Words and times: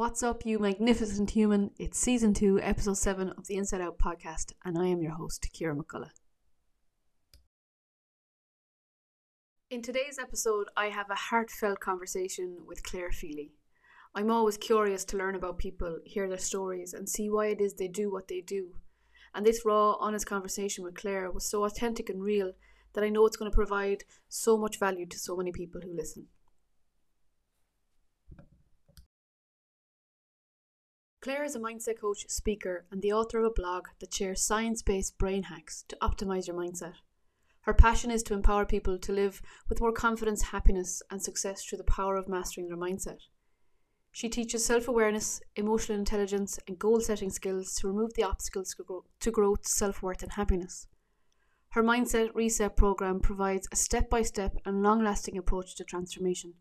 What's 0.00 0.22
up, 0.22 0.46
you 0.46 0.58
magnificent 0.58 1.32
human? 1.32 1.72
It's 1.78 1.98
season 1.98 2.32
two, 2.32 2.58
episode 2.62 2.96
seven 2.96 3.28
of 3.36 3.48
the 3.48 3.56
Inside 3.56 3.82
Out 3.82 3.98
podcast, 3.98 4.54
and 4.64 4.78
I 4.78 4.86
am 4.86 5.02
your 5.02 5.12
host, 5.12 5.50
Kira 5.52 5.76
McCullough. 5.76 6.08
In 9.68 9.82
today's 9.82 10.18
episode, 10.18 10.68
I 10.74 10.86
have 10.86 11.10
a 11.10 11.14
heartfelt 11.14 11.80
conversation 11.80 12.60
with 12.66 12.82
Claire 12.82 13.10
Fealy. 13.10 13.50
I'm 14.14 14.30
always 14.30 14.56
curious 14.56 15.04
to 15.04 15.18
learn 15.18 15.34
about 15.34 15.58
people, 15.58 15.98
hear 16.06 16.30
their 16.30 16.38
stories, 16.38 16.94
and 16.94 17.06
see 17.06 17.28
why 17.28 17.48
it 17.48 17.60
is 17.60 17.74
they 17.74 17.86
do 17.86 18.10
what 18.10 18.28
they 18.28 18.40
do. 18.40 18.76
And 19.34 19.44
this 19.44 19.66
raw, 19.66 19.96
honest 20.00 20.24
conversation 20.24 20.82
with 20.82 20.94
Claire 20.94 21.30
was 21.30 21.44
so 21.44 21.66
authentic 21.66 22.08
and 22.08 22.22
real 22.22 22.52
that 22.94 23.04
I 23.04 23.10
know 23.10 23.26
it's 23.26 23.36
going 23.36 23.50
to 23.50 23.54
provide 23.54 24.04
so 24.30 24.56
much 24.56 24.78
value 24.78 25.04
to 25.04 25.18
so 25.18 25.36
many 25.36 25.52
people 25.52 25.82
who 25.82 25.94
listen. 25.94 26.28
Claire 31.22 31.44
is 31.44 31.54
a 31.54 31.60
mindset 31.60 32.00
coach, 32.00 32.24
speaker, 32.30 32.86
and 32.90 33.02
the 33.02 33.12
author 33.12 33.40
of 33.40 33.44
a 33.44 33.50
blog 33.50 33.88
that 33.98 34.14
shares 34.14 34.40
science 34.40 34.80
based 34.80 35.18
brain 35.18 35.42
hacks 35.42 35.84
to 35.88 35.96
optimize 36.00 36.46
your 36.46 36.56
mindset. 36.56 36.94
Her 37.62 37.74
passion 37.74 38.10
is 38.10 38.22
to 38.22 38.32
empower 38.32 38.64
people 38.64 38.98
to 38.98 39.12
live 39.12 39.42
with 39.68 39.82
more 39.82 39.92
confidence, 39.92 40.44
happiness, 40.44 41.02
and 41.10 41.22
success 41.22 41.62
through 41.62 41.76
the 41.76 41.84
power 41.84 42.16
of 42.16 42.26
mastering 42.26 42.68
their 42.68 42.76
mindset. 42.78 43.18
She 44.10 44.30
teaches 44.30 44.64
self 44.64 44.88
awareness, 44.88 45.42
emotional 45.56 45.98
intelligence, 45.98 46.58
and 46.66 46.78
goal 46.78 47.00
setting 47.00 47.28
skills 47.28 47.74
to 47.74 47.88
remove 47.88 48.14
the 48.14 48.24
obstacles 48.24 48.74
to 49.20 49.30
growth, 49.30 49.66
self 49.66 50.02
worth, 50.02 50.22
and 50.22 50.32
happiness. 50.32 50.86
Her 51.72 51.82
Mindset 51.82 52.34
Reset 52.34 52.78
program 52.78 53.20
provides 53.20 53.68
a 53.70 53.76
step 53.76 54.08
by 54.08 54.22
step 54.22 54.56
and 54.64 54.82
long 54.82 55.04
lasting 55.04 55.36
approach 55.36 55.76
to 55.76 55.84
transformation. 55.84 56.54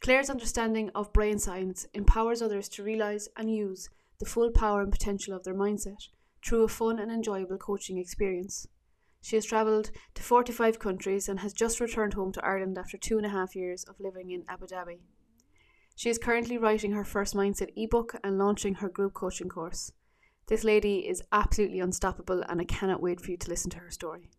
Claire's 0.00 0.30
understanding 0.30 0.90
of 0.94 1.12
brain 1.12 1.38
science 1.38 1.86
empowers 1.94 2.42
others 2.42 2.68
to 2.68 2.82
realize 2.82 3.28
and 3.36 3.54
use 3.54 3.88
the 4.18 4.26
full 4.26 4.50
power 4.50 4.82
and 4.82 4.92
potential 4.92 5.34
of 5.34 5.44
their 5.44 5.54
mindset 5.54 6.08
through 6.44 6.62
a 6.62 6.68
fun 6.68 6.98
and 6.98 7.10
enjoyable 7.10 7.58
coaching 7.58 7.98
experience. 7.98 8.66
She 9.20 9.36
has 9.36 9.44
travelled 9.44 9.90
to 10.14 10.22
45 10.22 10.78
countries 10.78 11.28
and 11.28 11.40
has 11.40 11.52
just 11.52 11.80
returned 11.80 12.14
home 12.14 12.30
to 12.32 12.44
Ireland 12.44 12.78
after 12.78 12.96
two 12.96 13.16
and 13.16 13.26
a 13.26 13.30
half 13.30 13.56
years 13.56 13.82
of 13.84 13.98
living 13.98 14.30
in 14.30 14.44
Abu 14.48 14.66
Dhabi. 14.66 15.00
She 15.96 16.10
is 16.10 16.18
currently 16.18 16.58
writing 16.58 16.92
her 16.92 17.04
first 17.04 17.34
mindset 17.34 17.70
ebook 17.74 18.14
and 18.22 18.38
launching 18.38 18.74
her 18.76 18.88
group 18.88 19.14
coaching 19.14 19.48
course. 19.48 19.92
This 20.46 20.62
lady 20.62 21.08
is 21.08 21.24
absolutely 21.32 21.80
unstoppable, 21.80 22.44
and 22.48 22.60
I 22.60 22.64
cannot 22.64 23.02
wait 23.02 23.20
for 23.20 23.32
you 23.32 23.36
to 23.38 23.50
listen 23.50 23.70
to 23.70 23.78
her 23.78 23.90
story. 23.90 24.30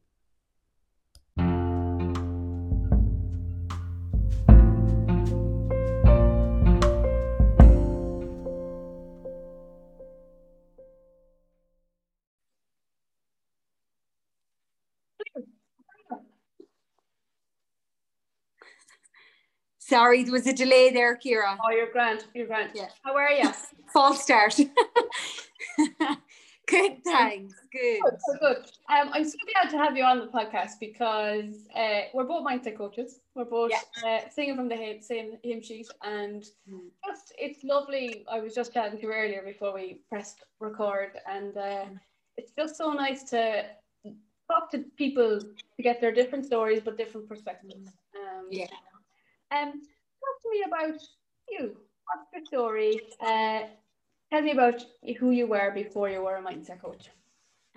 Sorry, 19.88 20.23
there 20.25 20.33
was 20.33 20.45
a 20.45 20.52
delay 20.52 20.91
there, 20.91 21.16
Kira. 21.16 21.55
Oh, 21.63 21.71
you're 21.71 21.89
grand. 21.89 22.25
You're 22.33 22.47
grand. 22.47 22.71
Yeah. 22.75 22.89
How 23.03 23.16
are 23.16 23.31
you? 23.31 23.49
False 23.94 24.21
start. 24.21 24.53
good, 26.67 26.97
thanks. 27.05 27.53
Good. 27.71 28.02
Good. 28.03 28.17
So 28.19 28.38
good. 28.41 28.57
Um, 28.89 29.11
I'm 29.13 29.23
so 29.23 29.38
glad 29.53 29.71
to 29.71 29.77
have 29.77 29.95
you 29.95 30.03
on 30.03 30.19
the 30.19 30.27
podcast 30.27 30.73
because 30.81 31.69
uh, 31.73 32.01
we're 32.13 32.25
both 32.25 32.45
mindset 32.45 32.78
coaches. 32.78 33.22
We're 33.34 33.45
both 33.45 33.72
yeah. 33.72 34.17
uh, 34.25 34.29
singing 34.29 34.57
from 34.57 34.67
the 34.67 34.97
same 35.00 35.38
hymn 35.41 35.62
sheet, 35.62 35.88
and 36.03 36.44
mm. 36.69 36.89
just 37.06 37.31
it's 37.38 37.63
lovely. 37.63 38.25
I 38.29 38.41
was 38.41 38.53
just 38.53 38.73
chatting 38.73 39.00
to 39.00 39.03
you 39.06 39.13
earlier 39.13 39.41
before 39.41 39.73
we 39.73 40.01
pressed 40.09 40.44
record, 40.59 41.12
and 41.31 41.56
uh, 41.56 41.62
mm. 41.62 42.00
it's 42.35 42.51
just 42.57 42.75
so 42.75 42.91
nice 42.91 43.23
to 43.29 43.63
talk 44.51 44.69
to 44.72 44.79
people 44.97 45.39
to 45.39 45.83
get 45.83 46.01
their 46.01 46.12
different 46.12 46.45
stories 46.45 46.81
but 46.83 46.97
different 46.97 47.29
perspectives. 47.29 47.89
Um, 48.16 48.47
yeah. 48.50 48.66
Um, 49.52 49.72
talk 49.72 50.41
to 50.44 50.50
me 50.52 50.63
about 50.66 51.02
you. 51.50 51.78
What's 52.06 52.34
your 52.34 52.46
story? 52.46 53.02
Uh, 53.19 53.68
tell 54.31 54.41
me 54.41 54.52
about 54.52 54.85
who 55.19 55.31
you 55.31 55.47
were 55.47 55.72
before 55.72 56.09
you 56.09 56.24
were 56.24 56.38
a 56.38 56.41
mindset 56.41 56.81
coach. 56.81 57.09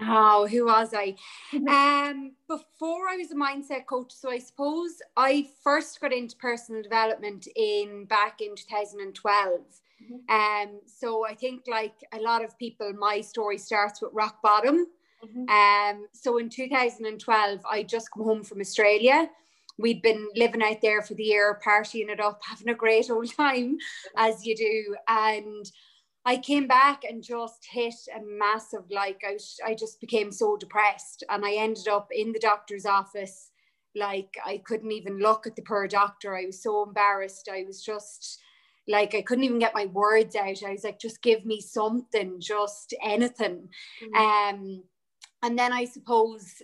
Oh, 0.03 0.47
who 0.47 0.67
was 0.67 0.95
I? 0.95 1.15
um, 1.53 2.33
before 2.49 3.09
I 3.09 3.17
was 3.17 3.31
a 3.31 3.35
mindset 3.35 3.87
coach, 3.87 4.13
so 4.13 4.31
I 4.31 4.39
suppose 4.39 5.03
I 5.17 5.49
first 5.63 6.01
got 6.01 6.13
into 6.13 6.37
personal 6.37 6.83
development 6.83 7.47
in 7.55 8.07
back 8.07 8.41
in 8.41 8.57
2012. 8.57 9.61
Mm-hmm. 10.03 10.31
Um, 10.35 10.81
so 10.87 11.27
I 11.27 11.35
think 11.35 11.65
like 11.69 11.95
a 12.13 12.19
lot 12.19 12.43
of 12.43 12.59
people, 12.59 12.93
my 12.95 13.21
story 13.21 13.59
starts 13.59 14.01
with 14.01 14.13
rock 14.15 14.41
bottom. 14.43 14.87
Mm-hmm. 15.23 15.49
Um, 15.51 16.07
so 16.13 16.39
in 16.39 16.49
2012, 16.49 17.61
I 17.71 17.83
just 17.83 18.11
come 18.11 18.25
home 18.25 18.43
from 18.43 18.61
Australia 18.61 19.29
we'd 19.81 20.03
been 20.03 20.29
living 20.35 20.63
out 20.63 20.81
there 20.83 21.03
for 21.03 21.15
the 21.15 21.25
year, 21.25 21.61
partying 21.65 22.09
it 22.09 22.21
up, 22.21 22.41
having 22.49 22.69
a 22.69 22.75
great 22.75 23.11
old 23.11 23.35
time, 23.35 23.79
as 24.17 24.45
you 24.45 24.57
do. 24.57 24.97
And 25.09 25.71
I 26.25 26.37
came 26.37 26.67
back 26.67 27.05
and 27.05 27.23
just 27.23 27.67
hit 27.71 27.95
a 28.15 28.21
massive, 28.23 28.85
like, 28.91 29.23
I, 29.27 29.39
I 29.65 29.75
just 29.75 30.01
became 30.01 30.31
so 30.31 30.57
depressed. 30.57 31.25
And 31.29 31.45
I 31.45 31.55
ended 31.55 31.89
up 31.89 32.09
in 32.13 32.33
the 32.33 32.39
doctor's 32.39 32.87
office. 32.87 33.51
Like, 33.97 34.37
I 34.45 34.59
couldn't 34.59 34.93
even 34.93 35.19
look 35.19 35.47
at 35.47 35.57
the 35.57 35.63
poor 35.63 35.89
doctor. 35.89 36.37
I 36.37 36.47
was 36.47 36.63
so 36.63 36.85
embarrassed. 36.85 37.49
I 37.53 37.65
was 37.67 37.83
just 37.83 38.39
like, 38.87 39.15
I 39.15 39.23
couldn't 39.23 39.45
even 39.45 39.59
get 39.59 39.75
my 39.75 39.87
words 39.87 40.37
out. 40.37 40.63
I 40.65 40.73
was 40.73 40.85
like, 40.85 41.01
just 41.01 41.23
give 41.23 41.45
me 41.45 41.61
something, 41.61 42.41
just 42.41 42.95
anything. 43.03 43.69
Mm-hmm. 44.03 44.55
Um, 44.55 44.83
and 45.43 45.59
then 45.59 45.73
I 45.73 45.85
suppose 45.87 46.63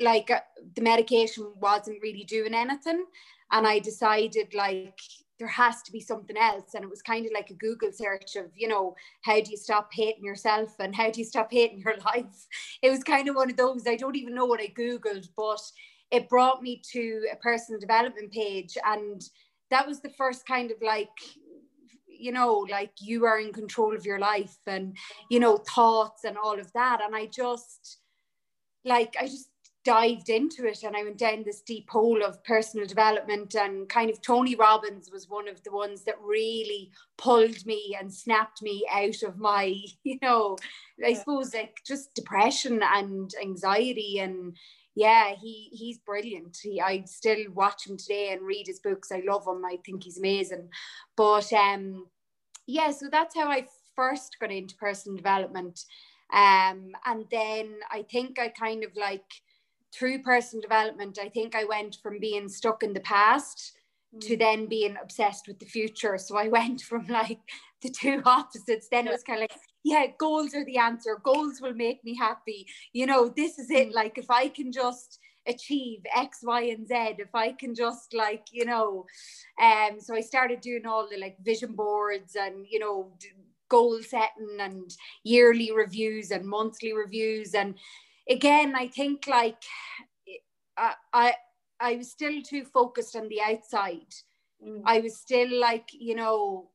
like 0.00 0.30
uh, 0.30 0.40
the 0.74 0.82
medication 0.82 1.52
wasn't 1.60 2.02
really 2.02 2.24
doing 2.24 2.54
anything. 2.54 3.04
And 3.52 3.66
i 3.66 3.78
decided 3.78 4.54
like 4.54 5.00
there 5.38 5.48
has 5.48 5.82
to 5.82 5.90
be 5.90 6.00
something 6.00 6.36
else. 6.36 6.74
And 6.74 6.84
it 6.84 6.90
was 6.90 7.02
kind 7.02 7.26
of 7.26 7.32
like 7.34 7.50
a 7.50 7.54
google 7.54 7.90
search 7.92 8.36
of 8.36 8.46
you 8.54 8.68
know 8.68 8.94
how 9.22 9.40
do 9.40 9.50
you 9.50 9.56
stop 9.56 9.90
hating 9.92 10.24
yourself 10.24 10.74
and 10.78 10.94
how 10.94 11.10
do 11.10 11.20
you 11.20 11.26
stop 11.26 11.48
hating 11.50 11.80
your 11.80 11.96
life? 12.04 12.46
It 12.82 12.90
was 12.90 13.02
kind 13.02 13.28
of 13.28 13.36
one 13.36 13.50
of 13.50 13.56
those. 13.56 13.86
I 13.86 13.96
don't 13.96 14.16
even 14.16 14.34
know 14.34 14.46
what 14.46 14.60
i 14.60 14.68
googled 14.68 15.28
but 15.36 15.62
it 16.10 16.28
brought 16.28 16.62
me 16.62 16.82
to 16.92 17.26
a 17.32 17.36
personal 17.36 17.80
development 17.80 18.32
page. 18.32 18.76
And 18.84 19.22
that 19.70 19.86
was 19.86 20.00
the 20.00 20.10
first 20.10 20.46
kind 20.46 20.70
of 20.70 20.78
like 20.82 21.08
you 22.06 22.32
know 22.32 22.66
like 22.70 22.92
you 23.00 23.24
are 23.24 23.38
in 23.40 23.50
control 23.52 23.96
of 23.96 24.04
your 24.04 24.18
life 24.18 24.58
and 24.66 24.94
you 25.30 25.40
know 25.40 25.56
thoughts 25.56 26.24
and 26.24 26.36
all 26.36 26.60
of 26.60 26.72
that. 26.74 27.00
And 27.02 27.16
i 27.16 27.26
just 27.26 27.98
like 28.84 29.14
i 29.20 29.26
just 29.26 29.49
dived 29.84 30.28
into 30.28 30.66
it 30.66 30.82
and 30.82 30.94
I 30.94 31.04
went 31.04 31.18
down 31.18 31.42
this 31.42 31.62
deep 31.62 31.88
hole 31.88 32.22
of 32.22 32.44
personal 32.44 32.86
development 32.86 33.54
and 33.54 33.88
kind 33.88 34.10
of 34.10 34.20
Tony 34.20 34.54
Robbins 34.54 35.10
was 35.10 35.28
one 35.28 35.48
of 35.48 35.62
the 35.64 35.72
ones 35.72 36.04
that 36.04 36.20
really 36.22 36.90
pulled 37.16 37.64
me 37.64 37.96
and 37.98 38.12
snapped 38.12 38.62
me 38.62 38.84
out 38.92 39.22
of 39.22 39.38
my, 39.38 39.74
you 40.04 40.18
know, 40.20 40.56
yeah. 40.98 41.08
I 41.08 41.14
suppose 41.14 41.54
like 41.54 41.78
just 41.86 42.14
depression 42.14 42.82
and 42.82 43.32
anxiety 43.42 44.18
and 44.18 44.56
yeah, 44.94 45.34
he 45.40 45.70
he's 45.72 45.98
brilliant. 45.98 46.58
He 46.62 46.80
I 46.80 47.04
still 47.06 47.38
watch 47.54 47.86
him 47.86 47.96
today 47.96 48.32
and 48.32 48.42
read 48.42 48.66
his 48.66 48.80
books. 48.80 49.12
I 49.12 49.22
love 49.26 49.46
him. 49.46 49.64
I 49.64 49.78
think 49.84 50.02
he's 50.02 50.18
amazing. 50.18 50.68
But 51.16 51.50
um 51.52 52.06
yeah, 52.66 52.90
so 52.90 53.06
that's 53.10 53.34
how 53.34 53.48
I 53.48 53.66
first 53.96 54.36
got 54.40 54.50
into 54.50 54.76
personal 54.76 55.16
development. 55.16 55.80
Um 56.34 56.92
and 57.06 57.24
then 57.30 57.76
I 57.90 58.02
think 58.10 58.38
I 58.38 58.48
kind 58.48 58.84
of 58.84 58.90
like 58.94 59.24
through 59.92 60.22
personal 60.22 60.62
development, 60.62 61.18
I 61.20 61.28
think 61.28 61.54
I 61.54 61.64
went 61.64 61.98
from 62.02 62.18
being 62.18 62.48
stuck 62.48 62.82
in 62.82 62.92
the 62.92 63.00
past 63.00 63.72
mm. 64.14 64.20
to 64.20 64.36
then 64.36 64.66
being 64.66 64.96
obsessed 65.02 65.48
with 65.48 65.58
the 65.58 65.66
future. 65.66 66.18
So 66.18 66.36
I 66.36 66.48
went 66.58 66.82
from 66.82 67.06
like 67.06 67.40
the 67.82 67.90
two 67.90 68.22
opposites. 68.26 68.88
Then 68.90 69.04
yeah. 69.04 69.10
it 69.10 69.14
was 69.14 69.22
kind 69.22 69.38
of 69.38 69.48
like, 69.50 69.60
yeah, 69.82 70.06
goals 70.18 70.54
are 70.54 70.64
the 70.64 70.78
answer. 70.78 71.20
Goals 71.22 71.60
will 71.60 71.74
make 71.74 72.04
me 72.04 72.14
happy. 72.14 72.66
You 72.92 73.06
know, 73.06 73.28
this 73.28 73.58
is 73.58 73.70
it. 73.70 73.90
Mm. 73.90 73.94
Like 73.94 74.18
if 74.18 74.30
I 74.30 74.48
can 74.48 74.72
just 74.72 75.18
achieve 75.46 76.00
X, 76.14 76.40
Y, 76.42 76.62
and 76.64 76.86
Z, 76.86 77.16
if 77.18 77.34
I 77.34 77.52
can 77.52 77.74
just 77.74 78.14
like, 78.14 78.46
you 78.52 78.64
know, 78.64 79.06
um, 79.60 79.98
so 79.98 80.14
I 80.14 80.20
started 80.20 80.60
doing 80.60 80.86
all 80.86 81.08
the 81.10 81.18
like 81.18 81.36
vision 81.42 81.72
boards 81.72 82.36
and, 82.36 82.66
you 82.68 82.78
know, 82.78 83.12
goal 83.68 84.00
setting 84.02 84.58
and 84.58 84.90
yearly 85.24 85.72
reviews 85.72 86.30
and 86.30 86.44
monthly 86.44 86.92
reviews 86.92 87.54
and 87.54 87.74
again, 88.30 88.74
I 88.76 88.86
think 88.86 89.26
like 89.26 89.62
I, 90.78 90.94
I, 91.12 91.34
I 91.80 91.96
was 91.96 92.10
still 92.10 92.40
too 92.42 92.64
focused 92.64 93.16
on 93.16 93.28
the 93.28 93.40
outside. 93.40 94.14
Mm. 94.64 94.82
I 94.84 95.00
was 95.00 95.18
still 95.18 95.60
like, 95.60 95.88
you 95.92 96.14
know, 96.14 96.70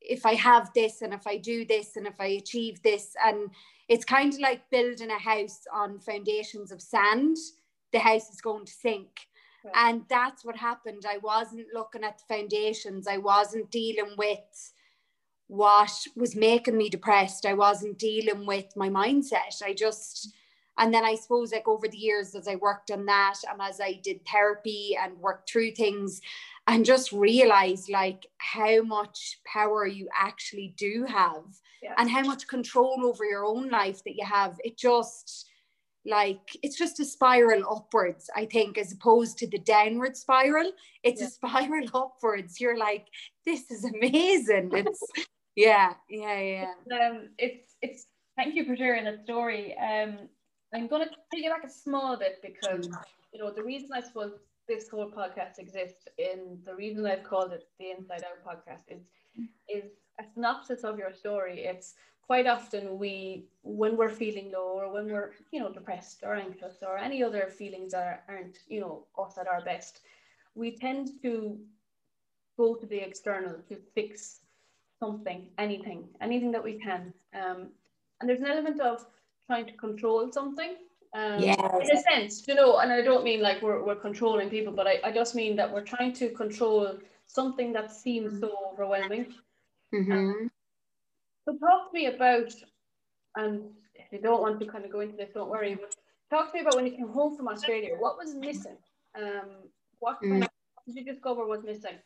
if 0.00 0.26
I 0.26 0.34
have 0.34 0.70
this 0.74 1.02
and 1.02 1.12
if 1.12 1.26
I 1.26 1.36
do 1.38 1.64
this 1.64 1.96
and 1.96 2.06
if 2.06 2.20
I 2.20 2.26
achieve 2.26 2.82
this, 2.82 3.14
and 3.24 3.50
it's 3.88 4.04
kind 4.04 4.32
of 4.32 4.40
like 4.40 4.68
building 4.70 5.10
a 5.10 5.18
house 5.18 5.60
on 5.72 6.00
foundations 6.00 6.72
of 6.72 6.82
sand, 6.82 7.36
the 7.92 7.98
house 7.98 8.30
is 8.30 8.40
going 8.40 8.66
to 8.66 8.72
sink. 8.72 9.10
Right. 9.64 9.74
And 9.74 10.02
that's 10.08 10.44
what 10.44 10.56
happened. 10.56 11.04
I 11.08 11.18
wasn't 11.18 11.66
looking 11.74 12.04
at 12.04 12.18
the 12.18 12.34
foundations, 12.34 13.06
I 13.06 13.18
wasn't 13.18 13.70
dealing 13.70 14.14
with 14.16 14.72
what 15.48 15.92
was 16.16 16.34
making 16.34 16.76
me 16.76 16.88
depressed. 16.88 17.46
I 17.46 17.54
wasn't 17.54 17.98
dealing 17.98 18.46
with 18.46 18.66
my 18.76 18.88
mindset. 18.88 19.62
I 19.64 19.74
just, 19.74 20.32
and 20.78 20.92
then 20.92 21.04
I 21.04 21.14
suppose 21.14 21.52
like 21.52 21.68
over 21.68 21.88
the 21.88 21.96
years 21.96 22.34
as 22.34 22.48
I 22.48 22.56
worked 22.56 22.90
on 22.90 23.06
that 23.06 23.36
and 23.50 23.60
as 23.60 23.80
I 23.80 24.00
did 24.02 24.26
therapy 24.26 24.96
and 25.00 25.18
worked 25.18 25.50
through 25.50 25.72
things 25.72 26.20
and 26.66 26.84
just 26.84 27.12
realized 27.12 27.88
like 27.88 28.26
how 28.38 28.82
much 28.82 29.38
power 29.46 29.86
you 29.86 30.08
actually 30.14 30.74
do 30.76 31.06
have 31.08 31.44
yeah. 31.82 31.94
and 31.96 32.10
how 32.10 32.22
much 32.22 32.48
control 32.48 33.00
over 33.04 33.24
your 33.24 33.44
own 33.44 33.68
life 33.68 34.02
that 34.04 34.16
you 34.16 34.24
have. 34.24 34.56
It 34.64 34.76
just, 34.76 35.48
like 36.06 36.56
it's 36.62 36.78
just 36.78 37.00
a 37.00 37.04
spiral 37.04 37.64
upwards 37.68 38.30
i 38.36 38.44
think 38.44 38.78
as 38.78 38.92
opposed 38.92 39.38
to 39.38 39.46
the 39.48 39.58
downward 39.58 40.16
spiral 40.16 40.70
it's 41.02 41.20
yeah. 41.20 41.26
a 41.26 41.30
spiral 41.30 41.88
upwards 41.94 42.60
you're 42.60 42.78
like 42.78 43.06
this 43.44 43.70
is 43.70 43.84
amazing 43.84 44.70
it's 44.72 45.00
yeah 45.56 45.94
yeah 46.08 46.40
yeah 46.40 46.72
um 46.92 47.28
it's 47.38 47.74
it's 47.82 48.06
thank 48.36 48.54
you 48.54 48.64
for 48.64 48.76
sharing 48.76 49.04
that 49.04 49.24
story 49.24 49.76
um 49.78 50.28
i'm 50.74 50.86
gonna 50.86 51.06
take 51.32 51.44
you 51.44 51.50
back 51.50 51.64
a 51.64 51.70
small 51.70 52.16
bit 52.16 52.38
because 52.42 52.88
mm. 52.88 53.02
you 53.32 53.40
know 53.40 53.50
the 53.50 53.62
reason 53.62 53.90
i 53.94 54.00
suppose 54.00 54.32
this 54.68 54.88
whole 54.88 55.10
podcast 55.10 55.58
exists 55.58 56.08
in 56.18 56.58
the 56.64 56.74
reason 56.74 57.06
i've 57.06 57.24
called 57.24 57.52
it 57.52 57.68
the 57.78 57.90
inside 57.90 58.24
out 58.24 58.40
podcast 58.44 58.82
is 58.88 59.02
is 59.68 59.90
a 60.18 60.24
synopsis 60.34 60.82
of 60.84 60.98
your 60.98 61.12
story 61.12 61.60
it's 61.60 61.94
quite 62.26 62.46
often 62.46 62.98
we 62.98 63.46
when 63.62 63.96
we're 63.96 64.08
feeling 64.08 64.50
low 64.52 64.78
or 64.80 64.92
when 64.92 65.06
we're 65.10 65.32
you 65.52 65.60
know 65.60 65.72
depressed 65.72 66.22
or 66.24 66.34
anxious 66.34 66.76
or 66.82 66.98
any 66.98 67.22
other 67.22 67.48
feelings 67.48 67.92
that 67.92 68.24
aren't 68.28 68.58
you 68.68 68.80
know 68.80 69.04
us 69.18 69.38
at 69.38 69.46
our 69.46 69.60
best 69.60 70.00
we 70.54 70.76
tend 70.76 71.10
to 71.22 71.58
go 72.56 72.74
to 72.74 72.86
the 72.86 72.96
external 72.96 73.54
to 73.68 73.76
fix 73.94 74.40
something 74.98 75.46
anything 75.58 76.08
anything 76.20 76.50
that 76.50 76.64
we 76.64 76.78
can 76.78 77.12
um, 77.34 77.68
and 78.20 78.28
there's 78.28 78.40
an 78.40 78.46
element 78.46 78.80
of 78.80 79.06
trying 79.46 79.66
to 79.66 79.72
control 79.72 80.30
something 80.32 80.76
um, 81.14 81.40
yes. 81.40 81.56
in 81.82 81.96
a 81.96 82.02
sense 82.02 82.46
you 82.46 82.54
know 82.54 82.78
and 82.78 82.92
i 82.92 83.00
don't 83.00 83.24
mean 83.24 83.40
like 83.40 83.62
we're, 83.62 83.82
we're 83.82 83.94
controlling 83.94 84.50
people 84.50 84.72
but 84.72 84.86
I, 84.86 84.98
I 85.04 85.12
just 85.12 85.34
mean 85.34 85.56
that 85.56 85.72
we're 85.72 85.84
trying 85.84 86.12
to 86.14 86.30
control 86.30 86.98
something 87.26 87.72
that 87.72 87.90
seems 87.92 88.40
so 88.40 88.50
overwhelming 88.72 89.34
mm-hmm. 89.94 90.12
um, 90.12 90.50
so 91.46 91.56
talk 91.58 91.90
to 91.90 91.94
me 91.94 92.06
about, 92.06 92.52
and 93.36 93.62
if 93.94 94.06
you 94.10 94.18
don't 94.20 94.42
want 94.42 94.58
to 94.58 94.66
kind 94.66 94.84
of 94.84 94.90
go 94.90 95.00
into 95.00 95.16
this, 95.16 95.30
don't 95.32 95.48
worry, 95.48 95.76
but 95.76 95.94
talk 96.28 96.50
to 96.50 96.54
me 96.54 96.62
about 96.62 96.74
when 96.74 96.86
you 96.86 96.92
came 96.92 97.08
home 97.08 97.36
from 97.36 97.46
Australia, 97.46 97.94
what 97.98 98.18
was 98.18 98.34
missing? 98.34 98.76
Um, 99.16 99.50
what 100.00 100.20
kind 100.20 100.42
mm. 100.42 100.44
of, 100.44 100.50
did 100.86 100.96
you 100.96 101.04
discover 101.04 101.46
was 101.46 101.62
missing? 101.62 101.98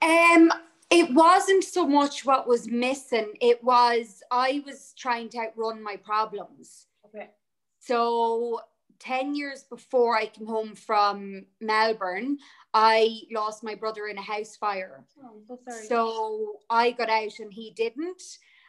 Um, 0.00 0.50
it 0.90 1.14
wasn't 1.14 1.64
so 1.64 1.86
much 1.86 2.24
what 2.24 2.48
was 2.48 2.68
missing. 2.68 3.32
It 3.40 3.62
was 3.62 4.22
I 4.30 4.62
was 4.66 4.92
trying 4.98 5.28
to 5.30 5.38
outrun 5.38 5.82
my 5.82 5.96
problems. 5.96 6.86
Okay. 7.06 7.30
So 7.78 8.60
10 8.98 9.34
years 9.34 9.62
before 9.62 10.16
I 10.16 10.26
came 10.26 10.46
home 10.46 10.74
from 10.74 11.46
Melbourne, 11.60 12.38
I 12.74 13.20
lost 13.32 13.64
my 13.64 13.74
brother 13.74 14.06
in 14.08 14.18
a 14.18 14.22
house 14.22 14.56
fire. 14.56 15.04
Oh, 15.24 15.58
so, 15.66 15.72
so, 15.88 16.52
I 16.68 16.90
got 16.90 17.08
out 17.08 17.38
and 17.38 17.52
he 17.52 17.70
didn't. 17.70 18.22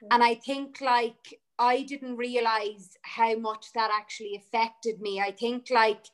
And 0.10 0.24
I 0.24 0.36
think 0.36 0.82
like 0.82 1.40
I 1.60 1.84
didn't 1.84 2.18
realize 2.18 2.98
how 3.04 3.36
much 3.36 3.68
that 3.74 3.92
actually 3.94 4.36
affected 4.36 5.00
me. 5.00 5.20
I 5.20 5.32
think 5.32 5.68
like 5.70 6.06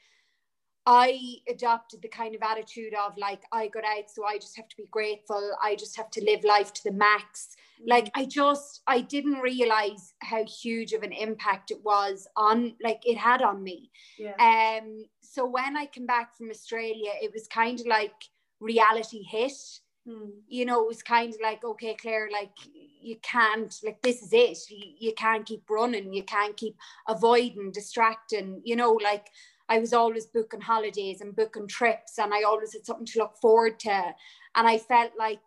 I 0.90 1.20
adopted 1.50 2.02
the 2.02 2.08
kind 2.08 2.34
of 2.34 2.42
attitude 2.42 2.94
of 2.94 3.18
like 3.18 3.44
I 3.52 3.68
got 3.68 3.84
out, 3.84 4.10
so 4.10 4.24
I 4.26 4.38
just 4.38 4.56
have 4.56 4.70
to 4.70 4.78
be 4.78 4.88
grateful. 4.90 5.52
I 5.62 5.76
just 5.76 5.98
have 5.98 6.10
to 6.12 6.24
live 6.24 6.46
life 6.46 6.72
to 6.76 6.84
the 6.86 6.94
max. 6.94 7.58
Mm-hmm. 7.82 7.90
Like 7.90 8.12
I 8.16 8.24
just 8.24 8.84
I 8.88 9.02
didn't 9.02 9.40
realize 9.40 10.14
how 10.20 10.46
huge 10.46 10.94
of 10.94 11.04
an 11.04 11.12
impact 11.12 11.72
it 11.72 11.84
was 11.84 12.26
on 12.38 12.74
like 12.82 13.02
it 13.04 13.18
had 13.18 13.42
on 13.42 13.62
me. 13.64 13.92
Yeah. 14.18 14.36
Um 14.40 15.04
so 15.20 15.46
when 15.46 15.76
I 15.76 15.88
came 15.88 16.06
back 16.06 16.38
from 16.38 16.50
Australia, 16.50 17.12
it 17.22 17.34
was 17.34 17.48
kind 17.50 17.78
of 17.82 17.86
like 17.86 18.16
reality 18.62 19.24
hit. 19.24 19.60
Hmm. 20.08 20.30
You 20.48 20.64
know, 20.64 20.84
it 20.84 20.88
was 20.88 21.04
kind 21.04 21.34
of 21.34 21.42
like, 21.44 21.66
okay, 21.66 21.96
Claire, 21.96 22.30
like 22.32 22.54
you 23.02 23.18
can't, 23.22 23.78
like 23.84 24.02
this 24.02 24.22
is 24.22 24.32
it. 24.32 24.58
You, 24.70 24.94
you 25.00 25.14
can't 25.14 25.46
keep 25.46 25.70
running. 25.70 26.14
You 26.14 26.24
can't 26.24 26.56
keep 26.56 26.78
avoiding, 27.10 27.72
distracting. 27.72 28.62
You 28.64 28.78
know, 28.78 28.94
like 28.94 29.28
I 29.70 29.80
was 29.80 29.94
always 29.94 30.26
booking 30.26 30.62
holidays 30.62 31.22
and 31.22 31.36
booking 31.36 31.68
trips, 31.68 32.20
and 32.20 32.34
I 32.34 32.44
always 32.44 32.74
had 32.74 32.86
something 32.86 33.06
to 33.08 33.20
look 33.20 33.38
forward 33.38 33.80
to. 33.82 34.14
And 34.56 34.68
I 34.68 34.78
felt 34.78 35.12
like 35.18 35.42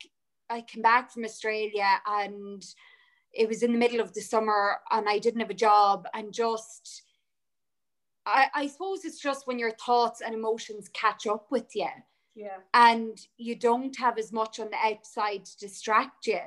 I 0.50 0.60
came 0.62 0.82
back 0.82 1.10
from 1.10 1.24
Australia 1.24 1.86
and 2.06 2.64
it 3.32 3.48
was 3.48 3.62
in 3.62 3.72
the 3.72 3.78
middle 3.78 4.00
of 4.00 4.12
the 4.12 4.20
summer 4.20 4.78
and 4.90 5.08
I 5.08 5.18
didn't 5.18 5.40
have 5.40 5.50
a 5.50 5.54
job 5.54 6.06
and 6.12 6.32
just 6.32 7.02
I, 8.26 8.48
I 8.54 8.66
suppose 8.66 9.04
it's 9.04 9.20
just 9.20 9.46
when 9.46 9.58
your 9.58 9.70
thoughts 9.72 10.20
and 10.20 10.34
emotions 10.34 10.90
catch 10.92 11.26
up 11.26 11.46
with 11.50 11.74
you. 11.74 11.88
Yeah. 12.34 12.58
And 12.74 13.18
you 13.38 13.56
don't 13.56 13.96
have 13.96 14.18
as 14.18 14.32
much 14.32 14.60
on 14.60 14.70
the 14.70 14.76
outside 14.76 15.44
to 15.46 15.58
distract 15.58 16.26
you. 16.26 16.40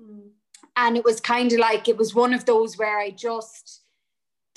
Mm. 0.00 0.30
And 0.76 0.96
it 0.96 1.04
was 1.04 1.20
kind 1.20 1.52
of 1.52 1.58
like 1.58 1.88
it 1.88 1.96
was 1.96 2.14
one 2.14 2.32
of 2.32 2.44
those 2.44 2.78
where 2.78 2.98
I 2.98 3.10
just 3.10 3.82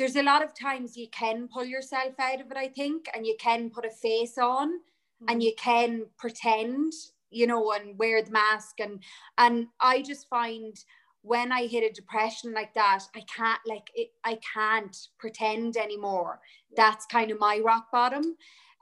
there's 0.01 0.15
a 0.15 0.23
lot 0.23 0.43
of 0.43 0.55
times 0.55 0.97
you 0.97 1.07
can 1.11 1.47
pull 1.47 1.63
yourself 1.63 2.19
out 2.19 2.41
of 2.41 2.49
it, 2.49 2.57
I 2.57 2.69
think, 2.69 3.05
and 3.13 3.23
you 3.23 3.35
can 3.39 3.69
put 3.69 3.85
a 3.85 3.91
face 3.91 4.35
on 4.35 4.79
mm. 4.79 5.25
and 5.27 5.43
you 5.43 5.53
can 5.55 6.07
pretend, 6.17 6.91
you 7.29 7.45
know, 7.45 7.71
and 7.73 7.99
wear 7.99 8.23
the 8.23 8.31
mask 8.31 8.79
and 8.79 9.03
and 9.37 9.67
I 9.79 10.01
just 10.01 10.27
find 10.27 10.75
when 11.21 11.51
I 11.51 11.67
hit 11.67 11.83
a 11.83 11.93
depression 11.93 12.51
like 12.51 12.73
that, 12.73 13.03
I 13.15 13.21
can't 13.37 13.59
like 13.67 13.91
it, 13.93 14.09
I 14.23 14.39
can't 14.51 14.97
pretend 15.19 15.77
anymore. 15.77 16.39
That's 16.75 17.05
kind 17.05 17.29
of 17.29 17.39
my 17.39 17.59
rock 17.63 17.91
bottom. 17.91 18.23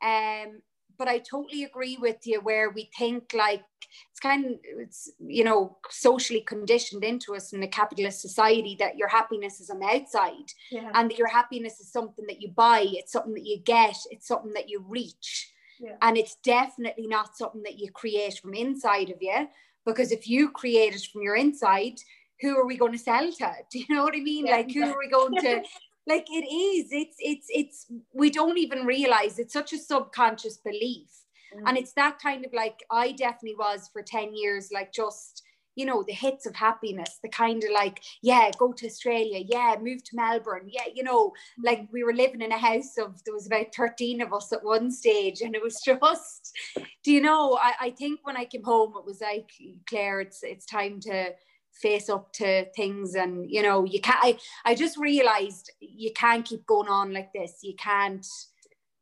Um, 0.01 0.61
but 0.99 1.07
I 1.07 1.19
totally 1.19 1.63
agree 1.63 1.97
with 1.99 2.27
you 2.27 2.41
where 2.41 2.69
we 2.69 2.91
think 2.95 3.33
like 3.33 3.63
it's 4.11 4.19
kind 4.19 4.45
of 4.45 4.51
it's 4.63 5.09
you 5.19 5.45
know 5.45 5.77
socially 5.89 6.41
conditioned 6.41 7.03
into 7.03 7.33
us 7.35 7.53
in 7.53 7.63
a 7.63 7.67
capitalist 7.67 8.21
society 8.21 8.75
that 8.79 8.97
your 8.97 9.07
happiness 9.07 9.61
is 9.61 9.69
on 9.69 9.79
the 9.79 9.87
outside 9.87 10.51
yeah. 10.69 10.91
and 10.93 11.09
that 11.09 11.17
your 11.17 11.29
happiness 11.29 11.79
is 11.79 11.91
something 11.91 12.25
that 12.27 12.41
you 12.41 12.49
buy, 12.49 12.85
it's 12.85 13.13
something 13.13 13.33
that 13.33 13.47
you 13.47 13.59
get, 13.63 13.95
it's 14.11 14.27
something 14.27 14.53
that 14.53 14.69
you 14.69 14.83
reach. 14.87 15.51
Yeah. 15.79 15.95
And 16.01 16.17
it's 16.17 16.35
definitely 16.43 17.07
not 17.07 17.37
something 17.37 17.63
that 17.63 17.79
you 17.79 17.89
create 17.91 18.37
from 18.37 18.53
inside 18.53 19.09
of 19.09 19.17
you 19.21 19.47
because 19.85 20.11
if 20.11 20.27
you 20.27 20.51
create 20.51 20.93
it 20.93 21.07
from 21.11 21.21
your 21.21 21.37
inside, 21.37 21.95
who 22.41 22.57
are 22.57 22.65
we 22.65 22.77
going 22.77 22.91
to 22.91 22.97
sell 22.97 23.31
to? 23.31 23.51
Do 23.71 23.79
you 23.79 23.85
know 23.89 24.03
what 24.03 24.15
I 24.15 24.19
mean? 24.19 24.47
Yeah, 24.47 24.57
like 24.57 24.71
who 24.71 24.83
are 24.83 24.99
we 24.99 25.09
going 25.09 25.35
to 25.35 25.63
like 26.09 26.25
it 26.29 26.45
is. 26.51 26.87
It's 26.91 27.17
it's 27.19 27.47
it's 27.49 27.85
we 28.13 28.29
don't 28.29 28.57
even 28.57 28.85
realize 28.85 29.39
it's 29.39 29.53
such 29.53 29.71
a 29.73 29.77
subconscious 29.77 30.57
belief. 30.57 31.09
Mm. 31.55 31.63
and 31.67 31.77
it's 31.77 31.93
that 31.93 32.19
kind 32.19 32.45
of 32.45 32.53
like 32.53 32.79
i 32.91 33.11
definitely 33.11 33.55
was 33.57 33.89
for 33.91 34.03
10 34.03 34.35
years 34.35 34.69
like 34.71 34.93
just 34.93 35.43
you 35.75 35.85
know 35.85 36.03
the 36.03 36.13
hits 36.13 36.45
of 36.45 36.55
happiness 36.55 37.19
the 37.23 37.29
kind 37.29 37.63
of 37.63 37.71
like 37.71 38.01
yeah 38.21 38.51
go 38.57 38.73
to 38.73 38.85
australia 38.85 39.43
yeah 39.47 39.75
move 39.81 40.03
to 40.03 40.15
melbourne 40.15 40.67
yeah 40.67 40.83
you 40.93 41.03
know 41.03 41.31
like 41.63 41.87
we 41.91 42.03
were 42.03 42.13
living 42.13 42.41
in 42.41 42.51
a 42.51 42.57
house 42.57 42.97
of 42.97 43.23
there 43.23 43.33
was 43.33 43.47
about 43.47 43.73
13 43.73 44.21
of 44.21 44.33
us 44.33 44.51
at 44.51 44.63
one 44.63 44.91
stage 44.91 45.41
and 45.41 45.55
it 45.55 45.63
was 45.63 45.81
just 45.85 46.55
do 47.03 47.11
you 47.11 47.21
know 47.21 47.57
i, 47.61 47.73
I 47.81 47.89
think 47.91 48.19
when 48.23 48.37
i 48.37 48.45
came 48.45 48.63
home 48.63 48.93
it 48.97 49.05
was 49.05 49.21
like 49.21 49.49
claire 49.87 50.21
it's 50.21 50.43
it's 50.43 50.65
time 50.65 50.99
to 51.01 51.33
face 51.73 52.09
up 52.09 52.31
to 52.33 52.65
things 52.75 53.15
and 53.15 53.49
you 53.49 53.61
know 53.61 53.85
you 53.85 54.01
can't 54.01 54.19
I, 54.21 54.37
I 54.65 54.75
just 54.75 54.97
realized 54.97 55.71
you 55.79 56.11
can't 56.13 56.45
keep 56.45 56.65
going 56.65 56.89
on 56.89 57.13
like 57.13 57.31
this. 57.33 57.59
You 57.61 57.75
can't 57.75 58.25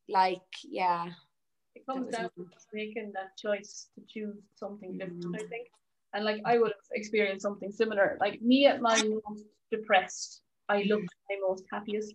like 0.09 0.41
yeah. 0.63 1.07
It 1.75 1.85
comes 1.85 2.15
down 2.15 2.29
to 2.37 2.45
making 2.73 3.11
that 3.13 3.37
choice 3.37 3.87
to 3.95 4.01
choose 4.07 4.37
something 4.55 4.97
different 4.97 5.25
mm. 5.25 5.35
I 5.35 5.47
think. 5.47 5.67
And 6.13 6.25
like 6.25 6.41
I 6.45 6.57
would 6.57 6.69
have 6.69 6.91
experienced 6.93 7.43
something 7.43 7.71
similar. 7.71 8.17
Like 8.19 8.41
me 8.41 8.65
at 8.65 8.81
my 8.81 8.95
most 9.03 9.45
depressed 9.71 10.41
I 10.69 10.83
looked 10.83 11.13
my 11.29 11.37
most 11.47 11.63
happiest. 11.71 12.13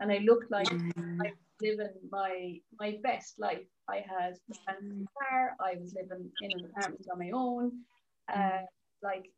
And 0.00 0.10
I 0.10 0.18
looked 0.18 0.50
like 0.50 0.68
mm. 0.68 1.18
I 1.24 1.30
was 1.30 1.36
living 1.60 1.94
my 2.10 2.58
my 2.80 2.98
best 3.02 3.38
life. 3.38 3.66
I 3.88 3.96
had 3.96 4.34
a 4.50 4.54
fancy 4.66 5.06
car 5.18 5.54
I 5.60 5.74
was 5.80 5.94
living 5.94 6.30
in 6.40 6.50
an 6.58 6.70
apartment 6.70 7.06
on 7.12 7.18
my 7.18 7.30
own. 7.32 7.72
Uh, 8.32 8.62
like 9.02 9.30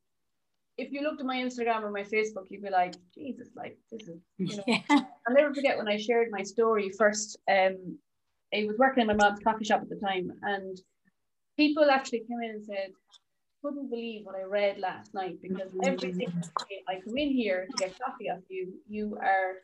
if 0.77 0.93
you 0.93 1.03
looked 1.03 1.21
at 1.21 1.27
my 1.27 1.37
Instagram 1.37 1.83
or 1.83 1.91
my 1.91 2.03
Facebook, 2.03 2.47
you'd 2.49 2.63
be 2.63 2.71
like, 2.71 2.95
Jesus, 3.15 3.49
like 3.57 3.79
this 3.93 4.09
is, 4.09 4.21
you 4.39 4.57
know. 4.57 4.65
Yeah. 4.67 4.81
I'll 4.91 5.35
never 5.35 5.55
forget 5.55 5.79
when 5.79 5.89
I 5.89 5.97
shared 5.97 6.29
my 6.31 6.43
story 6.43 6.91
first. 6.99 7.39
Um, 7.51 7.99
I 8.53 8.65
was 8.67 8.77
working 8.79 9.03
in 9.03 9.07
my 9.07 9.15
mom's 9.15 9.41
coffee 9.41 9.65
shop 9.65 9.83
at 9.83 9.89
the 9.89 9.97
time, 9.97 10.33
and 10.43 10.79
people 11.57 11.91
actually 11.91 12.21
came 12.21 12.43
in 12.43 12.51
and 12.51 12.65
said, 12.65 12.91
couldn't 13.65 13.89
believe 13.89 14.27
what 14.27 14.35
I 14.37 14.43
read 14.43 14.79
last 14.79 15.15
night 15.15 15.39
because 15.41 15.73
every 15.83 16.13
single 16.13 16.41
day 16.69 16.83
I 16.87 17.01
come 17.03 17.17
in 17.17 17.31
here 17.31 17.67
to 17.67 17.77
get 17.79 17.99
coffee 17.99 18.29
off 18.29 18.41
you, 18.51 18.75
you 18.87 19.17
are 19.23 19.55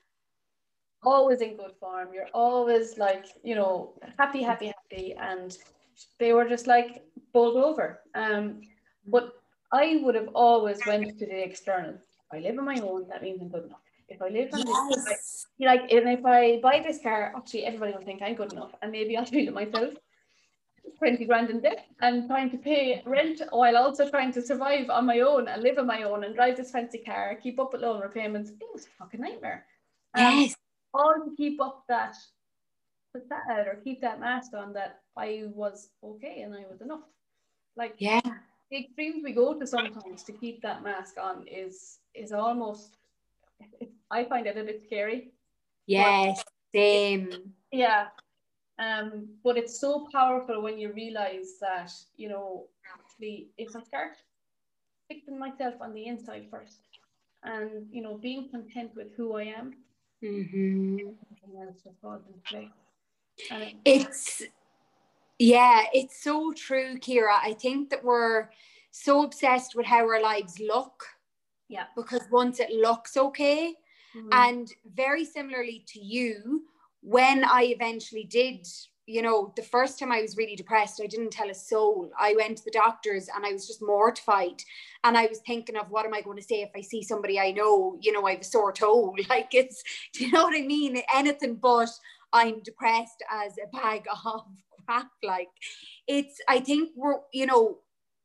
always 1.02 1.42
in 1.42 1.56
good 1.56 1.72
form. 1.78 2.08
You're 2.14 2.28
always 2.32 2.96
like, 2.96 3.26
you 3.42 3.54
know, 3.54 3.94
happy, 4.18 4.42
happy, 4.42 4.66
happy. 4.66 5.14
And 5.20 5.56
they 6.18 6.32
were 6.32 6.48
just 6.48 6.66
like 6.66 7.02
bowled 7.34 7.56
over. 7.56 8.00
Um, 8.14 8.62
but 9.06 9.34
I 9.72 10.00
would 10.02 10.14
have 10.14 10.28
always 10.34 10.80
went 10.86 11.18
to 11.18 11.26
the 11.26 11.44
external. 11.44 11.94
I 12.32 12.38
live 12.38 12.58
on 12.58 12.64
my 12.64 12.80
own, 12.80 13.08
that 13.08 13.22
means 13.22 13.40
I'm 13.40 13.48
good 13.48 13.64
enough. 13.64 13.80
If 14.08 14.20
I 14.20 14.28
live 14.28 14.48
on 14.52 14.64
yes. 14.66 15.04
this, 15.04 15.46
like, 15.60 15.92
and 15.92 16.08
if 16.08 16.24
I 16.24 16.58
buy 16.60 16.82
this 16.84 17.00
car, 17.00 17.32
actually 17.36 17.64
everybody 17.64 17.92
will 17.92 18.04
think 18.04 18.22
I'm 18.22 18.34
good 18.34 18.52
enough, 18.52 18.74
and 18.82 18.90
maybe 18.90 19.16
I'll 19.16 19.24
feel 19.24 19.48
it 19.48 19.54
myself. 19.54 19.94
20 20.98 21.24
grand 21.24 21.50
in 21.50 21.60
debt 21.60 21.86
and 22.00 22.26
trying 22.26 22.50
to 22.50 22.58
pay 22.58 23.02
rent 23.06 23.40
while 23.50 23.76
also 23.76 24.10
trying 24.10 24.32
to 24.32 24.42
survive 24.42 24.90
on 24.90 25.06
my 25.06 25.20
own 25.20 25.48
and 25.48 25.62
live 25.62 25.78
on 25.78 25.86
my 25.86 26.02
own 26.02 26.24
and 26.24 26.34
drive 26.34 26.56
this 26.56 26.70
fancy 26.70 26.98
car, 26.98 27.38
keep 27.40 27.58
up 27.60 27.72
with 27.72 27.82
loan 27.82 28.00
repayments. 28.00 28.50
It 28.50 28.68
was 28.72 28.86
a 28.86 28.88
fucking 28.98 29.20
nightmare. 29.20 29.64
Um, 30.14 30.40
yes. 30.40 30.56
all 30.92 31.14
to 31.24 31.34
keep 31.36 31.60
up 31.60 31.84
that 31.88 32.16
facade 33.12 33.66
or 33.66 33.80
keep 33.84 34.00
that 34.00 34.20
mask 34.20 34.52
on 34.54 34.72
that 34.72 35.00
I 35.16 35.44
was 35.54 35.90
okay 36.02 36.42
and 36.42 36.54
I 36.54 36.64
was 36.70 36.80
enough. 36.80 37.04
Like 37.76 37.94
yeah, 37.98 38.20
extremes 38.78 39.22
we 39.24 39.32
go 39.32 39.58
to 39.58 39.66
sometimes 39.66 40.22
to 40.24 40.32
keep 40.32 40.62
that 40.62 40.82
mask 40.82 41.16
on 41.20 41.46
is 41.48 41.98
is 42.14 42.32
almost 42.32 42.96
I 44.10 44.24
find 44.24 44.46
it 44.46 44.56
a 44.56 44.64
bit 44.64 44.82
scary. 44.84 45.32
Yes, 45.86 46.42
same. 46.74 47.52
Yeah. 47.72 48.06
Um, 48.78 49.28
but 49.44 49.58
it's 49.58 49.78
so 49.78 50.08
powerful 50.10 50.62
when 50.62 50.78
you 50.78 50.92
realize 50.92 51.58
that, 51.60 51.92
you 52.16 52.28
know, 52.28 52.66
actually 52.92 53.48
if 53.58 53.76
I 53.76 53.82
start 53.82 54.16
fixing 55.08 55.38
myself 55.38 55.74
on 55.80 55.92
the 55.92 56.06
inside 56.06 56.46
first 56.50 56.78
and 57.42 57.86
you 57.90 58.02
know 58.02 58.16
being 58.16 58.48
content 58.50 58.90
with 58.96 59.08
who 59.16 59.36
I 59.36 59.44
am, 59.44 59.74
mm-hmm. 60.22 60.96
just 61.84 62.00
falls 62.00 62.22
into 62.26 62.40
place. 62.46 62.70
It's 63.84 64.42
yeah, 65.40 65.84
it's 65.94 66.22
so 66.22 66.52
true, 66.52 66.98
Kira. 66.98 67.38
I 67.42 67.54
think 67.54 67.88
that 67.90 68.04
we're 68.04 68.50
so 68.90 69.24
obsessed 69.24 69.74
with 69.74 69.86
how 69.86 70.00
our 70.00 70.20
lives 70.20 70.60
look. 70.60 71.02
Yeah. 71.68 71.84
Because 71.96 72.20
once 72.30 72.60
it 72.60 72.70
looks 72.70 73.16
okay, 73.16 73.74
mm-hmm. 74.14 74.28
and 74.32 74.70
very 74.94 75.24
similarly 75.24 75.82
to 75.88 76.00
you, 76.00 76.64
when 77.00 77.42
I 77.44 77.72
eventually 77.74 78.24
did, 78.24 78.66
you 79.06 79.22
know, 79.22 79.54
the 79.56 79.62
first 79.62 79.98
time 79.98 80.12
I 80.12 80.20
was 80.20 80.36
really 80.36 80.56
depressed, 80.56 81.00
I 81.02 81.06
didn't 81.06 81.30
tell 81.30 81.48
a 81.48 81.54
soul. 81.54 82.10
I 82.18 82.34
went 82.36 82.58
to 82.58 82.64
the 82.64 82.70
doctors 82.72 83.28
and 83.34 83.46
I 83.46 83.52
was 83.52 83.66
just 83.66 83.80
mortified. 83.80 84.62
And 85.04 85.16
I 85.16 85.24
was 85.26 85.40
thinking 85.46 85.76
of 85.76 85.90
what 85.90 86.04
am 86.04 86.12
I 86.12 86.20
going 86.20 86.36
to 86.36 86.42
say 86.42 86.60
if 86.60 86.70
I 86.76 86.82
see 86.82 87.02
somebody 87.02 87.40
I 87.40 87.52
know, 87.52 87.96
you 88.02 88.12
know, 88.12 88.26
I 88.26 88.32
have 88.32 88.40
a 88.40 88.44
sore 88.44 88.72
toe. 88.72 89.16
Like 89.30 89.54
it's, 89.54 89.82
do 90.12 90.26
you 90.26 90.32
know 90.32 90.42
what 90.42 90.58
I 90.58 90.66
mean? 90.66 91.00
Anything 91.14 91.54
but 91.54 91.88
I'm 92.32 92.60
depressed 92.60 93.22
as 93.30 93.54
a 93.58 93.74
bag 93.74 94.04
of 94.26 94.44
crap. 94.86 95.10
Like 95.22 95.48
it's, 96.06 96.38
I 96.48 96.60
think 96.60 96.90
we're, 96.96 97.20
you 97.32 97.46
know, 97.46 97.78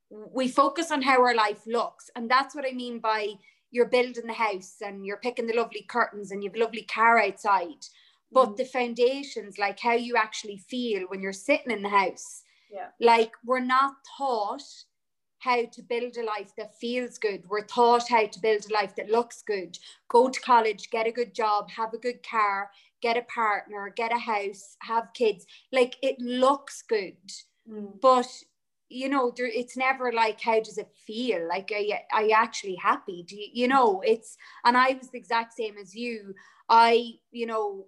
we 0.09 0.47
focus 0.47 0.91
on 0.91 1.01
how 1.01 1.21
our 1.21 1.35
life 1.35 1.61
looks. 1.65 2.09
And 2.15 2.29
that's 2.29 2.55
what 2.55 2.65
I 2.67 2.73
mean 2.73 2.99
by 2.99 3.33
you're 3.71 3.89
building 3.89 4.27
the 4.27 4.33
house 4.33 4.75
and 4.81 5.05
you're 5.05 5.17
picking 5.17 5.47
the 5.47 5.55
lovely 5.55 5.85
curtains 5.89 6.31
and 6.31 6.43
you 6.43 6.49
have 6.49 6.55
a 6.55 6.63
lovely 6.63 6.83
car 6.83 7.19
outside. 7.19 7.85
But 8.31 8.49
mm. 8.49 8.57
the 8.57 8.65
foundations, 8.65 9.57
like 9.57 9.79
how 9.79 9.93
you 9.93 10.15
actually 10.15 10.57
feel 10.57 11.03
when 11.07 11.21
you're 11.21 11.33
sitting 11.33 11.71
in 11.71 11.83
the 11.83 11.89
house, 11.89 12.43
yeah. 12.71 12.87
like 12.99 13.31
we're 13.45 13.59
not 13.59 13.93
taught 14.17 14.63
how 15.39 15.63
to 15.63 15.81
build 15.83 16.17
a 16.17 16.23
life 16.23 16.51
that 16.57 16.77
feels 16.79 17.17
good. 17.17 17.43
We're 17.47 17.65
taught 17.65 18.09
how 18.09 18.25
to 18.25 18.39
build 18.39 18.65
a 18.69 18.73
life 18.73 18.95
that 18.95 19.09
looks 19.09 19.43
good. 19.45 19.77
Go 20.09 20.29
to 20.29 20.39
college, 20.41 20.89
get 20.89 21.05
a 21.05 21.11
good 21.11 21.35
job, 21.35 21.69
have 21.69 21.93
a 21.93 21.99
good 21.99 22.27
car, 22.27 22.71
get 23.01 23.17
a 23.17 23.21
partner, 23.23 23.93
get 23.95 24.13
a 24.13 24.19
house, 24.19 24.77
have 24.81 25.13
kids. 25.13 25.45
Like 25.71 25.95
it 26.01 26.19
looks 26.19 26.81
good, 26.81 27.17
mm. 27.69 27.99
but 28.01 28.27
you 28.89 29.09
know, 29.09 29.33
there, 29.35 29.47
it's 29.47 29.75
never 29.75 30.11
like 30.11 30.39
how 30.41 30.59
does 30.59 30.77
it 30.77 30.89
feel? 31.05 31.47
Like 31.47 31.71
are 31.73 31.79
you, 31.79 31.95
are 32.13 32.23
you 32.23 32.35
actually 32.35 32.75
happy? 32.75 33.23
Do 33.27 33.35
you, 33.35 33.47
you 33.53 33.67
know? 33.67 34.01
It's 34.05 34.37
and 34.63 34.77
I 34.77 34.93
was 34.93 35.09
the 35.09 35.17
exact 35.17 35.53
same 35.53 35.77
as 35.77 35.95
you. 35.95 36.33
I 36.69 37.13
you 37.31 37.45
know 37.45 37.85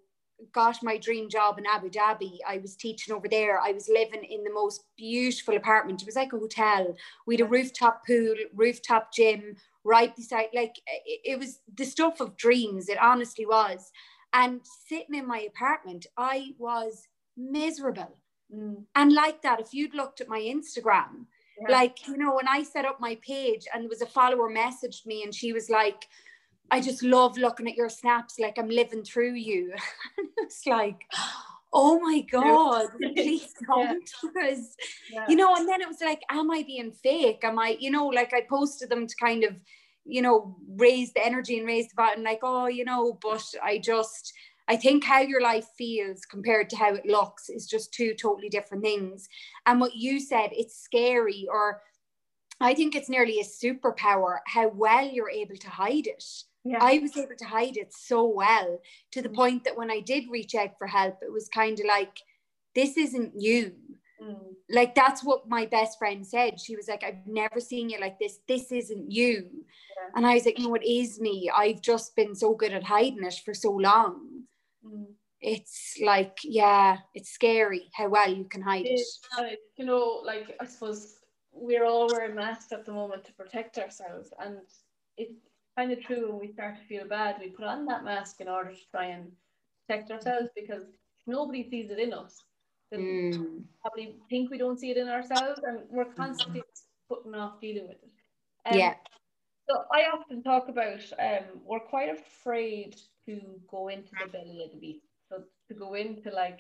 got 0.52 0.84
my 0.84 0.98
dream 0.98 1.30
job 1.30 1.58
in 1.58 1.66
Abu 1.66 1.90
Dhabi. 1.90 2.38
I 2.48 2.60
was 2.60 2.76
teaching 2.76 3.14
over 3.14 3.28
there. 3.28 3.60
I 3.60 3.72
was 3.72 3.90
living 3.90 4.24
in 4.24 4.44
the 4.44 4.54
most 4.54 4.84
beautiful 4.96 5.56
apartment. 5.56 6.02
It 6.02 6.06
was 6.06 6.16
like 6.16 6.34
a 6.34 6.38
hotel. 6.38 6.96
We 7.26 7.36
had 7.36 7.46
a 7.46 7.50
rooftop 7.50 8.06
pool, 8.06 8.36
rooftop 8.54 9.14
gym 9.14 9.56
right 9.84 10.16
beside, 10.16 10.50
like 10.54 10.76
it, 11.06 11.22
it 11.24 11.40
was 11.40 11.60
the 11.76 11.86
stuff 11.86 12.20
of 12.20 12.38
dreams. 12.38 12.90
It 12.90 13.00
honestly 13.02 13.46
was. 13.46 13.92
And 14.38 14.62
sitting 14.88 15.16
in 15.16 15.28
my 15.28 15.40
apartment, 15.40 16.06
I 16.16 16.54
was 16.60 17.08
miserable. 17.36 18.20
Mm. 18.56 18.84
And 18.94 19.12
like 19.12 19.42
that, 19.42 19.60
if 19.60 19.74
you'd 19.74 19.96
looked 19.96 20.22
at 20.22 20.30
my 20.30 20.40
Instagram, 20.40 21.26
yeah. 21.60 21.76
like, 21.76 22.08
you 22.08 22.18
know, 22.18 22.36
when 22.36 22.48
I 22.48 22.62
set 22.62 22.86
up 22.86 23.00
my 23.00 23.18
page 23.26 23.66
and 23.74 23.82
there 23.82 23.90
was 23.90 24.04
a 24.04 24.06
follower 24.06 24.48
messaged 24.54 25.08
me 25.08 25.24
and 25.24 25.34
she 25.34 25.54
was 25.54 25.72
like, 25.72 26.06
I 26.70 26.82
just 26.82 27.02
love 27.02 27.36
looking 27.36 27.68
at 27.68 27.76
your 27.76 27.90
snaps, 27.90 28.38
like 28.38 28.60
I'm 28.60 28.70
living 28.70 29.04
through 29.04 29.34
you. 29.34 29.74
it's 30.38 30.68
like, 30.68 31.02
oh 31.74 32.00
my 32.00 32.22
God, 32.32 32.90
please 33.02 33.56
don't. 33.68 34.08
Yeah. 34.24 34.30
Because, 34.34 34.76
yeah. 35.12 35.26
you 35.28 35.36
know, 35.36 35.56
and 35.56 35.68
then 35.68 35.82
it 35.82 35.88
was 35.88 36.02
like, 36.02 36.22
am 36.30 36.52
I 36.52 36.62
being 36.62 36.92
fake? 36.92 37.40
Am 37.42 37.58
I, 37.58 37.76
you 37.80 37.90
know, 37.90 38.06
like 38.06 38.36
I 38.36 38.42
posted 38.48 38.90
them 38.90 39.08
to 39.08 39.16
kind 39.16 39.44
of 39.44 39.56
you 40.08 40.22
know, 40.22 40.56
raise 40.76 41.14
the 41.14 41.26
energy 41.26 41.58
and 41.58 41.68
raise 41.68 41.90
the 41.90 41.96
button, 41.96 42.24
like, 42.24 42.40
oh, 42.44 42.68
you 42.68 42.86
know, 42.86 43.18
but 43.22 43.44
I 43.62 43.78
just, 43.78 44.34
I 44.68 44.76
think 44.76 45.04
how 45.04 45.20
your 45.20 45.42
life 45.42 45.68
feels 45.78 46.26
compared 46.26 46.70
to 46.70 46.76
how 46.76 46.94
it 46.94 47.06
looks 47.06 47.50
is 47.50 47.68
just 47.68 47.94
two 47.94 48.14
totally 48.14 48.50
different 48.50 48.84
things. 48.84 49.28
And 49.66 49.80
what 49.80 49.96
you 49.96 50.20
said, 50.20 50.50
it's 50.52 50.82
scary, 50.82 51.48
or 51.52 51.82
I 52.60 52.74
think 52.74 52.96
it's 52.96 53.10
nearly 53.10 53.40
a 53.40 53.44
superpower 53.44 54.40
how 54.48 54.70
well 54.70 55.06
you're 55.06 55.30
able 55.30 55.58
to 55.58 55.70
hide 55.70 56.08
it. 56.08 56.24
Yeah. 56.64 56.80
I 56.82 57.00
was 57.00 57.16
able 57.16 57.36
to 57.38 57.46
hide 57.46 57.78
it 57.78 57.94
so 57.94 58.26
well 58.26 58.82
to 59.12 59.22
the 59.22 59.30
mm. 59.30 59.36
point 59.36 59.64
that 59.64 59.78
when 59.78 59.90
I 59.90 60.02
did 60.02 60.26
reach 60.30 60.54
out 60.56 60.78
for 60.78 60.88
help, 60.88 61.20
it 61.22 61.32
was 61.32 61.48
kind 61.48 61.80
of 61.80 61.86
like, 61.86 62.18
this 62.76 62.98
isn't 62.98 63.34
you. 63.40 63.74
Mm. 64.22 64.56
Like 64.70 64.96
that's 64.96 65.24
what 65.24 65.48
my 65.48 65.66
best 65.66 65.98
friend 65.98 66.26
said. 66.26 66.60
She 66.60 66.76
was 66.76 66.88
like, 66.88 67.04
I've 67.04 67.26
never 67.26 67.60
seen 67.60 67.90
you 67.90 68.00
like 68.00 68.20
this. 68.20 68.40
This 68.48 68.72
isn't 68.72 69.12
you. 69.12 69.50
Yeah. 69.52 70.12
And 70.16 70.26
I 70.26 70.34
was 70.36 70.46
like, 70.46 70.58
no, 70.60 70.74
it 70.76 70.86
is 70.86 71.20
me. 71.20 71.52
I've 71.56 71.82
just 71.82 72.16
been 72.16 72.36
so 72.36 72.56
good 72.56 72.74
at 72.74 72.84
hiding 72.84 73.24
it 73.24 73.42
for 73.46 73.54
so 73.54 73.72
long. 73.72 74.44
Mm. 74.86 75.06
It's 75.40 75.98
like, 76.04 76.38
yeah, 76.44 76.98
it's 77.14 77.30
scary 77.30 77.90
how 77.94 78.10
well 78.10 78.34
you 78.34 78.46
can 78.46 78.62
hide 78.62 78.86
it. 78.86 79.00
it. 79.40 79.60
you 79.76 79.86
know, 79.86 80.22
like 80.26 80.56
I 80.60 80.66
suppose 80.66 81.16
we're 81.52 81.86
all 81.86 82.08
wearing 82.08 82.36
masks 82.36 82.72
at 82.72 82.86
the 82.86 82.92
moment 82.92 83.24
to 83.26 83.34
protect 83.34 83.78
ourselves. 83.78 84.32
And 84.40 84.58
it's 85.18 85.40
kind 85.78 85.92
of 85.92 86.02
true 86.02 86.32
when 86.32 86.40
we 86.40 86.54
start 86.54 86.78
to 86.78 86.88
feel 86.88 87.08
bad, 87.08 87.36
we 87.40 87.50
put 87.50 87.66
on 87.66 87.86
that 87.86 88.04
mask 88.04 88.42
in 88.42 88.48
order 88.48 88.72
to 88.72 88.90
try 88.92 89.06
and 89.06 89.32
protect 89.88 90.10
ourselves 90.10 90.50
because 90.56 90.86
nobody 91.28 91.70
sees 91.70 91.92
it 91.92 92.00
in 92.00 92.14
us 92.14 92.44
mm. 92.94 93.64
probably 93.82 94.16
think 94.30 94.50
we 94.50 94.58
don't 94.58 94.80
see 94.80 94.92
it 94.92 94.98
in 94.98 95.08
ourselves 95.08 95.62
and 95.64 95.80
we're 95.90 96.06
constantly 96.06 96.62
putting 97.10 97.36
off 97.36 97.60
dealing 97.62 97.88
with 97.88 97.98
it. 98.04 98.12
Um, 98.66 98.78
yeah. 98.78 98.94
So 99.70 99.84
I 99.92 100.04
often 100.14 100.44
talk 100.44 100.70
about 100.70 101.02
um, 101.20 101.60
we're 101.66 101.80
quite 101.80 102.10
afraid 102.10 102.96
to 103.26 103.42
go 103.70 103.90
into 103.90 104.12
the 104.24 104.32
belly 104.32 104.64
of 104.64 104.72
the 104.72 104.78
beast. 104.78 105.06
So 105.30 105.44
to 105.68 105.74
go 105.74 105.96
into 105.96 106.32
like 106.32 106.60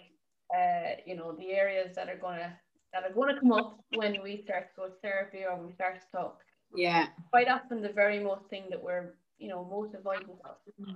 uh, 0.54 1.00
you 1.06 1.16
know 1.16 1.34
the 1.34 1.52
areas 1.52 1.96
that 1.96 2.10
are 2.10 2.18
gonna 2.18 2.54
that 2.94 3.04
are 3.04 3.14
gonna 3.14 3.40
come 3.40 3.54
up 3.54 3.80
when 3.96 4.18
we 4.22 4.42
start 4.44 4.70
to 4.70 4.76
go 4.76 4.88
to 4.88 4.94
therapy 5.02 5.46
or 5.50 5.58
we 5.58 5.72
start 5.74 6.02
to 6.02 6.18
talk. 6.18 6.42
Yeah. 6.76 7.08
Quite 7.32 7.48
often 7.48 7.82
the 7.82 7.94
very 7.94 8.20
most 8.20 8.50
thing 8.50 8.66
that 8.70 8.82
we're 8.82 9.14
you 9.38 9.48
know 9.48 9.66
most 9.70 9.94
avoidant 9.94 10.40
of 10.44 10.58
mm. 10.82 10.96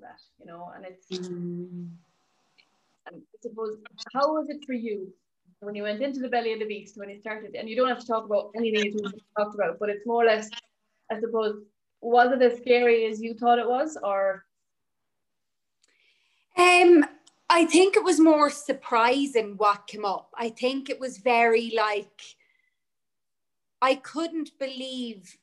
that 0.00 0.20
you 0.38 0.46
know 0.46 0.70
and 0.74 0.84
it's 0.86 1.06
mm. 1.28 1.88
I 3.12 3.18
suppose, 3.42 3.78
how 4.12 4.34
was 4.34 4.48
it 4.48 4.64
for 4.66 4.72
you 4.72 5.12
when 5.60 5.74
you 5.74 5.82
went 5.82 6.02
into 6.02 6.20
the 6.20 6.28
belly 6.28 6.52
of 6.52 6.60
the 6.60 6.66
beast 6.66 6.96
when 6.96 7.10
you 7.10 7.18
started? 7.20 7.54
And 7.54 7.68
you 7.68 7.76
don't 7.76 7.88
have 7.88 8.00
to 8.00 8.06
talk 8.06 8.24
about 8.24 8.50
anything 8.56 8.92
you 8.92 9.10
talked 9.36 9.54
about, 9.54 9.78
but 9.78 9.88
it's 9.88 10.06
more 10.06 10.22
or 10.22 10.26
less, 10.26 10.48
I 11.10 11.20
suppose, 11.20 11.62
was 12.00 12.32
it 12.32 12.42
as 12.42 12.58
scary 12.58 13.06
as 13.06 13.20
you 13.20 13.34
thought 13.34 13.58
it 13.58 13.68
was, 13.68 13.98
or? 14.02 14.44
Um, 16.56 17.04
I 17.48 17.64
think 17.64 17.96
it 17.96 18.04
was 18.04 18.20
more 18.20 18.48
surprising 18.50 19.54
what 19.56 19.86
came 19.86 20.04
up. 20.04 20.30
I 20.36 20.50
think 20.50 20.88
it 20.88 21.00
was 21.00 21.18
very 21.18 21.72
like 21.74 22.22
I 23.82 23.96
couldn't 23.96 24.58
believe 24.58 25.36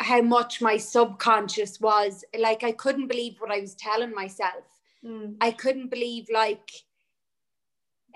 how 0.00 0.22
much 0.22 0.60
my 0.60 0.76
subconscious 0.76 1.80
was 1.80 2.24
like 2.38 2.64
I 2.64 2.72
couldn't 2.72 3.08
believe 3.08 3.36
what 3.38 3.50
I 3.50 3.60
was 3.60 3.74
telling 3.74 4.12
myself 4.12 4.64
Mm. 5.04 5.36
I 5.40 5.50
couldn't 5.50 5.90
believe 5.90 6.26
like 6.32 6.70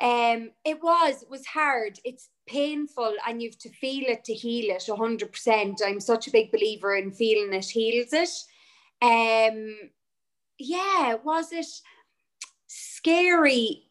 um 0.01 0.51
it 0.65 0.81
was 0.81 1.23
it 1.23 1.31
was 1.31 1.45
hard 1.45 1.99
it's 2.05 2.29
painful 2.47 3.15
and 3.27 3.43
you 3.43 3.49
have 3.49 3.59
to 3.59 3.69
feel 3.71 4.05
it 4.07 4.25
to 4.25 4.33
heal 4.33 4.71
it 4.71 4.85
100% 4.87 5.75
i'm 5.85 5.99
such 5.99 6.29
a 6.29 6.31
big 6.31 6.53
believer 6.53 6.95
in 6.95 7.11
feeling 7.11 7.53
it 7.53 7.65
heals 7.65 8.13
it 8.13 8.31
um 9.03 9.91
yeah 10.57 11.17
was 11.25 11.53
it 11.53 11.67
scary 12.69 13.91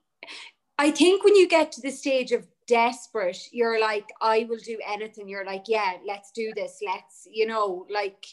i 0.80 0.90
think 0.90 1.26
when 1.26 1.36
you 1.36 1.46
get 1.46 1.74
to 1.74 1.82
the 1.82 1.92
stage 1.92 2.32
of 2.32 2.48
desperate, 2.68 3.40
you're 3.52 3.80
like, 3.80 4.06
I 4.22 4.46
will 4.48 4.60
do 4.60 4.78
anything. 4.86 5.28
You're 5.28 5.46
like, 5.46 5.64
yeah, 5.68 5.94
let's 6.06 6.32
do 6.32 6.52
this. 6.56 6.80
Let's, 6.86 7.28
you 7.32 7.48
know, 7.48 7.88
like 7.90 8.26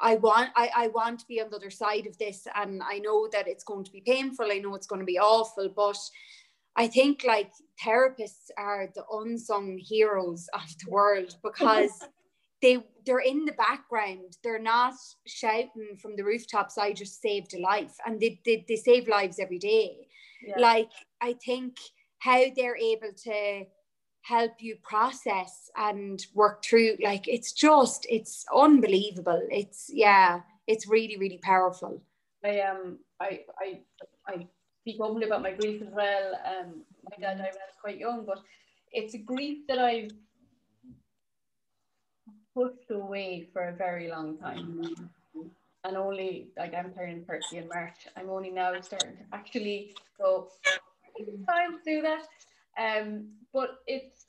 I 0.00 0.16
want 0.16 0.50
I, 0.56 0.70
I 0.74 0.88
want 0.88 1.20
to 1.20 1.26
be 1.26 1.40
on 1.40 1.50
the 1.50 1.56
other 1.56 1.70
side 1.70 2.06
of 2.06 2.16
this 2.18 2.46
and 2.54 2.82
I 2.82 2.98
know 2.98 3.28
that 3.32 3.48
it's 3.48 3.64
going 3.64 3.84
to 3.84 3.92
be 3.92 4.02
painful. 4.06 4.46
I 4.50 4.58
know 4.58 4.74
it's 4.74 4.86
going 4.86 5.00
to 5.00 5.06
be 5.06 5.18
awful, 5.18 5.68
but 5.68 5.98
I 6.76 6.86
think 6.86 7.24
like 7.24 7.50
therapists 7.82 8.50
are 8.58 8.88
the 8.94 9.04
unsung 9.10 9.78
heroes 9.78 10.48
of 10.52 10.68
the 10.84 10.90
world 10.90 11.36
because 11.42 11.90
they 12.62 12.84
they're 13.04 13.20
in 13.20 13.44
the 13.44 13.52
background. 13.52 14.36
They're 14.42 14.58
not 14.58 14.94
shouting 15.26 15.96
from 16.00 16.16
the 16.16 16.24
rooftops, 16.24 16.76
I 16.76 16.92
just 16.92 17.22
saved 17.22 17.54
a 17.54 17.60
life. 17.60 17.94
And 18.04 18.20
they, 18.20 18.40
they, 18.44 18.64
they 18.68 18.76
save 18.76 19.06
lives 19.08 19.38
every 19.38 19.58
day. 19.58 20.08
Yeah. 20.44 20.58
Like 20.58 20.90
I 21.20 21.34
think 21.34 21.76
how 22.18 22.42
they're 22.54 22.76
able 22.76 23.12
to 23.24 23.64
help 24.26 24.54
you 24.58 24.76
process 24.82 25.70
and 25.76 26.26
work 26.34 26.64
through 26.64 26.96
like 27.00 27.28
it's 27.28 27.52
just 27.52 28.06
it's 28.10 28.44
unbelievable. 28.54 29.40
It's 29.50 29.88
yeah 29.92 30.40
it's 30.66 30.88
really 30.88 31.16
really 31.16 31.38
powerful. 31.38 32.02
I 32.44 32.60
um 32.60 32.98
i 33.20 33.40
i 33.60 33.80
i 34.26 34.46
speak 34.82 34.96
openly 35.00 35.26
about 35.26 35.42
my 35.42 35.52
grief 35.52 35.80
as 35.80 35.92
well. 35.92 36.34
Um 36.44 36.82
my 37.04 37.16
dad 37.20 37.38
died 37.38 37.54
when 37.54 37.64
i 37.64 37.70
was 37.70 37.80
quite 37.80 37.98
young 37.98 38.24
but 38.26 38.40
it's 38.90 39.14
a 39.14 39.18
grief 39.18 39.58
that 39.68 39.78
i've 39.78 40.10
pushed 42.52 42.90
away 42.90 43.48
for 43.52 43.68
a 43.68 43.76
very 43.76 44.08
long 44.08 44.38
time. 44.38 45.08
And 45.84 45.96
only 45.96 46.48
like 46.58 46.74
i'm 46.74 46.92
turning 46.92 47.24
30 47.24 47.58
in 47.58 47.68
march. 47.68 48.08
I'm 48.16 48.28
only 48.28 48.50
now 48.50 48.80
starting 48.80 49.16
to 49.18 49.24
actually 49.32 49.94
go 50.18 50.48
time 51.46 51.78
to 51.78 51.84
do 51.84 52.02
that 52.02 52.26
um, 52.78 53.28
but 53.52 53.78
it's 53.86 54.26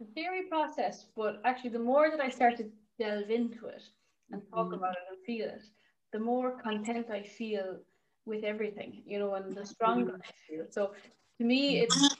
a 0.00 0.04
theory 0.14 0.42
process, 0.48 1.06
but 1.16 1.40
actually 1.44 1.70
the 1.70 1.78
more 1.78 2.10
that 2.10 2.20
I 2.20 2.30
start 2.30 2.56
to 2.58 2.66
delve 2.98 3.30
into 3.30 3.66
it 3.66 3.82
and 4.30 4.42
talk 4.50 4.66
mm-hmm. 4.66 4.74
about 4.74 4.92
it 4.92 5.04
and 5.10 5.18
feel 5.26 5.48
it, 5.48 5.62
the 6.12 6.18
more 6.18 6.60
content 6.62 7.06
I 7.10 7.22
feel 7.22 7.76
with 8.26 8.44
everything, 8.44 9.02
you 9.06 9.18
know, 9.18 9.34
and 9.34 9.54
the 9.54 9.66
stronger 9.66 10.12
mm-hmm. 10.12 10.22
I 10.22 10.48
feel. 10.48 10.64
So 10.70 10.92
to 11.38 11.44
me, 11.44 11.80
it's 11.80 12.16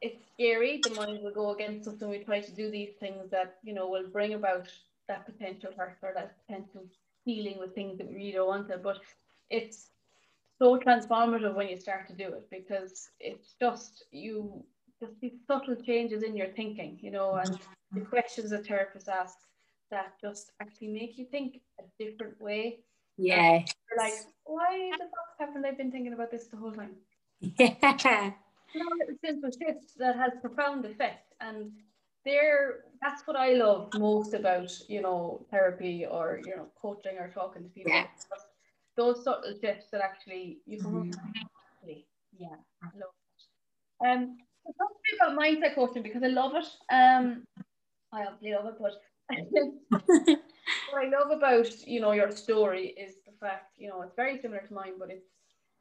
it's 0.00 0.22
scary. 0.34 0.80
The 0.82 0.90
mind 0.90 1.22
will 1.22 1.32
go 1.32 1.50
against 1.54 1.88
us 1.88 2.00
when 2.00 2.10
we 2.10 2.18
try 2.18 2.40
to 2.40 2.52
do 2.52 2.70
these 2.70 2.92
things 3.00 3.30
that 3.30 3.56
you 3.62 3.74
know 3.74 3.88
will 3.88 4.08
bring 4.08 4.34
about 4.34 4.68
that 5.08 5.26
potential 5.26 5.70
hurt 5.76 5.98
or 6.02 6.12
that 6.14 6.36
potential 6.46 6.82
healing 7.24 7.58
with 7.58 7.74
things 7.74 7.98
that 7.98 8.08
we 8.08 8.14
really 8.16 8.32
don't 8.32 8.48
want 8.48 8.68
to. 8.68 8.78
But 8.78 8.98
it's 9.50 9.88
so 10.58 10.78
transformative 10.78 11.54
when 11.54 11.68
you 11.68 11.76
start 11.76 12.06
to 12.08 12.14
do 12.14 12.28
it 12.28 12.48
because 12.50 13.10
it's 13.20 13.54
just 13.60 14.04
you 14.10 14.64
just 15.00 15.20
these 15.20 15.38
subtle 15.46 15.76
changes 15.76 16.22
in 16.22 16.36
your 16.36 16.48
thinking, 16.48 16.98
you 17.02 17.10
know, 17.10 17.34
and 17.34 17.58
the 17.92 18.00
questions 18.00 18.52
a 18.52 18.58
therapist 18.58 19.08
asks 19.08 19.46
that 19.90 20.12
just 20.20 20.52
actually 20.60 20.88
make 20.88 21.18
you 21.18 21.26
think 21.26 21.60
a 21.80 21.82
different 22.02 22.40
way. 22.40 22.80
Yeah. 23.16 23.64
Like, 23.96 24.14
why 24.44 24.90
the 24.98 25.04
fuck 25.04 25.48
haven't 25.48 25.64
I 25.64 25.72
been 25.72 25.90
thinking 25.90 26.12
about 26.12 26.30
this 26.30 26.46
the 26.46 26.56
whole 26.56 26.72
time? 26.72 26.94
Yeah. 27.40 28.32
You 28.74 28.80
know, 28.80 28.88
little 28.98 29.14
simple 29.24 29.50
shifts 29.50 29.94
that 29.98 30.16
has 30.16 30.32
profound 30.40 30.84
effect. 30.84 31.32
And 31.40 31.70
there 32.24 32.84
that's 33.00 33.26
what 33.26 33.36
I 33.36 33.52
love 33.52 33.90
most 33.98 34.34
about, 34.34 34.72
you 34.88 35.00
know, 35.02 35.44
therapy 35.50 36.06
or, 36.06 36.40
you 36.44 36.56
know, 36.56 36.66
coaching 36.80 37.18
or 37.18 37.30
talking 37.32 37.62
to 37.62 37.68
people. 37.68 37.92
Yeah 37.92 38.06
those 38.96 39.24
sort 39.24 39.44
of 39.44 39.60
gifts 39.60 39.86
that 39.92 40.00
actually 40.00 40.58
you 40.66 40.78
can 40.78 41.10
mm-hmm. 41.10 41.90
yeah 42.38 42.56
I 42.82 42.86
love 42.94 43.12
it. 43.12 44.06
Um 44.06 44.36
so 44.64 44.72
talk 44.78 44.90
to 44.90 45.02
me 45.04 45.18
about 45.20 45.38
mindset 45.38 45.74
coaching 45.74 46.02
because 46.02 46.22
I 46.22 46.28
love 46.28 46.52
it. 46.54 46.66
Um 46.92 47.44
I 48.12 48.24
obviously 48.26 48.52
love 48.52 48.66
it, 48.66 48.76
but 48.80 48.92
what 50.90 51.04
I 51.04 51.08
love 51.08 51.30
about 51.30 51.86
you 51.86 52.00
know 52.00 52.12
your 52.12 52.30
story 52.30 52.88
is 52.88 53.16
the 53.26 53.32
fact, 53.40 53.72
you 53.76 53.88
know, 53.88 54.02
it's 54.02 54.14
very 54.16 54.40
similar 54.40 54.60
to 54.60 54.74
mine, 54.74 54.94
but 54.98 55.10
it's 55.10 55.26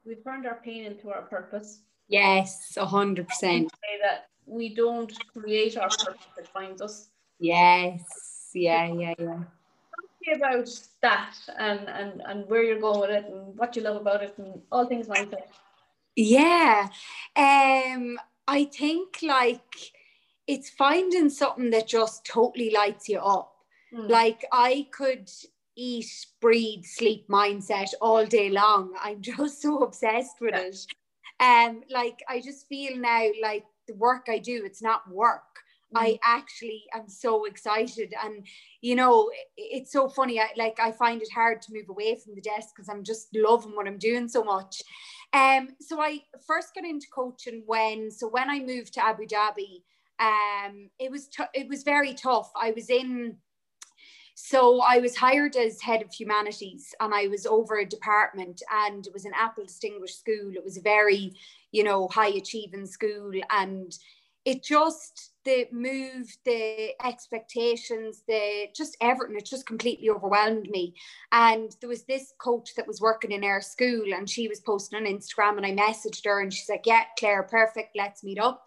we've 0.05 0.23
turned 0.23 0.45
our 0.45 0.59
pain 0.63 0.85
into 0.85 1.09
our 1.09 1.23
purpose. 1.23 1.81
Yes, 2.07 2.75
a 2.77 2.85
hundred 2.85 3.27
percent. 3.27 3.71
Say 3.71 3.99
that 4.01 4.25
we 4.45 4.75
don't 4.75 5.11
create 5.31 5.77
our 5.77 5.89
purpose, 5.89 6.27
it 6.37 6.47
finds 6.47 6.81
us. 6.81 7.09
Yes, 7.39 8.01
yeah, 8.53 8.87
yeah, 8.87 9.13
yeah 9.17 9.43
about 10.35 10.69
that 11.01 11.35
and, 11.59 11.87
and, 11.89 12.21
and 12.25 12.47
where 12.47 12.63
you're 12.63 12.79
going 12.79 13.01
with 13.01 13.09
it 13.09 13.25
and 13.25 13.57
what 13.57 13.75
you 13.75 13.81
love 13.81 13.97
about 13.97 14.23
it 14.23 14.35
and 14.37 14.61
all 14.71 14.85
things 14.87 15.07
mindset. 15.07 15.43
Yeah. 16.15 16.87
Um, 17.35 18.17
I 18.47 18.65
think 18.65 19.19
like 19.23 19.91
it's 20.47 20.69
finding 20.69 21.29
something 21.29 21.69
that 21.71 21.87
just 21.87 22.25
totally 22.25 22.71
lights 22.71 23.09
you 23.09 23.19
up. 23.19 23.53
Mm. 23.93 24.09
Like 24.09 24.45
I 24.51 24.87
could 24.91 25.29
eat, 25.75 26.25
breathe, 26.41 26.85
sleep 26.85 27.27
mindset 27.27 27.93
all 28.01 28.25
day 28.25 28.49
long. 28.49 28.93
I'm 29.01 29.21
just 29.21 29.61
so 29.61 29.79
obsessed 29.83 30.41
with 30.41 30.53
yeah. 30.53 30.67
it. 30.67 30.85
Um, 31.39 31.81
like 31.89 32.23
I 32.29 32.39
just 32.41 32.67
feel 32.67 32.97
now 32.97 33.27
like 33.41 33.65
the 33.87 33.95
work 33.95 34.27
I 34.29 34.37
do, 34.37 34.63
it's 34.65 34.81
not 34.81 35.09
work. 35.09 35.41
I 35.95 36.11
mm. 36.11 36.19
actually 36.23 36.83
am 36.93 37.07
so 37.07 37.45
excited. 37.45 38.13
And, 38.23 38.45
you 38.81 38.95
know, 38.95 39.29
it's 39.57 39.91
so 39.91 40.09
funny. 40.09 40.39
I 40.39 40.49
like, 40.57 40.79
I 40.79 40.91
find 40.91 41.21
it 41.21 41.31
hard 41.33 41.61
to 41.63 41.73
move 41.73 41.89
away 41.89 42.15
from 42.15 42.35
the 42.35 42.41
desk 42.41 42.69
because 42.75 42.89
I'm 42.89 43.03
just 43.03 43.27
loving 43.35 43.75
what 43.75 43.87
I'm 43.87 43.97
doing 43.97 44.27
so 44.27 44.43
much. 44.43 44.81
Um, 45.33 45.69
so 45.79 45.99
I 46.01 46.21
first 46.45 46.75
got 46.75 46.85
into 46.85 47.07
coaching 47.13 47.63
when, 47.65 48.11
so 48.11 48.27
when 48.27 48.49
I 48.49 48.59
moved 48.59 48.93
to 48.93 49.05
Abu 49.05 49.25
Dhabi, 49.25 49.81
um, 50.19 50.89
it 50.99 51.09
was, 51.09 51.27
t- 51.27 51.43
it 51.53 51.67
was 51.67 51.83
very 51.83 52.13
tough. 52.13 52.51
I 52.55 52.71
was 52.71 52.89
in, 52.89 53.37
so 54.35 54.81
I 54.81 54.97
was 54.97 55.15
hired 55.15 55.55
as 55.55 55.81
head 55.81 56.01
of 56.01 56.11
humanities 56.11 56.93
and 56.99 57.13
I 57.13 57.27
was 57.27 57.45
over 57.45 57.77
a 57.77 57.85
department 57.85 58.61
and 58.71 59.05
it 59.05 59.13
was 59.13 59.25
an 59.25 59.33
Apple 59.35 59.65
distinguished 59.65 60.19
school. 60.19 60.51
It 60.55 60.63
was 60.63 60.77
a 60.77 60.81
very, 60.81 61.33
you 61.71 61.83
know, 61.83 62.07
high 62.07 62.29
achieving 62.29 62.85
school 62.85 63.31
and 63.51 63.95
it 64.45 64.63
just 64.63 65.31
the 65.45 65.67
move, 65.71 66.35
the 66.45 66.89
expectations, 67.05 68.23
the 68.27 68.67
just 68.75 68.97
everything, 69.01 69.37
it 69.37 69.45
just 69.45 69.65
completely 69.65 70.09
overwhelmed 70.09 70.69
me. 70.69 70.95
And 71.31 71.75
there 71.79 71.89
was 71.89 72.03
this 72.03 72.33
coach 72.39 72.75
that 72.75 72.87
was 72.87 73.01
working 73.01 73.31
in 73.31 73.43
our 73.43 73.61
school 73.61 74.13
and 74.13 74.29
she 74.29 74.47
was 74.47 74.59
posting 74.59 74.99
on 74.99 75.05
Instagram 75.05 75.57
and 75.57 75.65
I 75.65 75.71
messaged 75.71 76.25
her 76.25 76.41
and 76.41 76.53
she's 76.53 76.69
like, 76.69 76.85
Yeah, 76.85 77.03
Claire, 77.17 77.43
perfect, 77.43 77.95
let's 77.95 78.23
meet 78.23 78.39
up. 78.39 78.65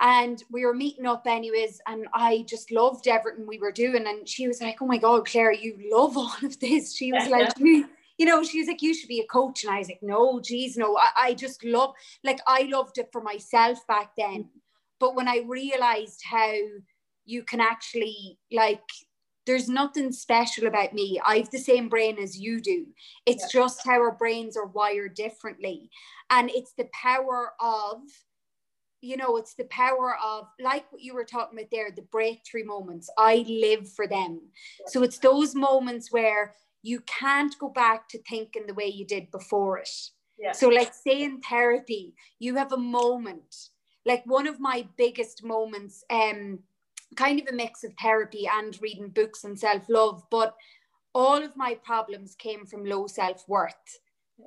And 0.00 0.42
we 0.50 0.64
were 0.64 0.74
meeting 0.74 1.06
up 1.06 1.26
anyways, 1.26 1.80
and 1.88 2.06
I 2.14 2.44
just 2.48 2.70
loved 2.70 3.08
everything 3.08 3.48
we 3.48 3.58
were 3.58 3.72
doing. 3.72 4.06
And 4.06 4.28
she 4.28 4.46
was 4.46 4.60
like, 4.60 4.80
Oh 4.80 4.86
my 4.86 4.98
God, 4.98 5.26
Claire, 5.26 5.52
you 5.52 5.76
love 5.90 6.16
all 6.16 6.32
of 6.42 6.58
this. 6.60 6.96
She 6.96 7.12
was 7.12 7.26
like, 7.30 7.52
you, 7.58 7.88
you 8.16 8.26
know, 8.26 8.42
she 8.42 8.58
was 8.58 8.68
like, 8.68 8.80
You 8.80 8.94
should 8.94 9.08
be 9.08 9.20
a 9.20 9.26
coach. 9.26 9.64
And 9.64 9.72
I 9.72 9.78
was 9.78 9.88
like, 9.88 10.02
No, 10.02 10.40
geez, 10.40 10.78
no. 10.78 10.96
I, 10.96 11.08
I 11.16 11.34
just 11.34 11.62
love 11.64 11.94
like 12.24 12.40
I 12.46 12.62
loved 12.70 12.98
it 12.98 13.10
for 13.12 13.20
myself 13.20 13.86
back 13.86 14.12
then 14.16 14.44
mm. 14.44 14.48
But 15.00 15.14
when 15.14 15.28
I 15.28 15.44
realized 15.46 16.22
how 16.24 16.52
you 17.24 17.42
can 17.42 17.60
actually 17.60 18.38
like 18.50 18.82
there's 19.48 19.68
nothing 19.68 20.12
special 20.12 20.66
about 20.66 20.92
me. 20.92 21.18
I 21.24 21.38
have 21.38 21.50
the 21.50 21.58
same 21.58 21.88
brain 21.88 22.18
as 22.18 22.38
you 22.38 22.60
do. 22.60 22.84
It's 23.24 23.44
yeah. 23.44 23.60
just 23.60 23.80
how 23.82 23.94
our 23.94 24.12
brains 24.12 24.58
are 24.58 24.66
wired 24.66 25.14
differently. 25.14 25.88
And 26.28 26.50
it's 26.50 26.74
the 26.76 26.86
power 26.92 27.52
of, 27.58 28.02
you 29.00 29.16
know, 29.16 29.38
it's 29.38 29.54
the 29.54 29.64
power 29.64 30.18
of, 30.22 30.48
like 30.60 30.92
what 30.92 31.00
you 31.00 31.14
were 31.14 31.24
talking 31.24 31.58
about 31.58 31.70
there, 31.72 31.90
the 31.90 32.02
breakthrough 32.02 32.66
moments. 32.66 33.08
I 33.16 33.46
live 33.48 33.90
for 33.90 34.06
them. 34.06 34.42
Yeah. 34.80 34.86
So 34.88 35.02
it's 35.02 35.18
those 35.18 35.54
moments 35.54 36.12
where 36.12 36.54
you 36.82 37.00
can't 37.06 37.58
go 37.58 37.70
back 37.70 38.06
to 38.10 38.22
thinking 38.28 38.66
the 38.66 38.74
way 38.74 38.88
you 38.88 39.06
did 39.06 39.30
before 39.30 39.78
it. 39.78 39.88
Yeah. 40.38 40.52
So, 40.52 40.68
like, 40.68 40.92
say 40.92 41.22
in 41.22 41.40
therapy, 41.40 42.14
you 42.38 42.54
have 42.56 42.72
a 42.72 42.76
moment 42.76 43.70
like 44.08 44.24
one 44.24 44.46
of 44.48 44.58
my 44.58 44.78
biggest 44.96 45.44
moments 45.44 46.02
um 46.10 46.58
kind 47.16 47.40
of 47.40 47.46
a 47.48 47.52
mix 47.52 47.84
of 47.84 47.92
therapy 48.02 48.48
and 48.58 48.78
reading 48.82 49.08
books 49.10 49.44
and 49.44 49.58
self-love 49.58 50.24
but 50.30 50.56
all 51.14 51.42
of 51.42 51.56
my 51.56 51.74
problems 51.74 52.34
came 52.34 52.66
from 52.66 52.84
low 52.84 53.06
self-worth. 53.06 53.98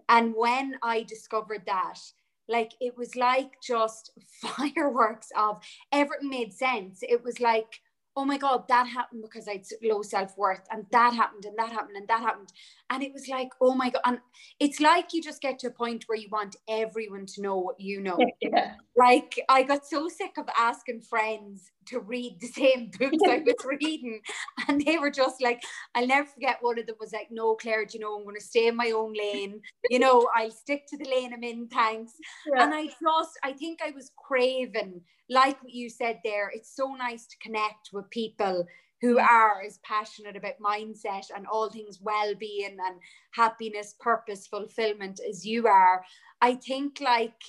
And 0.10 0.34
when 0.36 0.78
i 0.84 1.04
discovered 1.04 1.64
that 1.66 2.00
like 2.48 2.74
it 2.82 2.98
was 2.98 3.16
like 3.16 3.52
just 3.62 4.12
fireworks 4.42 5.30
of 5.38 5.62
everything 5.92 6.30
made 6.30 6.54
sense. 6.54 7.00
It 7.02 7.24
was 7.24 7.40
like 7.40 7.80
oh 8.16 8.26
my 8.26 8.38
God, 8.38 8.68
that 8.68 8.88
happened 8.88 9.22
because 9.22 9.48
I 9.48 9.54
had 9.54 9.66
low 9.84 10.02
self 10.02 10.38
worth, 10.38 10.66
and 10.72 10.86
that 10.92 11.14
happened, 11.14 11.46
and 11.46 11.58
that 11.58 11.72
happened, 11.72 11.98
and 11.98 12.08
that 12.08 12.22
happened. 12.22 12.50
And 12.90 13.04
it 13.04 13.14
was 13.14 13.28
like, 13.28 13.50
oh 13.62 13.74
my 13.74 13.90
God. 13.90 14.02
And 14.06 14.20
it's 14.60 14.80
like 14.80 15.14
you 15.14 15.22
just 15.22 15.42
get 15.42 15.60
to 15.60 15.68
a 15.68 15.72
point 15.72 16.04
where 16.08 16.18
you 16.18 16.28
want 16.32 16.56
everyone 16.68 17.26
to 17.28 17.42
know 17.42 17.58
what 17.58 17.80
you 17.80 18.02
know. 18.02 18.18
Yeah. 18.42 18.74
Like, 18.98 19.40
I 19.48 19.64
got 19.64 19.86
so 19.86 20.10
sick 20.10 20.34
of 20.38 20.50
asking 20.58 21.02
friends 21.02 21.72
to 21.88 22.00
read 22.00 22.38
the 22.40 22.48
same 22.48 22.92
books 23.00 23.18
I 23.28 23.42
was 23.46 23.56
reading. 23.66 24.22
And 24.68 24.82
they 24.82 24.98
were 24.98 25.12
just 25.12 25.42
like, 25.42 25.62
I'll 25.96 26.08
never 26.08 26.28
forget 26.28 26.58
one 26.62 26.80
of 26.80 26.86
them 26.86 26.96
was 27.00 27.14
like, 27.14 27.28
no, 27.32 27.56
Claire, 27.56 27.86
you 27.92 28.00
know, 28.00 28.18
I'm 28.18 28.24
going 28.24 28.36
to 28.36 28.42
stay 28.42 28.68
in 28.68 28.76
my 28.76 28.92
own 28.92 29.14
lane. 29.14 29.62
You 29.90 30.00
know, 30.00 30.28
I'll 30.36 30.52
stick 30.52 30.84
to 30.90 30.98
the 30.98 31.10
lane 31.10 31.34
I'm 31.34 31.44
in, 31.44 31.68
thanks. 31.68 32.14
Yeah. 32.54 32.64
And 32.64 32.74
I 32.74 32.86
just, 32.86 33.40
I 33.44 33.54
think 33.54 33.82
I 33.86 33.92
was 33.92 34.12
craving 34.18 35.02
like 35.32 35.64
what 35.64 35.74
you 35.74 35.90
said 35.90 36.20
there, 36.24 36.52
it's 36.54 36.76
so 36.76 36.94
nice 36.94 37.26
to 37.26 37.38
connect 37.38 37.92
with 37.94 38.10
people 38.10 38.68
who 39.00 39.16
mm. 39.16 39.24
are 39.24 39.64
as 39.66 39.80
passionate 39.80 40.36
about 40.36 40.60
mindset 40.60 41.28
and 41.36 41.48
all 41.48 41.70
things 41.70 42.00
well-being 42.02 42.78
and 42.86 43.00
happiness, 43.32 43.96
purpose, 44.00 44.46
fulfillment 44.46 45.22
as 45.28 45.46
you 45.46 45.68
are. 45.68 46.04
I 46.42 46.56
think 46.56 47.00
like 47.00 47.42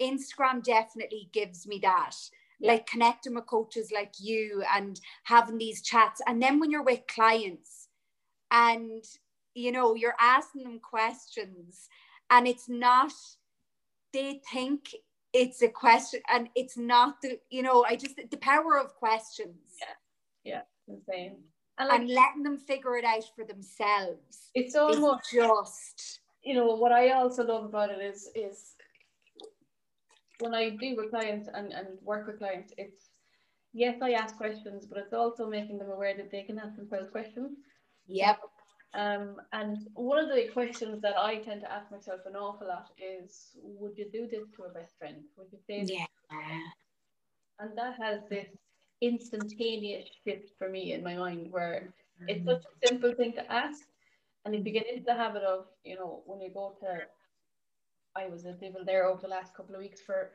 Instagram 0.00 0.62
definitely 0.62 1.30
gives 1.32 1.66
me 1.66 1.80
that. 1.82 2.14
Like 2.60 2.86
connecting 2.86 3.34
with 3.34 3.46
coaches 3.46 3.90
like 3.90 4.12
you 4.20 4.62
and 4.74 5.00
having 5.24 5.56
these 5.56 5.80
chats. 5.80 6.20
And 6.26 6.42
then 6.42 6.60
when 6.60 6.70
you're 6.70 6.82
with 6.82 7.06
clients 7.08 7.88
and 8.50 9.02
you 9.54 9.72
know 9.72 9.94
you're 9.94 10.16
asking 10.20 10.64
them 10.64 10.78
questions 10.78 11.88
and 12.28 12.46
it's 12.46 12.68
not 12.68 13.12
they 14.12 14.40
think 14.52 14.94
it's 15.32 15.62
a 15.62 15.68
question 15.68 16.20
and 16.32 16.48
it's 16.54 16.76
not 16.76 17.20
the 17.22 17.38
you 17.50 17.62
know 17.62 17.84
i 17.88 17.96
just 17.96 18.16
the 18.30 18.36
power 18.38 18.78
of 18.78 18.94
questions. 18.96 19.76
Yeah. 20.44 20.62
Yeah 20.88 20.94
insane 20.94 21.36
and, 21.78 21.88
like, 21.88 22.00
and 22.00 22.10
letting 22.10 22.42
them 22.42 22.58
figure 22.58 22.96
it 22.96 23.04
out 23.04 23.24
for 23.34 23.44
themselves 23.44 24.50
it's 24.54 24.74
almost 24.74 25.30
just 25.32 26.20
you 26.42 26.54
know 26.54 26.66
what 26.66 26.92
i 26.92 27.10
also 27.10 27.44
love 27.44 27.64
about 27.64 27.90
it 27.90 28.00
is 28.00 28.28
is 28.34 28.74
when 30.40 30.54
i 30.54 30.70
do 30.70 30.96
with 30.96 31.10
clients 31.10 31.48
and, 31.52 31.72
and 31.72 31.88
work 32.02 32.26
with 32.26 32.38
clients 32.38 32.72
it's 32.76 33.10
yes 33.72 33.96
i 34.02 34.12
ask 34.12 34.36
questions 34.36 34.86
but 34.86 34.98
it's 34.98 35.12
also 35.12 35.48
making 35.48 35.78
them 35.78 35.90
aware 35.90 36.16
that 36.16 36.30
they 36.30 36.42
can 36.42 36.58
ask 36.58 36.76
themselves 36.76 37.08
questions. 37.10 37.56
Yep 38.06 38.40
um, 38.94 39.36
and 39.52 39.88
one 39.94 40.18
of 40.18 40.28
the 40.28 40.48
questions 40.52 41.00
that 41.02 41.16
I 41.16 41.36
tend 41.36 41.60
to 41.60 41.72
ask 41.72 41.90
myself 41.92 42.20
an 42.26 42.34
awful 42.34 42.66
lot 42.66 42.90
is, 42.98 43.56
would 43.62 43.96
you 43.96 44.06
do 44.12 44.26
this 44.26 44.48
to 44.56 44.64
a 44.64 44.68
best 44.68 44.98
friend? 44.98 45.18
Would 45.36 45.48
you 45.52 45.58
say 45.66 45.84
yeah. 45.86 46.06
And 47.60 47.76
that 47.76 47.94
has 48.00 48.20
this 48.28 48.48
instantaneous 49.00 50.08
shift 50.24 50.50
for 50.58 50.68
me 50.68 50.92
in 50.92 51.04
my 51.04 51.14
mind 51.16 51.52
where 51.52 51.92
mm-hmm. 52.20 52.28
it's 52.28 52.44
such 52.44 52.62
a 52.64 52.88
simple 52.88 53.14
thing 53.14 53.32
to 53.34 53.52
ask. 53.52 53.82
And 54.44 54.54
if 54.54 54.66
you 54.66 54.72
get 54.72 54.88
into 54.88 55.04
the 55.04 55.14
habit 55.14 55.42
of, 55.42 55.66
you 55.84 55.96
know, 55.96 56.22
when 56.26 56.40
you 56.40 56.50
go 56.50 56.74
to, 56.80 57.00
I 58.16 58.28
was 58.28 58.44
a 58.44 58.52
devil 58.52 58.80
there 58.84 59.06
over 59.06 59.20
the 59.20 59.28
last 59.28 59.54
couple 59.54 59.74
of 59.74 59.80
weeks 59.80 60.00
for 60.00 60.30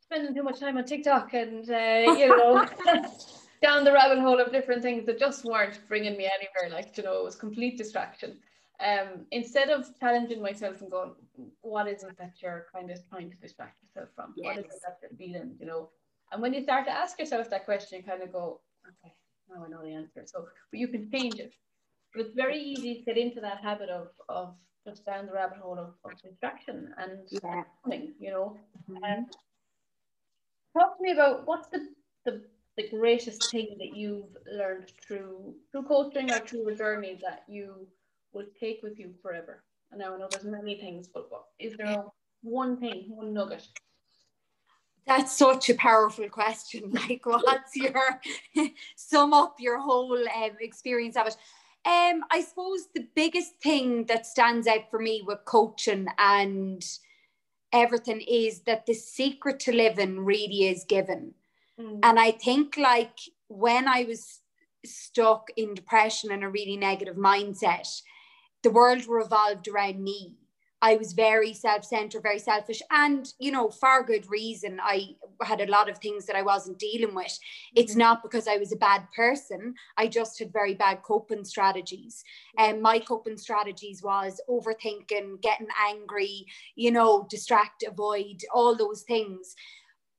spending 0.00 0.34
too 0.34 0.42
much 0.42 0.60
time 0.60 0.76
on 0.76 0.84
TikTok 0.84 1.32
and, 1.32 1.70
uh, 1.70 2.12
you 2.18 2.28
know, 2.28 2.66
down 3.62 3.84
the 3.84 3.92
rabbit 3.92 4.18
hole 4.18 4.40
of 4.40 4.52
different 4.52 4.82
things 4.82 5.04
that 5.06 5.18
just 5.18 5.44
weren't 5.44 5.80
bringing 5.88 6.16
me 6.16 6.28
anywhere. 6.38 6.74
Like, 6.74 6.96
you 6.96 7.02
know, 7.02 7.18
it 7.18 7.24
was 7.24 7.36
complete 7.36 7.76
distraction. 7.76 8.38
Um, 8.80 9.26
instead 9.30 9.68
of 9.68 9.86
challenging 9.98 10.40
myself 10.40 10.80
and 10.80 10.90
going, 10.90 11.12
what 11.60 11.86
is 11.86 12.02
it 12.02 12.16
that 12.18 12.34
you're 12.40 12.66
kind 12.74 12.90
of 12.90 12.98
trying 13.10 13.30
to 13.30 13.36
distract 13.36 13.76
yourself 13.82 14.08
from? 14.16 14.32
Yes. 14.36 14.56
What 14.56 14.58
is 14.58 14.72
it 14.72 14.80
that 14.86 14.98
you're 15.02 15.18
feeling, 15.18 15.56
you 15.60 15.66
know? 15.66 15.90
And 16.32 16.40
when 16.40 16.54
you 16.54 16.62
start 16.62 16.86
to 16.86 16.92
ask 16.92 17.18
yourself 17.18 17.50
that 17.50 17.66
question, 17.66 17.98
you 17.98 18.04
kind 18.04 18.22
of 18.22 18.32
go, 18.32 18.60
okay, 18.86 19.12
now 19.50 19.64
I 19.64 19.68
know 19.68 19.82
the 19.82 19.92
answer. 19.92 20.22
So, 20.24 20.46
but 20.70 20.80
you 20.80 20.88
can 20.88 21.10
change 21.10 21.34
it. 21.34 21.52
But 22.14 22.24
it's 22.26 22.34
very 22.34 22.58
easy 22.58 22.96
to 22.96 23.02
get 23.02 23.18
into 23.18 23.40
that 23.42 23.58
habit 23.62 23.90
of, 23.90 24.08
of 24.28 24.54
just 24.86 25.04
down 25.04 25.26
the 25.26 25.32
rabbit 25.32 25.58
hole 25.58 25.78
of, 25.78 25.94
of 26.04 26.20
distraction 26.22 26.94
and 26.96 27.18
yeah. 27.30 27.62
you 28.18 28.30
know. 28.30 28.56
Mm-hmm. 28.90 29.04
And 29.04 29.26
talk 30.76 30.96
to 30.96 31.02
me 31.02 31.12
about 31.12 31.46
what's 31.46 31.68
the, 31.68 31.88
the 32.24 32.42
the 32.82 32.96
greatest 32.96 33.50
thing 33.50 33.76
that 33.78 33.96
you've 33.96 34.36
learned 34.52 34.92
through 35.06 35.54
through 35.70 35.82
coaching 35.82 36.30
or 36.30 36.38
through 36.40 36.68
a 36.68 36.74
journey 36.74 37.18
that 37.22 37.44
you 37.48 37.86
will 38.32 38.46
take 38.58 38.80
with 38.82 38.98
you 38.98 39.14
forever? 39.22 39.64
And 39.92 40.02
I 40.02 40.06
know 40.06 40.28
there's 40.30 40.44
many 40.44 40.78
things, 40.80 41.08
but 41.08 41.30
what, 41.30 41.44
is 41.58 41.76
there 41.76 42.04
one 42.42 42.78
thing, 42.78 43.06
one 43.08 43.32
nugget? 43.34 43.66
That's 45.06 45.36
such 45.36 45.70
a 45.70 45.74
powerful 45.74 46.28
question. 46.28 46.92
Like, 47.08 47.26
what's 47.26 47.74
your 47.74 48.20
sum 48.96 49.34
up 49.34 49.56
your 49.58 49.80
whole 49.80 50.16
um, 50.16 50.56
experience 50.60 51.16
of 51.16 51.26
it? 51.26 51.36
Um, 51.84 52.24
I 52.30 52.42
suppose 52.42 52.88
the 52.94 53.08
biggest 53.14 53.58
thing 53.60 54.04
that 54.06 54.26
stands 54.26 54.66
out 54.66 54.90
for 54.90 55.00
me 55.00 55.22
with 55.26 55.44
coaching 55.46 56.06
and 56.18 56.84
everything 57.72 58.20
is 58.20 58.60
that 58.62 58.86
the 58.86 58.94
secret 58.94 59.60
to 59.60 59.72
living 59.72 60.20
really 60.20 60.68
is 60.68 60.84
given. 60.84 61.34
Mm. 61.80 62.00
And 62.02 62.18
I 62.18 62.32
think 62.32 62.76
like 62.76 63.16
when 63.48 63.88
I 63.88 64.04
was 64.04 64.40
stuck 64.84 65.48
in 65.56 65.74
depression 65.74 66.30
and 66.30 66.44
a 66.44 66.48
really 66.48 66.76
negative 66.76 67.16
mindset, 67.16 67.88
the 68.62 68.70
world 68.70 69.06
revolved 69.08 69.68
around 69.68 70.02
me. 70.02 70.36
I 70.82 70.96
was 70.96 71.12
very 71.12 71.52
self 71.52 71.84
centered, 71.84 72.22
very 72.22 72.38
selfish, 72.38 72.80
and 72.90 73.30
you 73.38 73.52
know, 73.52 73.68
for 73.68 74.02
good 74.02 74.28
reason. 74.30 74.80
I 74.82 75.10
had 75.42 75.60
a 75.60 75.70
lot 75.70 75.90
of 75.90 75.98
things 75.98 76.24
that 76.24 76.36
I 76.36 76.42
wasn't 76.42 76.78
dealing 76.78 77.14
with. 77.14 77.38
It's 77.74 77.92
mm-hmm. 77.92 78.00
not 78.00 78.22
because 78.22 78.48
I 78.48 78.56
was 78.56 78.72
a 78.72 78.76
bad 78.76 79.02
person, 79.14 79.74
I 79.98 80.06
just 80.06 80.38
had 80.38 80.54
very 80.54 80.74
bad 80.74 81.02
coping 81.02 81.44
strategies. 81.44 82.24
And 82.56 82.76
um, 82.76 82.82
my 82.82 82.98
coping 82.98 83.36
strategies 83.36 84.02
was 84.02 84.40
overthinking, 84.48 85.42
getting 85.42 85.68
angry, 85.86 86.46
you 86.76 86.90
know, 86.90 87.26
distract, 87.28 87.84
avoid, 87.86 88.40
all 88.54 88.74
those 88.74 89.02
things. 89.02 89.54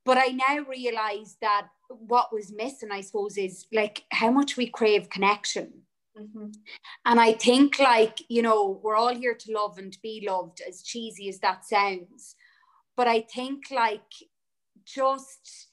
But 0.04 0.18
I 0.18 0.28
now 0.28 0.66
realize 0.68 1.38
that 1.42 1.68
what 1.90 2.34
was 2.34 2.52
missing, 2.52 2.92
I 2.92 3.02
suppose, 3.02 3.38
is 3.38 3.68
like 3.72 4.04
how 4.12 4.32
much 4.32 4.58
we 4.58 4.68
crave 4.68 5.10
connection. 5.10 5.72
Mm-hmm. 6.18 6.48
And 7.06 7.20
I 7.20 7.34
think, 7.34 7.80
like, 7.80 8.18
you 8.28 8.42
know, 8.42 8.80
we're 8.84 8.96
all 8.96 9.16
here 9.16 9.36
to 9.36 9.52
love 9.52 9.78
and 9.78 9.96
be 10.02 10.26
loved, 10.28 10.62
as 10.68 10.82
cheesy 10.84 11.30
as 11.30 11.40
that 11.40 11.66
sounds. 11.66 12.36
But 12.98 13.08
I 13.08 13.22
think, 13.22 13.66
like, 13.72 14.02
just 14.86 15.68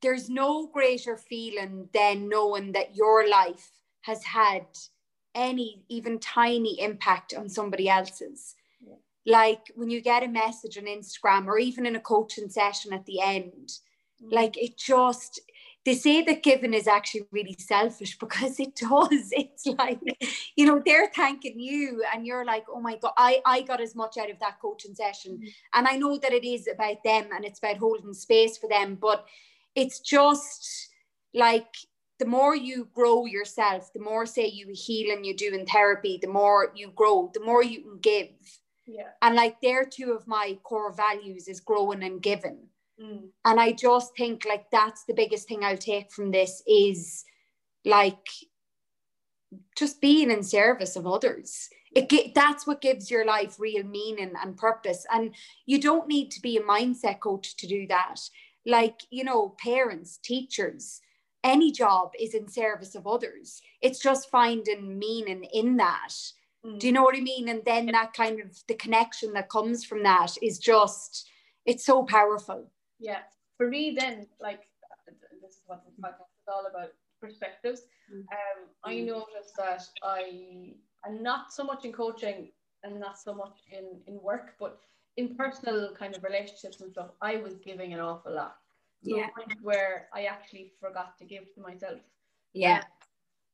there's 0.00 0.28
no 0.28 0.66
greater 0.66 1.16
feeling 1.16 1.88
than 1.94 2.28
knowing 2.28 2.72
that 2.72 2.96
your 2.96 3.28
life 3.28 3.70
has 4.00 4.24
had 4.24 4.66
any, 5.34 5.84
even 5.88 6.18
tiny 6.18 6.80
impact 6.80 7.34
on 7.34 7.48
somebody 7.48 7.88
else's 7.88 8.56
like 9.26 9.72
when 9.74 9.90
you 9.90 10.00
get 10.00 10.22
a 10.22 10.28
message 10.28 10.78
on 10.78 10.84
Instagram 10.84 11.46
or 11.46 11.58
even 11.58 11.86
in 11.86 11.96
a 11.96 12.00
coaching 12.00 12.48
session 12.48 12.92
at 12.92 13.06
the 13.06 13.20
end, 13.20 13.72
mm. 14.22 14.32
like 14.32 14.56
it 14.56 14.76
just 14.76 15.40
they 15.84 15.94
say 15.94 16.22
that 16.22 16.44
giving 16.44 16.74
is 16.74 16.86
actually 16.86 17.26
really 17.32 17.56
selfish 17.58 18.18
because 18.20 18.58
it 18.60 18.76
does. 18.76 19.32
It's 19.32 19.66
like, 19.66 20.00
you 20.56 20.66
know, 20.66 20.80
they're 20.84 21.10
thanking 21.14 21.58
you 21.58 22.04
and 22.12 22.26
you're 22.26 22.44
like, 22.44 22.64
oh 22.70 22.80
my 22.80 22.96
God, 22.96 23.12
I, 23.16 23.40
I 23.44 23.62
got 23.62 23.80
as 23.80 23.94
much 23.94 24.16
out 24.16 24.30
of 24.30 24.38
that 24.40 24.60
coaching 24.60 24.94
session. 24.94 25.40
Mm. 25.42 25.48
And 25.74 25.88
I 25.88 25.96
know 25.96 26.18
that 26.18 26.32
it 26.32 26.46
is 26.46 26.68
about 26.72 27.02
them 27.04 27.26
and 27.34 27.44
it's 27.44 27.58
about 27.58 27.78
holding 27.78 28.14
space 28.14 28.56
for 28.56 28.68
them, 28.68 28.96
but 29.00 29.26
it's 29.74 30.00
just 30.00 30.90
like 31.34 31.74
the 32.18 32.26
more 32.26 32.54
you 32.54 32.88
grow 32.94 33.26
yourself, 33.26 33.92
the 33.92 34.00
more 34.00 34.26
say 34.26 34.46
you 34.46 34.68
heal 34.72 35.12
and 35.12 35.26
you 35.26 35.34
do 35.36 35.52
in 35.52 35.66
therapy, 35.66 36.18
the 36.20 36.28
more 36.28 36.72
you 36.76 36.92
grow, 36.94 37.30
the 37.34 37.40
more 37.40 37.64
you 37.64 37.80
can 37.82 37.98
give 37.98 38.28
yeah. 38.86 39.10
And 39.20 39.34
like 39.34 39.60
they're 39.60 39.84
two 39.84 40.12
of 40.12 40.26
my 40.26 40.58
core 40.62 40.92
values 40.92 41.48
is 41.48 41.60
growing 41.60 42.02
and 42.02 42.22
giving. 42.22 42.58
Mm. 43.00 43.28
And 43.44 43.60
I 43.60 43.72
just 43.72 44.16
think 44.16 44.44
like 44.44 44.70
that's 44.70 45.04
the 45.04 45.14
biggest 45.14 45.48
thing 45.48 45.64
I'll 45.64 45.76
take 45.76 46.10
from 46.12 46.30
this 46.30 46.62
is 46.66 47.24
like 47.84 48.26
just 49.76 50.00
being 50.00 50.30
in 50.30 50.42
service 50.42 50.96
of 50.96 51.06
others. 51.06 51.68
It 51.94 52.34
that's 52.34 52.66
what 52.66 52.80
gives 52.80 53.10
your 53.10 53.26
life 53.26 53.56
real 53.58 53.84
meaning 53.84 54.32
and 54.42 54.56
purpose. 54.56 55.04
And 55.12 55.34
you 55.66 55.80
don't 55.80 56.08
need 56.08 56.30
to 56.30 56.40
be 56.40 56.56
a 56.56 56.62
mindset 56.62 57.20
coach 57.20 57.56
to 57.56 57.66
do 57.66 57.86
that. 57.88 58.16
Like, 58.64 59.00
you 59.10 59.24
know, 59.24 59.54
parents, 59.62 60.18
teachers, 60.22 61.00
any 61.44 61.72
job 61.72 62.12
is 62.18 62.34
in 62.34 62.48
service 62.48 62.94
of 62.94 63.06
others. 63.06 63.60
It's 63.82 63.98
just 63.98 64.30
finding 64.30 64.98
meaning 64.98 65.44
in 65.52 65.76
that 65.78 66.14
Mm. 66.64 66.78
Do 66.78 66.86
you 66.86 66.92
know 66.92 67.02
what 67.02 67.16
I 67.16 67.20
mean? 67.20 67.48
And 67.48 67.62
then 67.64 67.86
that 67.86 68.12
kind 68.12 68.40
of 68.40 68.56
the 68.68 68.74
connection 68.74 69.32
that 69.34 69.50
comes 69.50 69.84
from 69.84 70.02
that 70.02 70.36
is 70.42 70.58
just 70.58 71.28
it's 71.64 71.84
so 71.84 72.04
powerful. 72.04 72.70
Yeah. 72.98 73.20
For 73.56 73.68
me 73.68 73.96
then, 73.98 74.26
like 74.40 74.60
this 75.40 75.52
is 75.52 75.62
what 75.66 75.84
this 75.84 75.94
podcast 75.94 76.32
is 76.40 76.48
all 76.48 76.66
about, 76.70 76.90
perspectives. 77.20 77.82
Mm. 78.12 78.20
Um, 78.20 78.68
I 78.84 78.94
mm. 78.94 79.06
noticed 79.06 79.56
that 79.58 79.84
I 80.02 80.74
am 81.06 81.22
not 81.22 81.52
so 81.52 81.64
much 81.64 81.84
in 81.84 81.92
coaching 81.92 82.50
and 82.84 82.98
not 82.98 83.18
so 83.18 83.34
much 83.34 83.58
in, 83.70 84.00
in 84.06 84.20
work, 84.22 84.54
but 84.58 84.78
in 85.16 85.36
personal 85.36 85.94
kind 85.94 86.16
of 86.16 86.24
relationships 86.24 86.80
and 86.80 86.90
stuff, 86.90 87.10
I 87.20 87.36
was 87.36 87.54
giving 87.64 87.92
an 87.92 88.00
awful 88.00 88.34
lot. 88.34 88.56
Yeah. 89.04 89.26
where 89.62 90.06
I 90.14 90.26
actually 90.26 90.74
forgot 90.80 91.18
to 91.18 91.24
give 91.24 91.52
to 91.56 91.60
myself. 91.60 91.98
Yeah. 92.52 92.82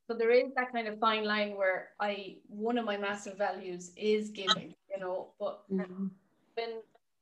So 0.08 0.14
there 0.14 0.30
is 0.30 0.54
that 0.56 0.72
kind 0.72 0.88
of 0.88 0.98
fine 0.98 1.24
line 1.24 1.54
where 1.54 1.90
I 2.00 2.38
one 2.48 2.78
of 2.78 2.86
my 2.86 2.96
massive 2.96 3.36
values 3.36 3.92
is 3.94 4.30
giving, 4.30 4.74
you 4.90 4.98
know, 4.98 5.34
but 5.38 5.68
Mhm. 5.70 6.10
when 6.56 6.80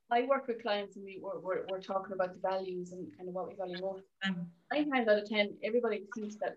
I 0.09 0.23
work 0.23 0.47
with 0.47 0.63
clients 0.63 0.95
and 0.95 1.05
we 1.05 1.19
we're, 1.21 1.41
we're, 1.41 1.67
we're 1.67 1.81
talking 1.83 2.13
about 2.13 2.33
the 2.35 2.39
values 2.39 2.93
and 2.93 3.03
kind 3.17 3.29
of 3.29 3.35
what 3.35 3.49
we 3.49 3.57
value 3.57 3.81
most, 3.81 4.05
nine 4.73 4.89
times 4.89 5.09
out 5.09 5.19
of 5.19 5.29
ten, 5.29 5.59
everybody 5.65 6.07
thinks 6.15 6.37
that 6.37 6.55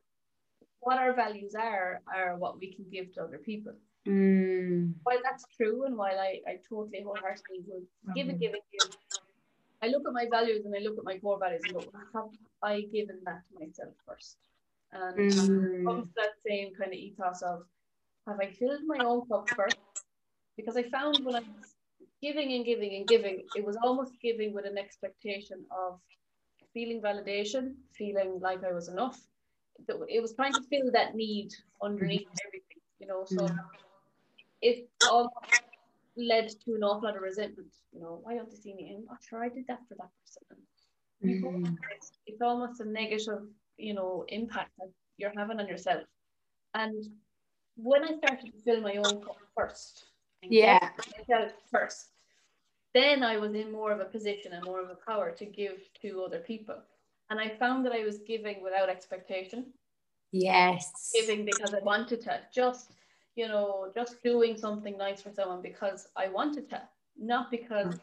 what 0.82 1.00
our 1.00 1.14
values 1.14 1.56
are 1.56 2.02
are 2.16 2.38
what 2.38 2.60
we 2.60 2.68
can 2.76 2.86
give 2.92 3.12
to 3.14 3.24
other 3.24 3.40
people. 3.40 3.74
Mm. 4.06 4.94
While 5.02 5.22
that's 5.24 5.46
true, 5.58 5.86
and 5.86 5.98
while 5.98 6.20
I, 6.20 6.42
I 6.48 6.60
totally 6.70 7.02
wholeheartedly 7.02 7.62
would 7.66 7.88
give 8.14 8.30
and 8.30 8.40
give 8.40 8.54
and 8.54 8.62
give, 8.72 8.90
I 9.82 9.88
look 9.88 10.04
at 10.08 10.14
my 10.14 10.28
values 10.30 10.64
and 10.66 10.76
I 10.76 10.80
look 10.86 11.00
at 11.00 11.06
my 11.06 11.18
core 11.18 11.40
values 11.40 11.64
and 11.66 11.74
go, 11.74 11.92
have 12.14 12.30
I 12.62 12.82
given 12.82 13.20
that 13.26 13.42
to 13.50 13.60
myself 13.60 13.96
first? 14.06 14.38
And 14.92 15.16
Mm. 15.18 15.86
comes 15.86 16.08
to 16.08 16.14
that 16.18 16.34
same 16.48 16.74
kind 16.76 16.92
of 16.92 16.98
ethos 16.98 17.42
of 17.42 17.64
have 18.28 18.40
I 18.40 18.52
filled 18.52 18.84
my 18.86 19.04
own 19.04 19.28
cup 19.28 19.50
first? 19.56 19.78
Because 20.58 20.78
I 20.78 20.84
found 20.84 21.26
when 21.26 21.36
I 21.36 21.40
was 21.40 21.76
giving 22.22 22.54
and 22.54 22.66
giving 22.66 22.96
and 22.96 23.08
giving, 23.08 23.50
it 23.54 23.64
was 23.66 23.78
almost 23.78 24.20
giving 24.22 24.54
with 24.54 24.66
an 24.66 24.78
expectation 24.78 25.66
of 25.72 26.00
feeling 26.74 27.02
validation, 27.02 27.76
feeling 27.98 28.40
like 28.40 28.64
I 28.64 28.74
was 28.74 28.90
enough. 28.90 29.20
It 30.10 30.22
was 30.22 30.36
trying 30.36 30.56
to 30.56 30.62
fill 30.70 30.92
that 30.92 31.16
need 31.16 31.54
underneath 31.82 32.28
everything, 32.46 32.82
you 33.00 33.08
know. 33.08 33.24
So 33.26 33.48
it 34.62 34.90
all 35.02 35.32
led 36.18 36.50
to 36.50 36.76
an 36.76 36.84
awful 36.84 37.04
lot 37.08 37.16
of 37.16 37.22
resentment. 37.22 37.74
You 37.94 38.02
know, 38.02 38.20
why 38.24 38.36
don't 38.36 38.50
they 38.50 38.58
see 38.58 38.74
me? 38.74 38.94
I'm 38.96 39.06
not 39.06 39.24
sure 39.24 39.44
I 39.44 39.50
did 39.50 39.66
that 39.68 39.80
for 39.88 39.96
that 39.96 40.12
person. 40.22 40.68
And 41.22 41.32
you 41.32 41.40
go, 41.42 41.50
Mm. 41.58 41.78
it's 42.26 42.42
almost 42.42 42.82
a 42.82 42.86
negative, 42.86 43.48
you 43.80 43.94
know, 43.94 44.26
impact 44.28 44.72
that 44.78 44.90
you're 45.18 45.34
having 45.36 45.60
on 45.60 45.68
yourself. 45.68 46.04
And 46.74 47.06
when 47.76 48.04
I 48.04 48.18
started 48.18 48.52
to 48.52 48.62
fill 48.64 48.82
my 48.82 48.98
own 48.98 49.22
cup 49.22 49.38
first, 49.56 50.06
Yeah. 50.42 50.90
myself 51.18 51.52
first, 51.72 52.10
then 52.94 53.24
I 53.24 53.38
was 53.38 53.54
in 53.54 53.72
more 53.72 53.92
of 53.92 54.00
a 54.00 54.06
position 54.06 54.54
and 54.54 54.66
more 54.66 54.82
of 54.82 54.90
a 54.90 54.96
power 54.96 55.32
to 55.32 55.46
give 55.46 55.78
to 56.02 56.24
other 56.24 56.40
people. 56.40 56.82
And 57.30 57.40
I 57.40 57.50
found 57.50 57.86
that 57.86 57.94
I 57.94 58.04
was 58.04 58.20
giving 58.20 58.62
without 58.64 58.90
expectation 58.90 59.74
Yes. 60.32 61.12
giving 61.14 61.46
because 61.46 61.74
I 61.74 61.80
wanted 61.84 62.22
to, 62.22 62.40
just 62.54 62.92
you 63.36 63.48
know, 63.48 63.92
just 63.96 64.22
doing 64.24 64.58
something 64.58 64.98
nice 64.98 65.22
for 65.22 65.32
someone 65.32 65.62
because 65.62 66.08
I 66.18 66.28
wanted 66.28 66.70
to, 66.72 66.82
not 67.18 67.50
because 67.50 67.96
mm. 67.96 68.00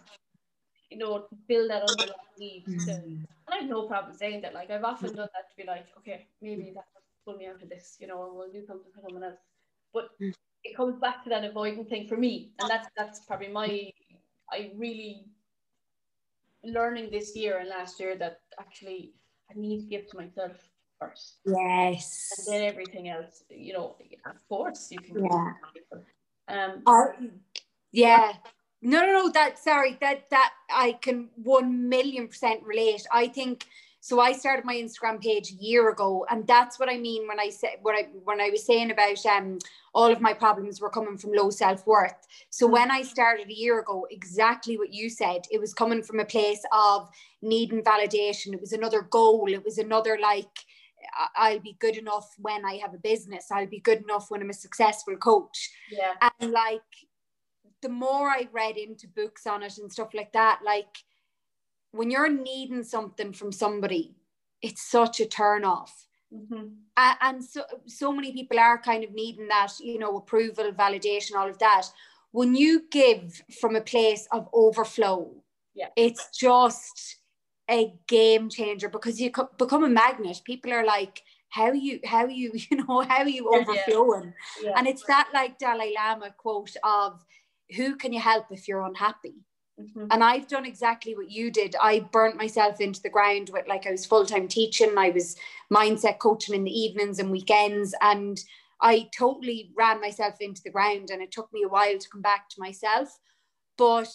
You 0.90 0.98
know 0.98 1.20
to 1.20 1.36
fill 1.48 1.68
that 1.68 1.82
underlying 1.82 2.36
need. 2.38 2.64
To, 2.66 2.72
Mm. 2.72 3.26
and 3.48 3.52
I 3.52 3.56
have 3.58 3.68
no 3.70 3.86
problem 3.86 4.14
saying 4.16 4.42
that. 4.42 4.54
Like 4.54 4.70
I've 4.70 4.84
often 4.84 5.14
done 5.14 5.28
that 5.34 5.50
to 5.50 5.56
be 5.56 5.64
like, 5.64 5.86
okay, 5.98 6.26
maybe 6.40 6.72
that 6.74 6.84
will 6.94 7.02
pull 7.24 7.36
me 7.38 7.46
out 7.46 7.62
of 7.62 7.68
this, 7.68 7.96
you 8.00 8.06
know, 8.06 8.24
and 8.26 8.34
we'll 8.36 8.50
do 8.52 8.64
something 8.66 8.90
for 8.94 9.00
someone 9.00 9.24
else. 9.24 9.38
But 9.92 10.10
Mm. 10.20 10.34
it 10.64 10.76
comes 10.76 10.98
back 11.00 11.22
to 11.24 11.30
that 11.30 11.44
avoiding 11.44 11.84
thing 11.86 12.08
for 12.08 12.16
me, 12.16 12.52
and 12.58 12.68
that's 12.70 12.88
that's 12.96 13.20
probably 13.26 13.48
my. 13.48 13.92
I 14.50 14.72
really 14.76 15.26
learning 16.64 17.10
this 17.10 17.36
year 17.36 17.58
and 17.58 17.68
last 17.68 18.00
year 18.00 18.16
that 18.16 18.40
actually 18.58 19.12
I 19.50 19.54
need 19.58 19.80
to 19.82 19.86
give 19.86 20.08
to 20.08 20.16
myself 20.16 20.52
first 20.98 21.38
Yes. 21.44 22.32
and 22.38 22.46
then 22.54 22.62
everything 22.62 23.08
else, 23.08 23.44
you 23.50 23.72
know, 23.72 23.96
of 24.24 24.48
course 24.48 24.90
you 24.90 24.98
can. 24.98 25.24
Yeah. 25.24 25.52
Um, 26.48 27.40
yeah. 27.92 28.32
No, 28.82 29.00
no, 29.00 29.12
no. 29.12 29.28
That 29.30 29.58
sorry. 29.58 29.96
That 30.00 30.28
that 30.30 30.52
I 30.70 30.92
can 31.00 31.28
one 31.34 31.88
million 31.88 32.28
percent 32.28 32.62
relate. 32.62 33.06
I 33.12 33.28
think 33.28 33.66
so. 34.00 34.20
I 34.20 34.32
started 34.32 34.64
my 34.64 34.74
Instagram 34.74 35.20
page 35.20 35.50
a 35.50 35.64
year 35.64 35.90
ago, 35.90 36.26
and 36.30 36.46
that's 36.46 36.78
what 36.78 36.90
I 36.90 36.98
mean 36.98 37.26
when 37.26 37.40
I 37.40 37.48
said 37.50 37.76
what 37.82 37.96
I 37.96 38.08
when 38.24 38.40
I 38.40 38.50
was 38.50 38.64
saying 38.64 38.90
about 38.90 39.24
um 39.26 39.58
all 39.94 40.12
of 40.12 40.20
my 40.20 40.34
problems 40.34 40.80
were 40.80 40.90
coming 40.90 41.16
from 41.16 41.32
low 41.32 41.50
self 41.50 41.86
worth. 41.86 42.26
So 42.50 42.66
when 42.66 42.90
I 42.90 43.02
started 43.02 43.48
a 43.48 43.54
year 43.54 43.80
ago, 43.80 44.06
exactly 44.10 44.76
what 44.76 44.92
you 44.92 45.08
said, 45.08 45.42
it 45.50 45.60
was 45.60 45.72
coming 45.72 46.02
from 46.02 46.20
a 46.20 46.24
place 46.24 46.62
of 46.70 47.08
needing 47.42 47.82
validation. 47.82 48.52
It 48.52 48.60
was 48.60 48.72
another 48.72 49.02
goal. 49.02 49.52
It 49.52 49.64
was 49.64 49.78
another 49.78 50.18
like. 50.20 50.50
I'll 51.36 51.60
be 51.60 51.76
good 51.78 51.96
enough 51.96 52.34
when 52.38 52.64
I 52.64 52.76
have 52.78 52.92
a 52.92 52.98
business. 52.98 53.46
I'll 53.52 53.66
be 53.66 53.78
good 53.78 54.02
enough 54.02 54.28
when 54.28 54.42
I'm 54.42 54.50
a 54.50 54.54
successful 54.54 55.16
coach 55.16 55.70
yeah, 55.90 56.14
and 56.40 56.50
like 56.50 56.82
the 57.82 57.88
more 57.88 58.28
I 58.30 58.48
read 58.52 58.76
into 58.76 59.06
books 59.08 59.46
on 59.46 59.62
it 59.62 59.78
and 59.78 59.92
stuff 59.92 60.14
like 60.14 60.32
that, 60.32 60.60
like 60.64 60.96
when 61.92 62.10
you're 62.10 62.30
needing 62.32 62.82
something 62.82 63.32
from 63.32 63.52
somebody, 63.52 64.14
it's 64.62 64.82
such 64.82 65.20
a 65.20 65.26
turn 65.26 65.64
off. 65.64 66.06
hmm 66.30 66.68
A- 66.96 67.16
And 67.20 67.44
so 67.44 67.62
so 67.86 68.12
many 68.12 68.32
people 68.32 68.58
are 68.58 68.78
kind 68.78 69.04
of 69.04 69.12
needing 69.12 69.48
that, 69.48 69.72
you 69.80 69.98
know, 69.98 70.16
approval, 70.16 70.72
validation, 70.72 71.36
all 71.36 71.48
of 71.48 71.58
that. 71.58 71.86
When 72.32 72.54
you 72.54 72.82
give 72.90 73.42
from 73.60 73.76
a 73.76 73.80
place 73.80 74.26
of 74.32 74.48
overflow, 74.52 75.42
Yeah. 75.74 75.88
it's 75.96 76.28
just 76.36 77.18
a 77.70 77.94
game 78.06 78.48
changer 78.48 78.88
because 78.88 79.20
you 79.20 79.30
co- 79.30 79.50
become 79.58 79.84
a 79.84 79.88
magnet. 79.88 80.40
People 80.44 80.72
are 80.72 80.84
like, 80.84 81.22
how 81.48 81.72
you, 81.72 82.00
how 82.04 82.26
you, 82.26 82.52
you 82.70 82.76
know, 82.78 83.00
how 83.02 83.22
you 83.22 83.48
Yeah, 83.50 83.58
yeah. 83.58 83.60
overflowing. 83.60 84.34
yeah, 84.62 84.72
And 84.76 84.86
it's 84.86 85.04
that 85.04 85.28
like 85.32 85.58
Dalai 85.58 85.92
Lama 85.94 86.30
quote 86.36 86.76
of 86.84 87.24
who 87.74 87.96
can 87.96 88.12
you 88.12 88.20
help 88.20 88.46
if 88.50 88.68
you're 88.68 88.82
unhappy? 88.82 89.34
mhm, 89.80 90.08
And 90.10 90.22
I've 90.22 90.48
done 90.48 90.66
exactly 90.66 91.16
what 91.16 91.30
you 91.30 91.50
did. 91.50 91.74
I 91.80 92.00
burnt 92.00 92.36
myself 92.36 92.80
into 92.80 93.02
the 93.02 93.10
ground 93.10 93.50
with 93.52 93.66
like 93.66 93.86
I 93.86 93.90
was 93.90 94.06
full 94.06 94.26
time 94.26 94.48
teaching, 94.48 94.96
I 94.96 95.10
was 95.10 95.36
mindset 95.72 96.18
coaching 96.18 96.54
in 96.54 96.64
the 96.64 96.78
evenings 96.78 97.18
and 97.18 97.30
weekends, 97.30 97.94
and 98.00 98.38
I 98.80 99.08
totally 99.16 99.72
ran 99.76 100.00
myself 100.00 100.36
into 100.40 100.62
the 100.62 100.70
ground. 100.70 101.10
And 101.10 101.22
it 101.22 101.32
took 101.32 101.52
me 101.52 101.62
a 101.64 101.68
while 101.68 101.98
to 101.98 102.08
come 102.08 102.22
back 102.22 102.48
to 102.50 102.60
myself. 102.60 103.18
But 103.78 104.12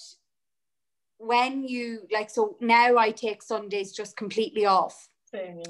when 1.18 1.64
you 1.64 2.08
like, 2.12 2.30
so 2.30 2.58
now 2.60 2.98
I 2.98 3.12
take 3.12 3.44
Sundays 3.44 3.92
just 3.92 4.18
completely 4.18 4.66
off 4.66 5.08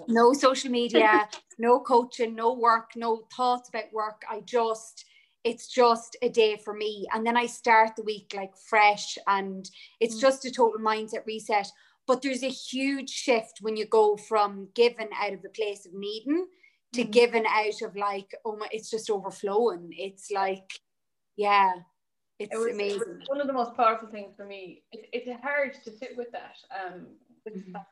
no 0.08 0.34
social 0.34 0.72
media, 0.72 1.28
no 1.60 1.80
coaching, 1.80 2.36
no 2.36 2.54
work, 2.54 2.92
no 2.96 3.24
thoughts 3.36 3.70
about 3.70 3.92
work. 3.94 4.24
I 4.30 4.42
just, 4.42 5.06
it's 5.44 5.68
just 5.68 6.16
a 6.22 6.30
day 6.30 6.58
for 6.58 6.74
me. 6.74 7.08
And 7.14 7.26
then 7.26 7.36
I 7.38 7.46
start 7.46 7.96
the 7.96 8.04
week 8.04 8.34
like 8.36 8.56
fresh 8.56 9.18
and 9.28 9.70
it's 10.00 10.16
Mm. 10.16 10.22
just 10.22 10.46
a 10.46 10.52
total 10.52 10.80
mindset 10.80 11.26
reset. 11.26 11.68
But 12.08 12.22
there's 12.22 12.44
a 12.44 12.50
huge 12.50 13.10
shift 13.10 13.60
when 13.62 13.76
you 13.78 13.86
go 13.86 14.18
from 14.18 14.70
giving 14.76 15.10
out 15.14 15.34
of 15.34 15.46
a 15.46 15.50
place 15.50 15.86
of 15.86 15.94
needing 15.94 16.48
to 16.94 17.06
Mhm. 17.06 17.12
giving 17.12 17.46
out 17.48 17.82
of 17.82 17.96
like, 17.96 18.36
oh 18.44 18.58
my, 18.58 18.68
it's 18.72 18.90
just 18.90 19.10
overflowing. 19.10 19.94
It's 19.98 20.30
like, 20.30 20.70
yeah, 21.38 21.74
it's 22.38 22.54
It 22.54 22.58
was, 22.58 22.68
it 22.68 22.74
amazing. 22.74 23.00
was 23.20 23.28
one 23.28 23.42
of 23.42 23.48
the 23.48 23.54
most 23.54 23.76
powerful 23.76 24.10
things 24.10 24.36
for 24.36 24.46
me. 24.46 24.84
It, 24.92 25.10
it's 25.14 25.42
hard 25.42 25.74
to 25.86 25.92
sit 25.92 26.18
with 26.18 26.32
that. 26.34 26.58
Um, 26.70 27.18
with 27.46 27.56
Mhm. 27.56 27.74
that, 27.74 27.88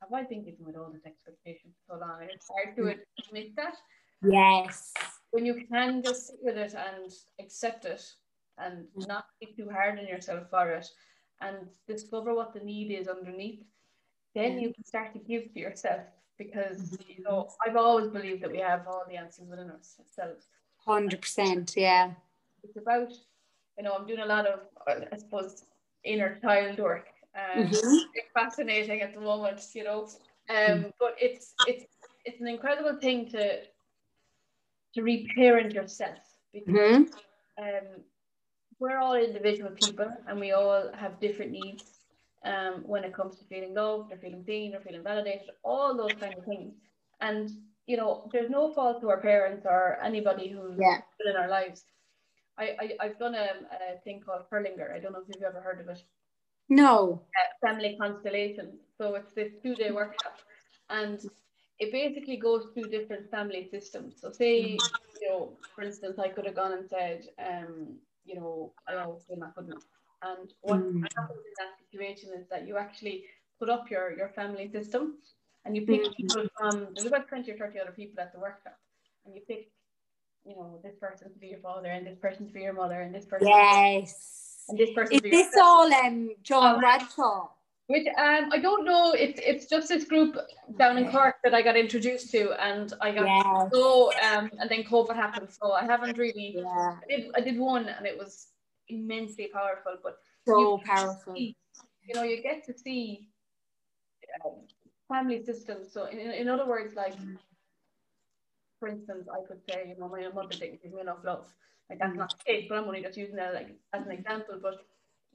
have 0.00 0.12
I 0.12 0.22
been 0.24 0.42
given 0.44 0.64
with 0.64 0.76
all 0.76 0.90
this 0.90 1.06
expectation 1.06 1.72
for 1.86 1.94
so 1.94 2.00
long? 2.00 2.22
And 2.22 2.30
it's 2.30 2.48
hard 2.48 2.74
to 2.76 2.98
admit 3.28 3.54
that. 3.56 3.76
Yes. 4.22 4.92
When 5.34 5.44
you 5.44 5.66
can 5.66 6.00
just 6.00 6.28
sit 6.28 6.36
with 6.42 6.56
it 6.56 6.74
and 6.74 7.12
accept 7.40 7.84
it 7.84 8.02
and 8.58 8.86
Mm. 8.96 9.08
not 9.08 9.24
be 9.40 9.48
too 9.56 9.68
hard 9.68 9.98
on 9.98 10.06
yourself 10.06 10.48
for 10.48 10.68
it 10.70 10.86
and 11.40 11.56
discover 11.88 12.34
what 12.34 12.54
the 12.54 12.60
need 12.60 12.92
is 12.92 13.08
underneath, 13.08 13.64
then 14.36 14.60
you 14.60 14.72
can 14.72 14.84
start 14.84 15.12
to 15.12 15.18
give 15.18 15.52
to 15.52 15.58
yourself 15.58 16.04
because 16.38 16.78
Mm-hmm. 16.82 17.10
you 17.16 17.24
know 17.24 17.48
I've 17.66 17.76
always 17.76 18.08
believed 18.08 18.42
that 18.42 18.52
we 18.52 18.58
have 18.60 18.86
all 18.86 19.04
the 19.08 19.16
answers 19.16 19.48
within 19.48 19.70
ourselves. 19.70 20.46
100%. 20.86 21.76
Yeah. 21.76 22.12
It's 22.62 22.76
about 22.76 23.10
you 23.76 23.82
know 23.84 23.94
I'm 23.96 24.06
doing 24.06 24.20
a 24.20 24.26
lot 24.26 24.46
of 24.46 24.60
I 24.86 25.16
suppose 25.16 25.64
inner 26.04 26.38
child 26.40 26.78
work 26.78 27.08
and 27.34 27.68
Mhm. 27.74 27.98
it's 28.14 28.30
fascinating 28.32 29.00
at 29.02 29.14
the 29.14 29.20
moment, 29.20 29.60
you 29.74 29.82
know. 29.82 30.08
Um, 30.48 30.92
but 31.00 31.16
it's 31.20 31.54
it's 31.66 31.86
it's 32.24 32.40
an 32.40 32.46
incredible 32.46 33.00
thing 33.00 33.28
to 33.30 33.62
to 34.94 35.02
reparent 35.02 35.72
yourself 35.72 36.18
because 36.52 36.74
Mhm. 36.74 37.12
um, 37.58 38.04
we're 38.78 38.98
all 38.98 39.14
individual 39.14 39.70
people 39.70 40.10
and 40.26 40.40
we 40.40 40.52
all 40.52 40.90
have 40.94 41.20
different 41.20 41.52
needs 41.52 42.00
um, 42.44 42.82
when 42.86 43.04
it 43.04 43.14
comes 43.14 43.38
to 43.38 43.44
feeling 43.44 43.74
loved 43.74 44.12
or 44.12 44.18
feeling 44.18 44.44
seen 44.44 44.74
or 44.74 44.80
feeling 44.80 45.02
validated, 45.02 45.50
all 45.62 45.96
those 45.96 46.16
kind 46.18 46.34
of 46.38 46.44
things. 46.44 46.74
And 47.20 47.50
you 47.86 47.96
know, 47.96 48.30
there's 48.32 48.50
no 48.50 48.72
fault 48.72 49.00
to 49.02 49.10
our 49.10 49.20
parents 49.20 49.66
or 49.66 49.98
anybody 50.02 50.48
who's 50.48 50.78
Yeah. 50.78 51.00
in 51.26 51.36
our 51.36 51.48
lives. 51.48 51.84
I, 52.58 52.76
I 52.80 52.96
I've 53.00 53.18
done 53.18 53.34
a, 53.34 53.48
a 53.94 53.98
thing 54.04 54.20
called 54.24 54.48
Bert 54.50 54.66
Hellinger. 54.66 54.94
I 54.94 54.98
don't 55.00 55.12
know 55.12 55.20
if 55.20 55.28
you've 55.28 55.42
ever 55.42 55.60
heard 55.60 55.80
of 55.80 55.88
it 55.88 56.02
No. 56.68 57.20
family 57.60 57.96
constellation. 58.00 58.78
So 58.98 59.14
it's 59.14 59.32
this 59.32 59.52
two 59.62 59.74
day 59.74 59.90
workshop, 59.90 60.38
and 60.90 61.20
it 61.78 61.92
basically 61.92 62.36
goes 62.36 62.66
through 62.72 62.88
different 62.90 63.30
family 63.30 63.68
systems. 63.70 64.14
So 64.20 64.30
say, 64.30 64.78
you 65.20 65.28
know, 65.28 65.52
for 65.74 65.82
instance, 65.82 66.18
I 66.18 66.28
could 66.28 66.46
have 66.46 66.54
gone 66.54 66.72
and 66.72 66.88
said, 66.88 67.26
um, 67.38 67.96
you 68.24 68.36
know, 68.36 68.72
I 68.88 68.96
always 68.96 69.24
feel 69.24 69.38
not 69.38 69.54
good 69.56 69.66
enough. 69.66 69.82
And 70.22 70.52
what 70.62 70.80
Mm. 70.80 71.02
happens 71.16 71.44
in 71.44 71.54
that 71.58 71.78
situation 71.78 72.30
is 72.38 72.48
that 72.48 72.66
you 72.66 72.76
actually 72.78 73.24
put 73.58 73.68
up 73.68 73.90
your 73.90 74.16
your 74.16 74.30
family 74.30 74.68
system, 74.70 75.18
and 75.64 75.76
you 75.76 75.86
pick 75.86 76.02
mm-hmm. 76.02 76.12
people 76.16 76.46
from 76.56 76.88
there's 76.94 77.06
about 77.06 77.28
20 77.28 77.50
or 77.50 77.58
30 77.58 77.80
other 77.80 77.92
people 77.92 78.20
at 78.20 78.32
the 78.32 78.38
workshop 78.38 78.78
and 79.24 79.34
you 79.34 79.42
pick 79.46 79.70
you 80.44 80.54
know 80.54 80.78
this 80.82 80.94
person 80.96 81.32
to 81.32 81.38
be 81.38 81.48
your 81.48 81.58
father 81.60 81.88
and 81.88 82.06
this 82.06 82.18
person 82.18 82.46
to 82.46 82.52
be 82.52 82.60
your 82.60 82.72
mother 82.72 83.00
and 83.00 83.14
this 83.14 83.24
person 83.24 83.48
yes 83.48 84.64
and 84.68 84.78
this 84.78 84.90
person 84.92 85.14
is 85.14 85.22
this 85.22 85.54
all 85.60 85.92
um 85.92 86.30
John 86.42 86.80
Bradshaw 86.80 87.48
which 87.86 88.06
um 88.06 88.48
I 88.50 88.58
don't 88.58 88.84
know 88.84 89.12
it's 89.12 89.40
it's 89.44 89.66
just 89.66 89.88
this 89.88 90.04
group 90.04 90.36
down 90.78 90.96
in 90.96 91.10
Cork 91.10 91.36
that 91.44 91.54
I 91.54 91.60
got 91.60 91.76
introduced 91.76 92.30
to 92.30 92.52
and 92.62 92.92
I 93.00 93.12
got 93.12 93.26
yes. 93.26 93.70
so 93.72 94.10
um 94.22 94.50
and 94.58 94.70
then 94.70 94.84
COVID 94.84 95.14
happened 95.14 95.48
so 95.50 95.72
I 95.72 95.84
haven't 95.84 96.16
really 96.16 96.56
yeah. 96.56 96.96
I 97.02 97.06
did 97.08 97.30
I 97.36 97.40
did 97.40 97.58
one 97.58 97.86
and 97.88 98.06
it 98.06 98.16
was 98.16 98.48
immensely 98.88 99.50
powerful 99.52 99.96
but 100.02 100.18
so 100.46 100.78
powerful 100.84 101.34
see, 101.34 101.56
you 102.06 102.14
know 102.14 102.22
you 102.22 102.42
get 102.42 102.64
to 102.66 102.76
see 102.76 103.28
um, 104.44 104.52
family 105.08 105.44
systems 105.44 105.92
so 105.92 106.06
in, 106.06 106.18
in 106.18 106.48
other 106.48 106.66
words 106.66 106.94
like 106.94 107.14
for 108.80 108.88
instance 108.88 109.28
I 109.30 109.46
could 109.46 109.60
say 109.68 109.88
you 109.88 110.00
know 110.00 110.08
my 110.08 110.26
mother 110.34 110.56
didn't 110.56 110.82
give 110.82 110.94
me 110.94 111.02
enough 111.02 111.22
love 111.22 111.52
like 111.90 111.98
that's 111.98 112.14
mm. 112.14 112.18
not 112.18 112.34
the 112.38 112.44
case 112.50 112.66
but 112.66 112.78
I'm 112.78 112.84
only 112.84 113.02
just 113.02 113.18
using 113.18 113.36
that 113.36 113.52
like 113.52 113.76
as 113.92 114.06
an 114.06 114.12
example 114.12 114.58
but 114.62 114.86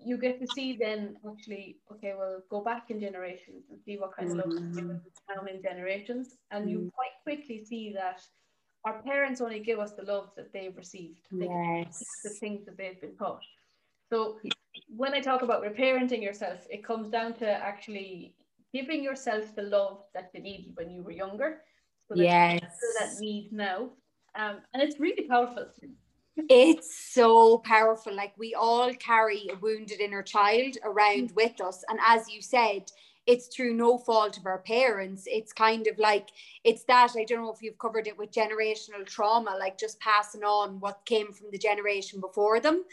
you 0.03 0.17
get 0.17 0.39
to 0.39 0.47
see 0.47 0.77
then 0.79 1.15
actually, 1.29 1.77
okay, 1.91 2.13
well, 2.17 2.41
go 2.49 2.61
back 2.61 2.89
in 2.89 2.99
generations 2.99 3.65
and 3.69 3.79
see 3.83 3.97
what 3.97 4.15
kind 4.15 4.31
of 4.31 4.37
love 4.37 4.53
is 4.53 4.77
down 4.77 5.47
in 5.47 5.61
generations. 5.61 6.37
And 6.51 6.65
mm. 6.65 6.71
you 6.71 6.91
quite 6.93 7.11
quickly 7.23 7.63
see 7.65 7.93
that 7.93 8.21
our 8.85 9.01
parents 9.01 9.41
only 9.41 9.59
give 9.59 9.79
us 9.79 9.93
the 9.93 10.03
love 10.03 10.29
that 10.37 10.53
they've 10.53 10.75
received. 10.75 11.27
They 11.31 11.45
yes. 11.45 12.03
The 12.23 12.29
things 12.29 12.65
that 12.65 12.77
they've 12.77 12.99
been 12.99 13.15
taught. 13.15 13.43
So 14.09 14.39
when 14.87 15.13
I 15.13 15.19
talk 15.19 15.41
about 15.41 15.63
reparenting 15.63 16.23
yourself, 16.23 16.65
it 16.69 16.83
comes 16.83 17.09
down 17.09 17.33
to 17.35 17.49
actually 17.49 18.35
giving 18.73 19.03
yourself 19.03 19.55
the 19.55 19.63
love 19.63 20.03
that 20.13 20.29
you 20.33 20.41
needed 20.41 20.71
when 20.75 20.89
you 20.89 21.03
were 21.03 21.11
younger. 21.11 21.61
So 22.07 22.15
that 22.15 22.23
yes. 22.23 22.61
that 22.99 23.19
need 23.19 23.51
now. 23.51 23.89
Um, 24.35 24.57
and 24.73 24.81
it's 24.81 24.99
really 24.99 25.27
powerful 25.27 25.67
it's 26.49 27.13
so 27.13 27.57
powerful. 27.59 28.15
Like 28.15 28.33
we 28.37 28.53
all 28.53 28.93
carry 28.93 29.49
a 29.51 29.57
wounded 29.57 29.99
inner 29.99 30.23
child 30.23 30.77
around 30.83 31.31
mm. 31.31 31.35
with 31.35 31.59
us. 31.61 31.83
And 31.89 31.99
as 32.05 32.29
you 32.29 32.41
said, 32.41 32.91
it's 33.27 33.47
through 33.47 33.73
no 33.73 33.97
fault 33.97 34.37
of 34.37 34.45
our 34.45 34.59
parents. 34.59 35.23
It's 35.27 35.53
kind 35.53 35.85
of 35.87 35.99
like, 35.99 36.29
it's 36.63 36.83
that, 36.85 37.11
I 37.15 37.25
don't 37.25 37.43
know 37.43 37.53
if 37.53 37.61
you've 37.61 37.77
covered 37.77 38.07
it 38.07 38.17
with 38.17 38.31
generational 38.31 39.05
trauma, 39.05 39.55
like 39.59 39.77
just 39.77 39.99
passing 39.99 40.43
on 40.43 40.79
what 40.79 41.05
came 41.05 41.31
from 41.31 41.47
the 41.51 41.57
generation 41.57 42.19
before 42.19 42.59
them. 42.59 42.83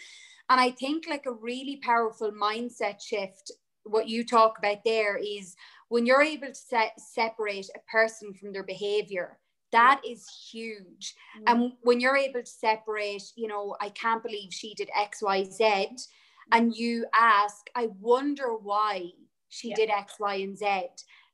And 0.50 0.61
I 0.61 0.70
think 0.70 1.06
like 1.09 1.24
a 1.26 1.32
really 1.32 1.76
powerful 1.82 2.32
mindset 2.32 3.00
shift, 3.00 3.50
what 3.85 4.09
you 4.09 4.24
talk 4.24 4.59
about 4.59 4.85
there 4.85 5.16
is 5.16 5.56
when 5.88 6.04
you're 6.04 6.22
able 6.22 6.48
to 6.48 6.54
set, 6.54 7.00
separate 7.00 7.70
a 7.74 7.90
person 7.90 8.35
from 8.35 8.52
their 8.52 8.62
behavior 8.62 9.38
that 9.72 10.00
is 10.07 10.29
huge 10.50 11.14
mm. 11.38 11.42
and 11.46 11.72
when 11.83 12.00
you're 12.00 12.16
able 12.16 12.40
to 12.40 12.50
separate 12.50 13.22
you 13.37 13.48
know 13.48 13.76
i 13.81 13.88
can't 13.90 14.22
believe 14.22 14.52
she 14.52 14.74
did 14.74 14.88
xyz 14.96 16.09
and 16.52 16.74
you 16.74 17.05
ask 17.14 17.68
i 17.74 17.88
wonder 18.00 18.55
why 18.55 19.11
she 19.48 19.70
yeah. 19.70 19.76
did 19.76 19.90
x 19.90 20.14
y 20.20 20.35
and 20.37 20.57
z 20.59 20.87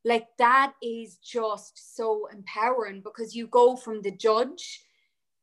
like 0.04 0.26
that 0.38 0.72
is 0.82 1.16
just 1.16 1.96
so 1.96 2.26
empowering 2.32 3.00
because 3.02 3.34
you 3.34 3.46
go 3.46 3.76
from 3.76 4.02
the 4.02 4.10
judge 4.10 4.84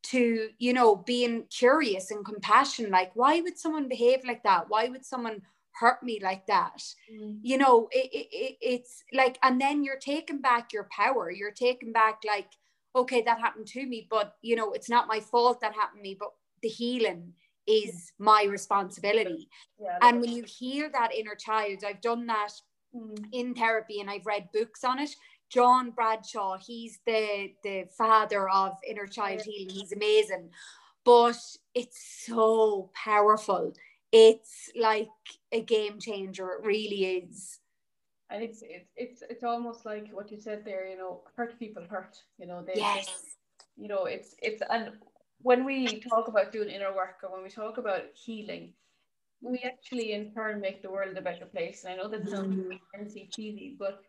to 0.02 0.48
you 0.58 0.72
know 0.72 0.96
being 0.96 1.44
curious 1.50 2.10
and 2.10 2.24
compassion 2.24 2.90
like 2.90 3.10
why 3.14 3.40
would 3.40 3.58
someone 3.58 3.88
behave 3.88 4.20
like 4.26 4.42
that 4.42 4.64
why 4.68 4.88
would 4.88 5.04
someone 5.04 5.42
hurt 5.72 6.02
me 6.02 6.18
like 6.22 6.46
that 6.46 6.82
mm. 7.12 7.38
you 7.42 7.58
know 7.58 7.88
it, 7.92 8.08
it, 8.12 8.56
it's 8.60 9.04
like 9.12 9.38
and 9.42 9.60
then 9.60 9.84
you're 9.84 9.98
taking 9.98 10.40
back 10.40 10.72
your 10.72 10.88
power 10.90 11.30
you're 11.30 11.50
taking 11.50 11.92
back 11.92 12.20
like 12.26 12.48
okay, 12.94 13.22
that 13.22 13.40
happened 13.40 13.66
to 13.68 13.86
me, 13.86 14.06
but 14.10 14.34
you 14.42 14.56
know, 14.56 14.72
it's 14.72 14.88
not 14.88 15.08
my 15.08 15.20
fault 15.20 15.60
that 15.60 15.74
happened 15.74 15.98
to 15.98 16.02
me, 16.02 16.16
but 16.18 16.30
the 16.62 16.68
healing 16.68 17.32
is 17.66 18.12
my 18.18 18.44
responsibility. 18.48 19.48
Yeah, 19.80 19.98
and 20.02 20.20
when 20.20 20.32
you 20.32 20.44
heal 20.44 20.88
that 20.92 21.14
inner 21.14 21.34
child, 21.34 21.84
I've 21.86 22.00
done 22.00 22.26
that 22.26 22.52
mm. 22.94 23.24
in 23.32 23.54
therapy 23.54 24.00
and 24.00 24.10
I've 24.10 24.26
read 24.26 24.48
books 24.52 24.84
on 24.84 24.98
it. 24.98 25.10
John 25.50 25.90
Bradshaw, 25.90 26.58
he's 26.58 27.00
the 27.06 27.52
the 27.62 27.84
father 27.96 28.48
of 28.48 28.72
inner 28.88 29.06
child 29.06 29.42
healing. 29.42 29.74
He's 29.74 29.92
amazing. 29.92 30.50
But 31.04 31.38
it's 31.74 32.24
so 32.26 32.90
powerful. 32.94 33.72
It's 34.12 34.70
like 34.78 35.08
a 35.50 35.60
game 35.60 35.98
changer. 35.98 36.50
It 36.52 36.66
really 36.66 37.04
is 37.04 37.58
and 38.30 38.42
it's 38.42 38.62
it's 38.62 38.90
it's 38.96 39.22
it's 39.28 39.44
almost 39.44 39.84
like 39.84 40.08
what 40.12 40.30
you 40.30 40.38
said 40.38 40.64
there 40.64 40.88
you 40.88 40.96
know 40.96 41.20
hurt 41.36 41.58
people 41.58 41.82
hurt 41.88 42.16
you 42.38 42.46
know 42.46 42.62
they 42.62 42.74
yes. 42.76 43.36
you 43.76 43.88
know 43.88 44.04
it's 44.04 44.34
it's 44.40 44.62
and 44.70 44.92
when 45.42 45.64
we 45.64 46.00
talk 46.00 46.28
about 46.28 46.52
doing 46.52 46.68
inner 46.68 46.94
work 46.94 47.18
or 47.22 47.32
when 47.32 47.42
we 47.42 47.48
talk 47.48 47.78
about 47.78 48.02
healing 48.14 48.72
we 49.42 49.58
actually 49.64 50.12
in 50.12 50.32
turn 50.32 50.60
make 50.60 50.82
the 50.82 50.90
world 50.90 51.16
a 51.16 51.22
better 51.22 51.46
place 51.46 51.84
and 51.84 51.94
i 51.94 51.96
know 51.96 52.08
that 52.08 52.28
sounds 52.28 52.54
mm. 52.54 53.30
cheesy 53.34 53.76
but 53.78 54.02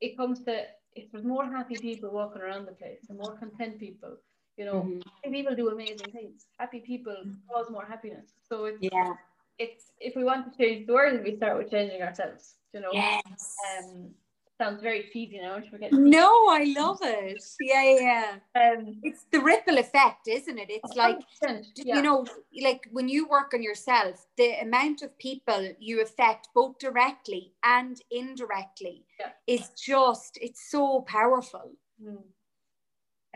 it 0.00 0.16
comes 0.16 0.40
to 0.40 0.62
if 0.94 1.10
there's 1.10 1.24
more 1.24 1.44
happy 1.44 1.76
people 1.76 2.10
walking 2.10 2.42
around 2.42 2.66
the 2.66 2.72
place 2.72 3.06
and 3.08 3.18
more 3.18 3.36
content 3.36 3.78
people 3.78 4.16
you 4.56 4.64
know 4.64 4.82
mm-hmm. 4.82 5.32
people 5.32 5.54
do 5.54 5.68
amazing 5.68 6.10
things 6.12 6.46
happy 6.58 6.80
people 6.80 7.16
mm-hmm. 7.20 7.32
cause 7.50 7.70
more 7.70 7.84
happiness 7.84 8.32
so 8.48 8.66
it's 8.66 8.78
yeah 8.80 9.12
it's 9.58 9.92
if 9.98 10.14
we 10.16 10.24
want 10.24 10.50
to 10.50 10.58
change 10.58 10.86
the 10.86 10.92
world 10.92 11.20
we 11.24 11.36
start 11.36 11.56
with 11.56 11.70
changing 11.70 12.02
ourselves 12.02 12.56
you 12.76 12.82
know. 12.82 12.90
Yes. 12.92 13.56
Um, 13.78 14.10
sounds 14.60 14.82
very 14.82 15.08
cheesy 15.12 15.40
now. 15.40 15.58
No, 15.92 16.48
I 16.48 16.74
love 16.76 16.98
it. 17.02 17.42
Yeah, 17.60 17.98
yeah. 17.98 18.32
Um, 18.54 18.98
it's 19.02 19.24
the 19.32 19.40
ripple 19.40 19.78
effect, 19.78 20.28
isn't 20.28 20.58
it? 20.58 20.68
It's 20.68 20.94
like 20.94 21.18
yeah. 21.42 21.96
you 21.96 22.02
know, 22.02 22.26
like 22.62 22.86
when 22.92 23.08
you 23.08 23.28
work 23.28 23.52
on 23.54 23.62
yourself, 23.62 24.26
the 24.36 24.60
amount 24.60 25.02
of 25.02 25.18
people 25.18 25.72
you 25.78 26.02
affect 26.02 26.48
both 26.54 26.78
directly 26.78 27.54
and 27.64 27.98
indirectly 28.10 29.04
yeah. 29.18 29.30
is 29.46 29.70
just 29.70 30.38
it's 30.40 30.70
so 30.70 31.00
powerful. 31.02 31.72
Hmm. 32.02 32.16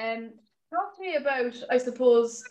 Um, 0.03 0.31
talk 0.73 0.97
to 0.97 1.03
me 1.03 1.17
about, 1.17 1.55
I 1.71 1.79
suppose, 1.79 2.43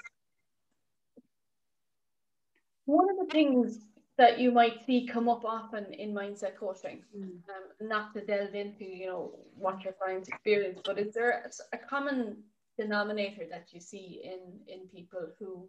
one 2.89 3.10
of 3.10 3.17
the 3.17 3.32
things 3.32 3.80
that 4.17 4.39
you 4.39 4.52
might 4.52 4.86
see 4.86 5.08
come 5.08 5.30
up 5.30 5.45
often 5.45 5.93
in 5.93 6.13
mindset 6.13 6.58
coaching. 6.58 7.04
Mm. 7.15 7.39
Um, 7.54 7.88
not 7.88 8.13
to 8.13 8.25
delve 8.25 8.54
into, 8.54 8.84
you 8.84 9.08
know, 9.08 9.32
what 9.56 9.82
your 9.84 9.93
clients 9.93 10.28
experience, 10.28 10.80
but 10.84 10.99
is 10.99 11.13
there 11.13 11.49
a 11.71 11.78
common 11.78 12.43
denominator 12.78 13.45
that 13.49 13.67
you 13.71 13.80
see 13.80 14.21
in 14.23 14.41
in 14.73 14.88
people 14.88 15.25
who, 15.38 15.67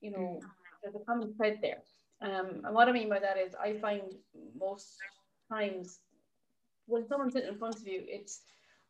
you 0.00 0.10
know, 0.12 0.38
mm. 0.38 0.40
there's 0.82 0.94
a 0.94 1.04
common 1.04 1.34
thread 1.36 1.58
there. 1.62 1.82
Um, 2.20 2.48
and 2.64 2.74
what 2.74 2.88
I 2.88 2.92
mean 2.92 3.08
by 3.08 3.18
that 3.18 3.38
is, 3.38 3.54
I 3.54 3.74
find 3.86 4.02
most 4.56 4.98
times 5.50 5.98
when 6.86 7.08
someone's 7.08 7.32
sitting 7.32 7.52
in 7.54 7.58
front 7.58 7.76
of 7.76 7.86
you, 7.86 8.02
it's 8.06 8.42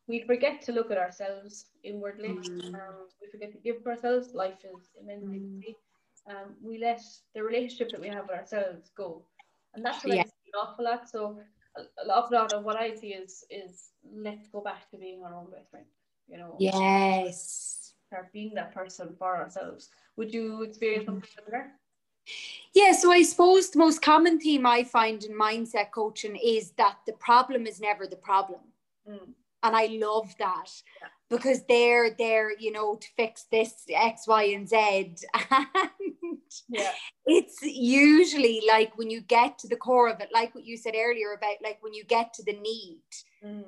we 0.06 0.20
forget 0.26 0.60
to 0.62 0.72
look 0.72 0.90
at 0.90 0.98
ourselves 0.98 1.66
inwardly. 1.82 2.28
Mm. 2.28 2.74
Um, 2.74 2.96
we 3.20 3.30
forget 3.30 3.52
to 3.52 3.58
give 3.58 3.82
for 3.82 3.92
ourselves. 3.92 4.34
Life 4.34 4.62
is 4.64 4.90
immensely 5.00 5.38
mm 5.38 5.74
um, 6.28 6.54
we 6.62 6.78
let 6.78 7.02
the 7.34 7.42
relationship 7.42 7.90
that 7.90 8.00
we 8.00 8.08
have 8.08 8.26
with 8.28 8.38
ourselves 8.38 8.90
go. 8.96 9.22
And 9.74 9.84
that's 9.84 10.04
what 10.04 10.14
yeah. 10.14 10.22
I 10.22 10.24
see 10.24 10.50
an 10.52 10.60
awful 10.62 10.84
lot. 10.84 11.08
So 11.08 11.38
an 11.76 12.10
awful 12.10 12.38
lot 12.38 12.52
of 12.52 12.64
what 12.64 12.76
I 12.76 12.94
see 12.94 13.08
is 13.08 13.44
is 13.50 13.90
let's 14.14 14.48
go 14.48 14.60
back 14.60 14.90
to 14.90 14.96
being 14.96 15.22
our 15.22 15.34
own 15.34 15.50
best 15.50 15.70
friend. 15.70 15.86
You 16.28 16.38
know. 16.38 16.56
Yes. 16.58 17.94
Start 18.06 18.32
being 18.32 18.54
that 18.54 18.72
person 18.72 19.14
for 19.18 19.36
ourselves. 19.36 19.90
Would 20.16 20.32
you 20.32 20.62
experience 20.62 21.06
something 21.06 21.28
similar? 21.36 21.72
Yeah, 22.72 22.92
so 22.92 23.10
I 23.10 23.22
suppose 23.22 23.70
the 23.70 23.78
most 23.78 24.00
common 24.00 24.40
theme 24.40 24.64
I 24.64 24.84
find 24.84 25.22
in 25.24 25.32
mindset 25.32 25.90
coaching 25.90 26.36
is 26.36 26.70
that 26.72 26.96
the 27.06 27.12
problem 27.14 27.66
is 27.66 27.80
never 27.80 28.06
the 28.06 28.16
problem. 28.16 28.60
Mm. 29.08 29.34
And 29.62 29.76
I 29.76 29.86
love 29.86 30.34
that. 30.38 30.70
Yeah 31.00 31.08
because 31.30 31.62
they're 31.68 32.10
there, 32.16 32.52
you 32.58 32.70
know, 32.70 32.96
to 32.96 33.08
fix 33.16 33.46
this 33.50 33.74
X, 33.92 34.26
Y, 34.26 34.44
and 34.54 34.68
Z. 34.68 35.16
And 36.66 36.80
yeah. 36.80 36.92
it's 37.26 37.56
usually 37.62 38.62
like 38.66 38.96
when 38.96 39.10
you 39.10 39.20
get 39.20 39.58
to 39.58 39.68
the 39.68 39.76
core 39.76 40.08
of 40.08 40.20
it, 40.20 40.28
like 40.32 40.54
what 40.54 40.64
you 40.64 40.76
said 40.76 40.94
earlier 40.96 41.32
about 41.32 41.56
like 41.62 41.78
when 41.80 41.94
you 41.94 42.04
get 42.04 42.32
to 42.34 42.44
the 42.44 42.52
need. 42.52 43.02
Mm. 43.44 43.64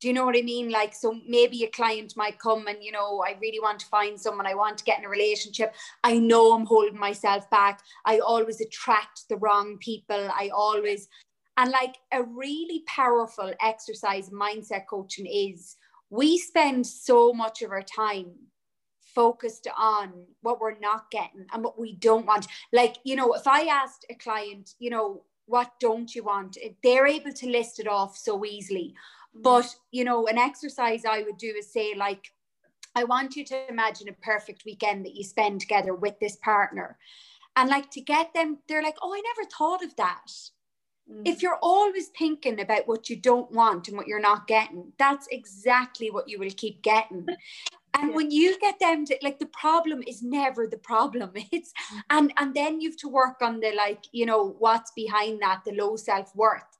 Do 0.00 0.08
you 0.08 0.14
know 0.14 0.26
what 0.26 0.36
I 0.36 0.42
mean? 0.42 0.70
Like, 0.70 0.94
so 0.94 1.18
maybe 1.26 1.64
a 1.64 1.70
client 1.70 2.14
might 2.16 2.38
come 2.38 2.66
and, 2.66 2.82
you 2.82 2.92
know, 2.92 3.24
I 3.26 3.36
really 3.40 3.60
want 3.60 3.80
to 3.80 3.86
find 3.86 4.20
someone, 4.20 4.46
I 4.46 4.54
want 4.54 4.76
to 4.78 4.84
get 4.84 4.98
in 4.98 5.06
a 5.06 5.08
relationship. 5.08 5.74
I 6.04 6.18
know 6.18 6.52
I'm 6.52 6.66
holding 6.66 6.98
myself 6.98 7.48
back. 7.48 7.80
I 8.04 8.18
always 8.18 8.60
attract 8.60 9.22
the 9.30 9.36
wrong 9.36 9.78
people. 9.78 10.28
I 10.30 10.50
always, 10.54 11.08
and 11.56 11.70
like 11.70 11.96
a 12.12 12.22
really 12.22 12.82
powerful 12.86 13.50
exercise 13.62 14.28
mindset 14.28 14.86
coaching 14.86 15.26
is 15.26 15.76
we 16.10 16.38
spend 16.38 16.86
so 16.86 17.32
much 17.32 17.62
of 17.62 17.70
our 17.70 17.82
time 17.82 18.32
focused 19.00 19.66
on 19.78 20.12
what 20.42 20.60
we're 20.60 20.78
not 20.78 21.10
getting 21.10 21.46
and 21.52 21.64
what 21.64 21.80
we 21.80 21.94
don't 21.94 22.26
want. 22.26 22.46
Like, 22.72 22.96
you 23.02 23.16
know, 23.16 23.32
if 23.32 23.46
I 23.46 23.62
asked 23.62 24.04
a 24.10 24.14
client, 24.14 24.74
you 24.78 24.90
know, 24.90 25.22
what 25.46 25.72
don't 25.80 26.14
you 26.14 26.22
want? 26.22 26.58
They're 26.82 27.06
able 27.06 27.32
to 27.32 27.48
list 27.48 27.80
it 27.80 27.88
off 27.88 28.16
so 28.16 28.44
easily. 28.44 28.94
Mm. 29.36 29.42
But, 29.42 29.74
you 29.90 30.04
know, 30.04 30.26
an 30.26 30.38
exercise 30.38 31.04
I 31.04 31.22
would 31.22 31.38
do 31.38 31.54
is 31.58 31.72
say, 31.72 31.94
like, 31.96 32.32
I 32.94 33.04
want 33.04 33.36
you 33.36 33.44
to 33.46 33.68
imagine 33.68 34.08
a 34.08 34.12
perfect 34.12 34.64
weekend 34.64 35.04
that 35.04 35.14
you 35.14 35.24
spend 35.24 35.60
together 35.60 35.94
with 35.94 36.18
this 36.20 36.36
partner. 36.36 36.98
And 37.54 37.70
like 37.70 37.90
to 37.92 38.00
get 38.00 38.34
them, 38.34 38.58
they're 38.68 38.82
like, 38.82 38.96
oh, 39.02 39.14
I 39.14 39.22
never 39.34 39.48
thought 39.48 39.82
of 39.82 39.96
that. 39.96 40.30
Mm. 41.10 41.22
If 41.24 41.42
you're 41.42 41.58
always 41.62 42.08
thinking 42.08 42.60
about 42.60 42.88
what 42.88 43.08
you 43.08 43.16
don't 43.16 43.50
want 43.52 43.88
and 43.88 43.96
what 43.96 44.06
you're 44.06 44.20
not 44.20 44.46
getting, 44.46 44.92
that's 44.98 45.28
exactly 45.30 46.10
what 46.10 46.28
you 46.28 46.38
will 46.38 46.50
keep 46.56 46.82
getting. 46.82 47.26
And 47.98 48.10
yeah. 48.10 48.16
when 48.16 48.30
you 48.30 48.58
get 48.60 48.78
them 48.78 49.06
to 49.06 49.16
like 49.22 49.38
the 49.38 49.46
problem 49.46 50.02
is 50.06 50.22
never 50.22 50.66
the 50.66 50.76
problem. 50.76 51.30
It's 51.50 51.72
and 52.10 52.30
and 52.36 52.52
then 52.54 52.78
you've 52.78 52.98
to 52.98 53.08
work 53.08 53.40
on 53.40 53.60
the 53.60 53.72
like, 53.74 54.04
you 54.12 54.26
know, 54.26 54.54
what's 54.58 54.90
behind 54.90 55.40
that, 55.40 55.62
the 55.64 55.72
low 55.72 55.96
self-worth. 55.96 56.76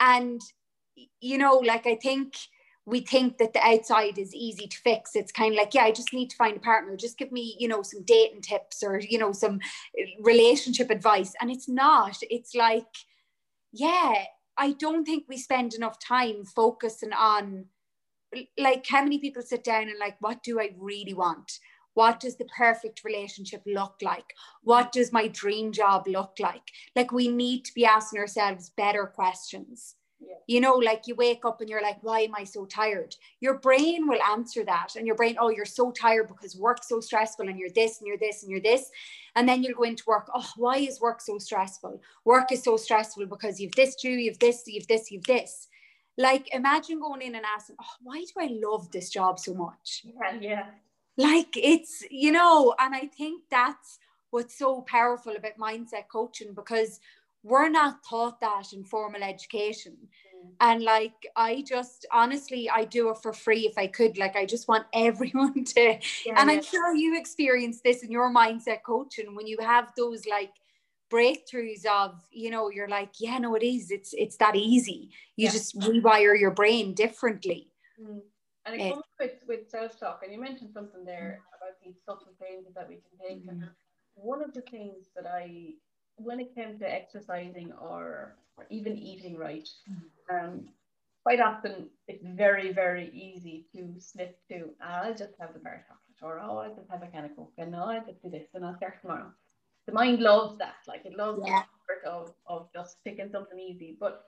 And 0.00 0.40
you 1.20 1.38
know, 1.38 1.58
like 1.58 1.86
I 1.86 1.94
think 1.94 2.34
we 2.86 3.00
think 3.00 3.38
that 3.38 3.52
the 3.52 3.60
outside 3.60 4.16
is 4.16 4.32
easy 4.32 4.68
to 4.68 4.78
fix. 4.78 5.16
It's 5.16 5.32
kind 5.32 5.52
of 5.52 5.58
like, 5.58 5.74
yeah, 5.74 5.82
I 5.82 5.90
just 5.90 6.12
need 6.12 6.30
to 6.30 6.36
find 6.36 6.56
a 6.56 6.60
partner. 6.60 6.96
Just 6.96 7.18
give 7.18 7.32
me, 7.32 7.56
you 7.58 7.66
know, 7.66 7.82
some 7.82 8.04
dating 8.04 8.42
tips 8.42 8.82
or, 8.84 9.00
you 9.00 9.18
know, 9.18 9.32
some 9.32 9.58
uh, 10.00 10.04
relationship 10.20 10.88
advice. 10.88 11.32
And 11.40 11.50
it's 11.50 11.68
not. 11.68 12.16
It's 12.30 12.54
like, 12.54 12.86
yeah, 13.72 14.24
I 14.56 14.72
don't 14.72 15.04
think 15.04 15.24
we 15.28 15.36
spend 15.36 15.74
enough 15.74 15.98
time 15.98 16.44
focusing 16.44 17.12
on, 17.12 17.66
like, 18.58 18.86
how 18.86 19.02
many 19.02 19.18
people 19.18 19.42
sit 19.42 19.64
down 19.64 19.82
and, 19.82 19.98
like, 19.98 20.16
what 20.20 20.42
do 20.42 20.60
I 20.60 20.70
really 20.78 21.14
want? 21.14 21.58
What 21.94 22.20
does 22.20 22.36
the 22.36 22.46
perfect 22.56 23.04
relationship 23.04 23.62
look 23.66 23.94
like? 24.02 24.34
What 24.62 24.92
does 24.92 25.12
my 25.12 25.28
dream 25.28 25.72
job 25.72 26.06
look 26.06 26.34
like? 26.38 26.62
Like, 26.94 27.12
we 27.12 27.28
need 27.28 27.64
to 27.64 27.74
be 27.74 27.86
asking 27.86 28.20
ourselves 28.20 28.70
better 28.76 29.06
questions 29.06 29.94
yeah. 30.26 30.34
You 30.46 30.60
know, 30.60 30.74
like 30.74 31.06
you 31.06 31.14
wake 31.14 31.44
up 31.44 31.60
and 31.60 31.70
you're 31.70 31.82
like, 31.82 31.98
why 32.02 32.20
am 32.20 32.34
I 32.34 32.44
so 32.44 32.66
tired? 32.66 33.14
Your 33.40 33.58
brain 33.58 34.08
will 34.08 34.20
answer 34.22 34.64
that. 34.64 34.96
And 34.96 35.06
your 35.06 35.14
brain, 35.14 35.36
oh, 35.38 35.50
you're 35.50 35.64
so 35.64 35.92
tired 35.92 36.28
because 36.28 36.56
work's 36.56 36.88
so 36.88 37.00
stressful 37.00 37.48
and 37.48 37.58
you're 37.58 37.70
this 37.70 38.00
and 38.00 38.08
you're 38.08 38.18
this 38.18 38.42
and 38.42 38.50
you're 38.50 38.60
this. 38.60 38.90
And 39.36 39.48
then 39.48 39.62
you'll 39.62 39.76
go 39.76 39.84
into 39.84 40.04
work, 40.06 40.28
oh, 40.34 40.50
why 40.56 40.78
is 40.78 41.00
work 41.00 41.20
so 41.20 41.38
stressful? 41.38 42.00
Work 42.24 42.50
is 42.50 42.64
so 42.64 42.76
stressful 42.76 43.26
because 43.26 43.60
you've 43.60 43.74
this 43.76 43.94
due, 43.94 44.10
you've 44.10 44.38
this, 44.38 44.64
you've 44.66 44.88
this, 44.88 45.10
you've 45.10 45.24
this. 45.24 45.68
Like 46.18 46.52
imagine 46.52 46.98
going 46.98 47.22
in 47.22 47.34
and 47.34 47.44
asking, 47.44 47.76
oh, 47.80 47.94
why 48.02 48.20
do 48.20 48.32
I 48.40 48.48
love 48.60 48.90
this 48.90 49.10
job 49.10 49.38
so 49.38 49.54
much? 49.54 50.04
Yeah, 50.04 50.38
yeah. 50.40 50.66
Like 51.16 51.56
it's, 51.56 52.02
you 52.10 52.32
know, 52.32 52.74
and 52.78 52.94
I 52.94 53.06
think 53.06 53.44
that's 53.50 53.98
what's 54.30 54.58
so 54.58 54.82
powerful 54.82 55.36
about 55.36 55.58
mindset 55.58 56.08
coaching 56.10 56.52
because 56.52 57.00
we're 57.46 57.68
not 57.68 58.02
taught 58.08 58.40
that 58.40 58.72
in 58.72 58.82
formal 58.82 59.22
education. 59.22 59.96
Mm. 60.02 60.50
And 60.60 60.82
like, 60.82 61.14
I 61.36 61.62
just 61.66 62.04
honestly, 62.12 62.68
I 62.68 62.84
do 62.84 63.10
it 63.10 63.18
for 63.22 63.32
free 63.32 63.66
if 63.66 63.78
I 63.78 63.86
could. 63.86 64.18
Like, 64.18 64.34
I 64.36 64.44
just 64.44 64.66
want 64.66 64.86
everyone 64.94 65.64
to, 65.64 65.98
yeah, 66.24 66.34
and 66.36 66.50
I'm 66.50 66.62
sure 66.62 66.94
you 66.94 67.16
experience 67.16 67.80
this 67.82 68.02
in 68.02 68.10
your 68.10 68.32
mindset 68.34 68.82
coaching 68.84 69.34
when 69.36 69.46
you 69.46 69.58
have 69.60 69.92
those 69.96 70.26
like 70.26 70.52
breakthroughs 71.08 71.86
of, 71.86 72.20
you 72.32 72.50
know, 72.50 72.68
you're 72.68 72.88
like, 72.88 73.12
yeah, 73.20 73.38
no, 73.38 73.54
it 73.54 73.62
is. 73.62 73.90
It's 73.92 74.12
it's 74.14 74.36
that 74.38 74.56
easy. 74.56 75.10
You 75.36 75.46
yeah. 75.46 75.52
just 75.52 75.78
rewire 75.78 76.38
your 76.38 76.50
brain 76.50 76.94
differently. 76.94 77.70
Mm. 78.00 78.22
And 78.66 78.80
it 78.80 78.90
comes 78.90 79.04
with, 79.20 79.34
with 79.46 79.70
self 79.70 80.00
talk. 80.00 80.22
And 80.24 80.32
you 80.32 80.40
mentioned 80.40 80.72
something 80.74 81.04
there 81.04 81.40
about 81.56 81.76
these 81.84 81.94
subtle 82.04 82.34
changes 82.40 82.74
that 82.74 82.88
we 82.88 82.96
can 82.96 83.28
take. 83.28 83.46
Mm. 83.46 83.50
And 83.50 83.70
one 84.16 84.42
of 84.42 84.52
the 84.52 84.62
things 84.62 85.06
that 85.14 85.26
I 85.26 85.74
when 86.16 86.40
it 86.40 86.54
came 86.54 86.78
to 86.78 86.92
exercising 86.92 87.72
or, 87.80 88.36
or 88.56 88.66
even 88.70 88.96
eating 88.96 89.36
right, 89.36 89.68
um, 90.32 90.68
quite 91.22 91.40
often 91.40 91.88
it's 92.08 92.24
very, 92.24 92.72
very 92.72 93.10
easy 93.12 93.66
to 93.74 93.94
slip 93.98 94.38
to, 94.48 94.70
ah, 94.80 95.02
I'll 95.04 95.14
just 95.14 95.34
have 95.40 95.52
the 95.52 95.58
bar 95.58 95.84
chocolate, 95.86 96.22
or 96.22 96.40
oh, 96.40 96.58
I'll 96.58 96.74
just 96.74 96.90
have 96.90 97.02
a 97.02 97.06
can 97.06 97.24
of 97.24 97.36
Coke, 97.36 97.52
and 97.58 97.72
no, 97.72 97.84
I'll 97.84 98.04
just 98.06 98.22
do 98.22 98.30
this, 98.30 98.46
and 98.54 98.64
I'll 98.64 98.76
start 98.76 99.00
tomorrow. 99.00 99.32
The 99.86 99.92
mind 99.92 100.20
loves 100.20 100.58
that, 100.58 100.76
like 100.88 101.04
it 101.04 101.16
loves 101.16 101.42
yeah. 101.44 101.62
the 102.04 102.10
of, 102.10 102.32
of 102.46 102.68
just 102.72 102.96
picking 103.04 103.30
something 103.30 103.58
easy. 103.58 103.96
But 103.98 104.24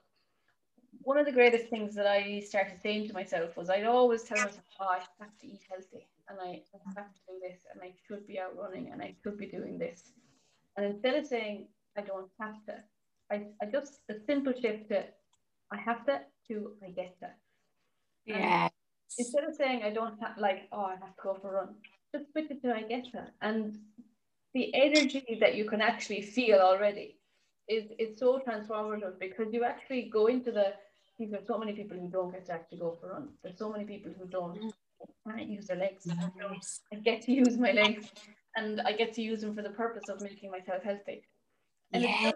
one 1.02 1.18
of 1.18 1.26
the 1.26 1.32
greatest 1.32 1.68
things 1.68 1.94
that 1.94 2.06
I 2.06 2.40
started 2.40 2.80
saying 2.82 3.08
to 3.08 3.14
myself 3.14 3.56
was 3.56 3.70
I'd 3.70 3.84
always 3.84 4.22
tell 4.22 4.38
myself, 4.38 4.64
oh, 4.80 4.88
I 4.88 4.98
have 5.20 5.38
to 5.40 5.46
eat 5.46 5.60
healthy, 5.68 6.06
and 6.28 6.38
I, 6.40 6.62
I 6.74 6.78
have 6.96 7.12
to 7.14 7.20
do 7.28 7.38
this, 7.40 7.60
and 7.72 7.80
I 7.82 7.92
should 8.06 8.26
be 8.26 8.38
out 8.38 8.56
running, 8.56 8.90
and 8.92 9.00
I 9.00 9.14
should 9.22 9.38
be 9.38 9.46
doing 9.46 9.78
this. 9.78 10.12
And 10.76 10.86
instead 10.86 11.14
of 11.14 11.26
saying, 11.26 11.68
I 11.98 12.02
don't 12.02 12.30
have 12.40 12.64
to. 12.66 12.74
I, 13.30 13.46
I 13.62 13.66
just 13.66 14.00
a 14.08 14.14
simple 14.26 14.52
shift 14.52 14.88
to 14.90 15.04
I 15.72 15.76
have 15.76 16.06
to 16.06 16.20
to 16.48 16.72
I 16.86 16.90
get 16.90 17.18
to. 17.20 17.28
Yeah. 18.24 18.68
Instead 19.18 19.44
of 19.44 19.54
saying 19.54 19.82
I 19.82 19.90
don't 19.90 20.18
have 20.22 20.38
like, 20.38 20.68
oh 20.72 20.84
I 20.84 20.96
have 21.02 21.14
to 21.16 21.22
go 21.22 21.34
for 21.40 21.48
a 21.50 21.52
run, 21.60 21.74
just 22.14 22.30
switch 22.32 22.50
it 22.50 22.62
to 22.62 22.74
I 22.74 22.82
get 22.82 23.04
to. 23.12 23.26
And 23.42 23.78
the 24.54 24.74
energy 24.74 25.38
that 25.40 25.54
you 25.56 25.64
can 25.64 25.80
actually 25.80 26.22
feel 26.22 26.58
already 26.58 27.16
is 27.68 27.84
is 27.98 28.18
so 28.18 28.40
transformative 28.46 29.18
because 29.18 29.52
you 29.52 29.64
actually 29.64 30.02
go 30.18 30.26
into 30.26 30.50
the 30.52 30.72
there's 31.18 31.46
so 31.46 31.58
many 31.58 31.72
people 31.72 31.96
who 31.98 32.08
don't 32.08 32.30
get 32.30 32.46
to 32.46 32.52
actually 32.52 32.78
go 32.78 32.96
for 33.00 33.08
runs. 33.10 33.32
There's 33.42 33.58
so 33.58 33.72
many 33.72 33.84
people 33.84 34.12
who 34.16 34.26
don't 34.26 34.56
mm. 34.56 34.70
can't 35.26 35.48
use 35.48 35.66
their 35.66 35.76
legs. 35.76 36.06
I 36.92 36.96
get 36.96 37.22
to 37.22 37.32
use 37.32 37.58
my 37.58 37.72
legs 37.72 38.06
and 38.56 38.80
I 38.82 38.92
get 38.92 39.12
to 39.14 39.22
use 39.22 39.40
them 39.40 39.54
for 39.54 39.62
the 39.62 39.70
purpose 39.70 40.08
of 40.08 40.20
making 40.20 40.50
myself 40.50 40.82
healthy. 40.84 41.22
And 41.92 42.02
yeah. 42.02 42.32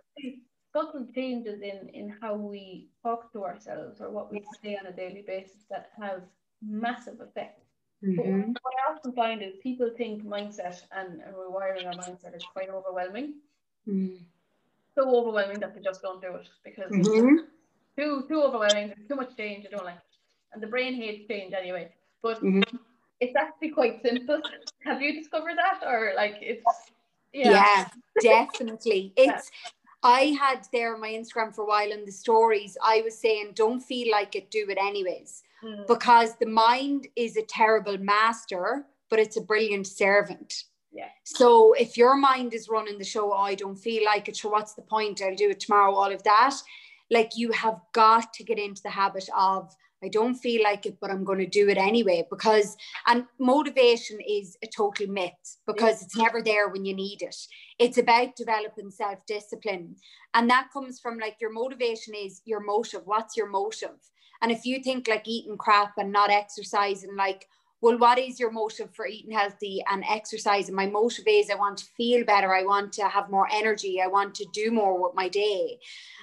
subtle 0.72 1.06
changes 1.14 1.60
in, 1.60 1.88
in 1.90 2.14
how 2.20 2.34
we 2.34 2.88
talk 3.02 3.32
to 3.32 3.44
ourselves 3.44 4.00
or 4.00 4.10
what 4.10 4.32
we 4.32 4.42
say 4.62 4.76
on 4.76 4.86
a 4.86 4.92
daily 4.92 5.22
basis 5.26 5.64
that 5.70 5.90
have 6.00 6.22
massive 6.66 7.20
effect. 7.20 7.58
Mm-hmm. 8.04 8.50
what 8.62 8.74
I 8.84 8.92
often 8.92 9.12
find 9.12 9.42
is 9.42 9.52
people 9.62 9.88
think 9.96 10.24
mindset 10.24 10.82
and, 10.90 11.20
and 11.20 11.34
rewiring 11.36 11.86
our 11.86 11.92
mindset 11.92 12.34
is 12.34 12.42
quite 12.52 12.68
overwhelming. 12.68 13.34
Mm. 13.88 14.18
So 14.96 15.08
overwhelming 15.16 15.60
that 15.60 15.74
they 15.74 15.80
just 15.80 16.02
don't 16.02 16.20
do 16.20 16.34
it 16.34 16.48
because 16.64 16.90
mm-hmm. 16.90 17.44
too 17.96 18.24
too 18.28 18.42
overwhelming, 18.42 18.92
too 19.08 19.14
much 19.14 19.36
change, 19.36 19.66
I 19.66 19.70
don't 19.70 19.84
like 19.84 19.94
it. 19.94 20.16
And 20.52 20.60
the 20.60 20.66
brain 20.66 20.94
hates 20.94 21.28
change 21.28 21.54
anyway. 21.54 21.92
But 22.22 22.42
mm-hmm. 22.42 22.76
it's 23.20 23.36
actually 23.36 23.70
quite 23.70 24.02
simple. 24.02 24.40
Have 24.84 25.00
you 25.00 25.12
discovered 25.14 25.56
that? 25.56 25.86
Or 25.86 26.12
like 26.16 26.38
it's 26.40 26.64
yeah, 27.32 27.50
yeah 27.50 27.88
definitely. 28.20 29.12
It's 29.16 29.50
I 30.02 30.36
had 30.38 30.66
there 30.72 30.94
on 30.94 31.00
my 31.00 31.10
Instagram 31.10 31.54
for 31.54 31.62
a 31.62 31.66
while 31.66 31.90
in 31.92 32.04
the 32.04 32.12
stories, 32.12 32.76
I 32.82 33.02
was 33.02 33.16
saying, 33.18 33.52
don't 33.54 33.80
feel 33.80 34.10
like 34.10 34.34
it, 34.34 34.50
do 34.50 34.66
it 34.68 34.78
anyways. 34.78 35.42
Mm. 35.64 35.86
Because 35.86 36.36
the 36.36 36.46
mind 36.46 37.06
is 37.14 37.36
a 37.36 37.42
terrible 37.42 37.96
master, 37.98 38.86
but 39.10 39.20
it's 39.20 39.36
a 39.36 39.42
brilliant 39.42 39.86
servant. 39.86 40.64
Yeah. 40.90 41.08
So 41.22 41.72
if 41.74 41.96
your 41.96 42.16
mind 42.16 42.52
is 42.52 42.68
running 42.68 42.98
the 42.98 43.04
show, 43.04 43.32
oh, 43.32 43.36
I 43.36 43.54
don't 43.54 43.76
feel 43.76 44.04
like 44.04 44.28
it, 44.28 44.36
so 44.36 44.48
what's 44.48 44.74
the 44.74 44.82
point? 44.82 45.22
I'll 45.22 45.36
do 45.36 45.50
it 45.50 45.60
tomorrow, 45.60 45.94
all 45.94 46.12
of 46.12 46.22
that. 46.24 46.56
Like 47.10 47.36
you 47.36 47.52
have 47.52 47.80
got 47.92 48.32
to 48.34 48.44
get 48.44 48.58
into 48.58 48.82
the 48.82 48.90
habit 48.90 49.28
of 49.36 49.74
I 50.02 50.08
don't 50.08 50.34
feel 50.34 50.62
like 50.62 50.86
it, 50.86 50.98
but 51.00 51.10
I'm 51.10 51.24
going 51.24 51.38
to 51.38 51.46
do 51.46 51.68
it 51.68 51.78
anyway 51.78 52.26
because, 52.28 52.76
and 53.06 53.24
motivation 53.38 54.18
is 54.20 54.56
a 54.62 54.66
total 54.66 55.06
myth 55.06 55.58
because 55.66 56.02
it's 56.02 56.16
never 56.16 56.42
there 56.42 56.68
when 56.68 56.84
you 56.84 56.94
need 56.94 57.22
it. 57.22 57.36
It's 57.78 57.98
about 57.98 58.36
developing 58.36 58.90
self 58.90 59.24
discipline. 59.26 59.96
And 60.34 60.50
that 60.50 60.68
comes 60.72 60.98
from 60.98 61.18
like 61.18 61.36
your 61.40 61.52
motivation 61.52 62.14
is 62.14 62.42
your 62.44 62.60
motive. 62.60 63.02
What's 63.04 63.36
your 63.36 63.48
motive? 63.48 63.98
And 64.42 64.50
if 64.50 64.64
you 64.64 64.82
think 64.82 65.06
like 65.08 65.26
eating 65.26 65.56
crap 65.56 65.92
and 65.98 66.10
not 66.10 66.30
exercising, 66.30 67.16
like, 67.16 67.46
well, 67.80 67.98
what 67.98 68.18
is 68.18 68.38
your 68.38 68.50
motive 68.50 68.94
for 68.94 69.06
eating 69.06 69.32
healthy 69.32 69.82
and 69.90 70.04
exercising? 70.08 70.74
My 70.74 70.86
motive 70.86 71.24
is 71.28 71.50
I 71.50 71.56
want 71.56 71.78
to 71.78 71.84
feel 71.96 72.24
better. 72.24 72.54
I 72.54 72.62
want 72.64 72.92
to 72.94 73.08
have 73.08 73.30
more 73.30 73.48
energy. 73.52 74.00
I 74.00 74.06
want 74.06 74.34
to 74.36 74.46
do 74.52 74.70
more 74.70 75.00
with 75.00 75.14
my 75.14 75.28
day. 75.28 75.78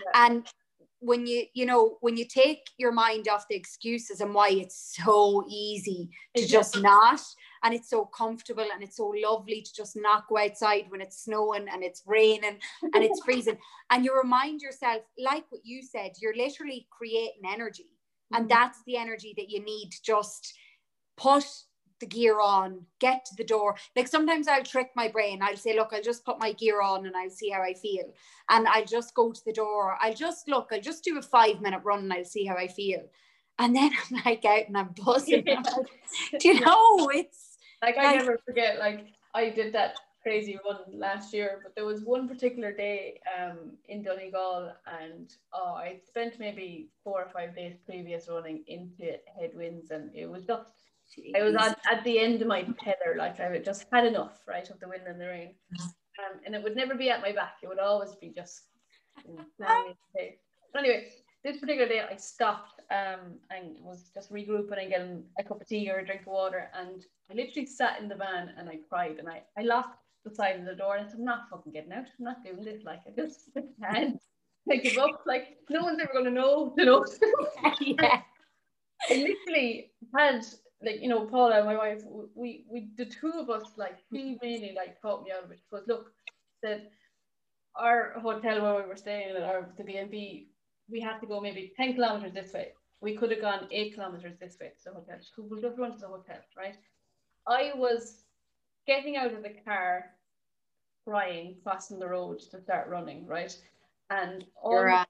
Yeah. 0.06 0.26
And 0.26 0.48
when 1.02 1.26
you 1.26 1.46
you 1.54 1.66
know 1.66 1.98
when 2.02 2.18
you 2.18 2.26
take 2.26 2.70
your 2.78 2.92
mind 2.92 3.28
off 3.30 3.48
the 3.50 3.56
excuses 3.56 4.20
and 4.20 4.34
why 4.34 4.50
it's 4.50 4.98
so 5.02 5.46
easy 5.48 6.10
to 6.36 6.46
just 6.46 6.82
not 6.82 7.22
and 7.64 7.74
it's 7.74 7.90
so 7.90 8.06
comfortable 8.06 8.66
and 8.74 8.84
it's 8.84 8.98
so 8.98 9.14
lovely 9.24 9.62
to 9.62 9.74
just 9.74 9.96
not 9.96 10.28
go 10.28 10.38
outside 10.38 10.86
when 10.90 11.02
it's 11.02 11.24
snowing 11.24 11.68
and 11.72 11.84
it's 11.84 12.04
raining 12.06 12.58
and 12.94 13.04
it's 13.04 13.22
freezing 13.26 13.58
and 13.90 14.04
you 14.04 14.16
remind 14.16 14.62
yourself 14.62 15.02
like 15.18 15.46
what 15.50 15.62
you 15.64 15.82
said 15.82 16.12
you're 16.22 16.36
literally 16.36 16.88
creating 16.92 17.44
energy 17.50 17.88
and 18.34 18.50
mm-hmm. 18.50 18.50
that's 18.50 18.80
the 18.86 18.98
energy 18.98 19.34
that 19.38 19.50
you 19.50 19.64
need 19.64 19.90
to 19.92 20.02
just 20.04 20.54
put 21.18 21.46
the 22.00 22.06
gear 22.06 22.40
on, 22.40 22.86
get 23.00 23.26
to 23.26 23.36
the 23.36 23.44
door. 23.44 23.76
Like 23.96 24.08
sometimes 24.08 24.48
I'll 24.48 24.64
trick 24.64 24.90
my 24.96 25.08
brain. 25.08 25.42
I'll 25.42 25.58
say, 25.58 25.76
look, 25.76 25.90
I'll 25.92 26.02
just 26.02 26.26
put 26.26 26.40
my 26.40 26.54
gear 26.54 26.82
on 26.82 27.06
and 27.06 27.16
I'll 27.16 27.30
see 27.30 27.50
how 27.50 27.62
I 27.62 27.74
feel. 27.74 28.14
And 28.50 28.68
I'll 28.68 28.86
just 28.86 29.14
go 29.16 29.32
to 29.32 29.42
the 29.46 29.54
door. 29.54 29.98
I'll 30.02 30.14
just 30.14 30.48
look, 30.48 30.70
I'll 30.72 30.82
just 30.82 31.04
do 31.04 31.18
a 31.18 31.22
five 31.22 31.62
minute 31.62 31.82
run 31.84 32.00
and 32.00 32.14
I'll 32.14 32.26
see 32.26 32.46
how 32.46 32.56
I 32.56 32.68
feel. 32.68 33.02
And 33.58 33.76
then 33.76 33.92
I'm 34.12 34.22
like 34.26 34.46
out 34.46 34.68
and 34.68 34.78
I'm 34.78 34.94
buzzing. 35.06 35.48
I'm 35.50 35.64
like, 35.64 36.40
do 36.40 36.48
you 36.48 36.60
know, 36.60 37.10
it's 37.10 37.58
like 37.82 37.98
I 37.98 38.04
like, 38.06 38.16
never 38.18 38.40
forget, 38.46 38.80
like 38.80 39.08
I 39.34 39.50
did 39.50 39.74
that 39.74 39.96
crazy 40.22 40.60
run 40.66 41.00
last 41.00 41.34
year, 41.34 41.60
but 41.64 41.76
there 41.76 41.86
was 41.86 42.04
one 42.04 42.28
particular 42.28 42.72
day 42.72 43.20
um, 43.40 43.72
in 43.88 44.04
Donegal, 44.04 44.74
and 45.02 45.34
oh, 45.54 45.74
I 45.74 46.00
spent 46.06 46.40
maybe 46.40 46.90
four 47.04 47.24
or 47.24 47.30
five 47.30 47.56
days 47.56 47.78
previous 47.86 48.28
running 48.30 48.64
into 48.68 49.14
headwinds, 49.40 49.92
and 49.92 50.14
it 50.14 50.30
was 50.30 50.46
just 50.46 50.79
Jeez. 51.18 51.36
I 51.36 51.44
was 51.44 51.56
at, 51.56 51.80
at 51.92 52.04
the 52.04 52.20
end 52.20 52.42
of 52.42 52.48
my 52.48 52.62
tether, 52.62 53.16
like 53.18 53.40
I 53.40 53.52
had 53.52 53.66
just 53.66 53.86
had 53.92 54.06
enough, 54.06 54.42
right, 54.48 54.70
of 54.70 54.80
the 54.80 54.88
wind 54.88 55.04
and 55.08 55.20
the 55.20 55.26
rain, 55.26 55.56
um, 55.80 56.40
and 56.46 56.54
it 56.54 56.64
would 56.64 56.76
never 56.76 56.94
be 56.96 57.10
at 57.10 57.22
my 57.22 57.32
back; 57.32 57.56
it 57.64 57.68
would 57.68 57.80
always 57.80 58.16
be 58.16 58.30
just. 58.30 58.64
You 59.28 59.36
know, 59.60 59.96
anyway, 60.78 61.10
this 61.44 61.58
particular 61.58 61.88
day 61.88 62.02
I 62.10 62.16
stopped 62.16 62.82
um, 62.92 63.38
and 63.50 63.78
was 63.82 64.12
just 64.14 64.32
regrouping 64.32 64.82
and 64.82 64.90
getting 64.90 65.24
a 65.40 65.44
cup 65.44 65.62
of 65.62 65.68
tea 65.68 65.90
or 65.90 66.00
a 66.00 66.06
drink 66.06 66.22
of 66.22 66.28
water. 66.28 66.70
And 66.78 67.06
I 67.32 67.36
literally 67.36 67.66
sat 67.66 68.02
in 68.02 68.08
the 68.08 68.16
van 68.16 68.52
and 68.58 68.70
I 68.70 68.80
cried 68.90 69.18
and 69.20 69.30
I, 69.30 69.44
I 69.58 69.64
locked 69.64 70.00
the 70.26 70.34
side 70.34 70.60
of 70.60 70.66
the 70.66 70.76
door 70.76 70.98
and 70.98 71.06
I 71.06 71.10
said, 71.10 71.20
I'm 71.20 71.26
not 71.26 71.50
fucking 71.50 71.72
getting 71.72 71.94
out. 71.94 72.06
I'm 72.20 72.26
not 72.26 72.44
doing 72.44 72.64
this. 72.64 72.84
Like, 72.84 73.02
I 73.08 73.22
just 73.22 73.50
can't. 73.82 74.22
I 74.72 74.76
give 74.76 74.98
up. 74.98 75.24
Like, 75.26 75.58
no 75.70 75.82
one's 75.82 76.00
ever 76.00 76.12
going 76.12 76.26
to 76.26 76.32
know, 76.32 76.74
you 76.78 76.86
know. 76.86 77.06
yeah. 77.82 78.22
I 79.10 79.14
literally 79.14 79.92
had, 80.16 80.46
like, 80.84 81.02
you 81.02 81.10
know, 81.10 81.26
Paula, 81.26 81.64
my 81.66 81.76
wife, 81.76 82.04
we, 82.36 82.66
we, 82.70 82.90
the 82.96 83.06
two 83.06 83.32
of 83.36 83.50
us, 83.50 83.72
like, 83.78 83.98
she 84.12 84.38
really, 84.42 84.74
like, 84.76 85.02
caught 85.02 85.24
me 85.24 85.32
out 85.32 85.44
of 85.44 85.52
it. 85.52 85.60
Because, 85.70 85.88
look, 85.88 86.12
said, 86.64 86.88
our 87.76 88.14
hotel 88.20 88.62
where 88.62 88.82
we 88.82 88.88
were 88.88 88.96
staying 88.96 89.36
at 89.36 89.44
our 89.44 89.70
the 89.78 89.84
B&B 89.84 90.50
we 90.92 91.00
had 91.00 91.20
to 91.20 91.28
go 91.28 91.40
maybe 91.40 91.72
10 91.78 91.94
kilometers 91.96 92.34
this 92.34 92.54
way. 92.54 92.70
We 93.02 93.16
could 93.16 93.32
have 93.32 93.42
gone 93.42 93.68
eight 93.72 93.94
kilometers 93.94 94.38
this 94.40 94.58
way 94.60 94.68
to 94.68 94.84
the 94.86 94.92
hotel. 94.92 95.18
so 95.22 95.44
we'll 95.50 95.62
just 95.62 95.78
run 95.78 95.94
to 95.94 96.00
the 96.00 96.08
hotel, 96.08 96.40
right? 96.58 96.76
I 97.48 97.72
was 97.76 98.24
getting 98.88 99.16
out 99.16 99.34
of 99.34 99.44
the 99.44 99.54
car, 99.66 100.06
crying, 101.06 101.56
crossing 101.64 102.00
the 102.00 102.08
road 102.08 102.40
to 102.52 102.62
start 102.62 102.90
running, 102.90 103.26
right? 103.26 103.56
And 104.10 104.46
all 104.62 105.06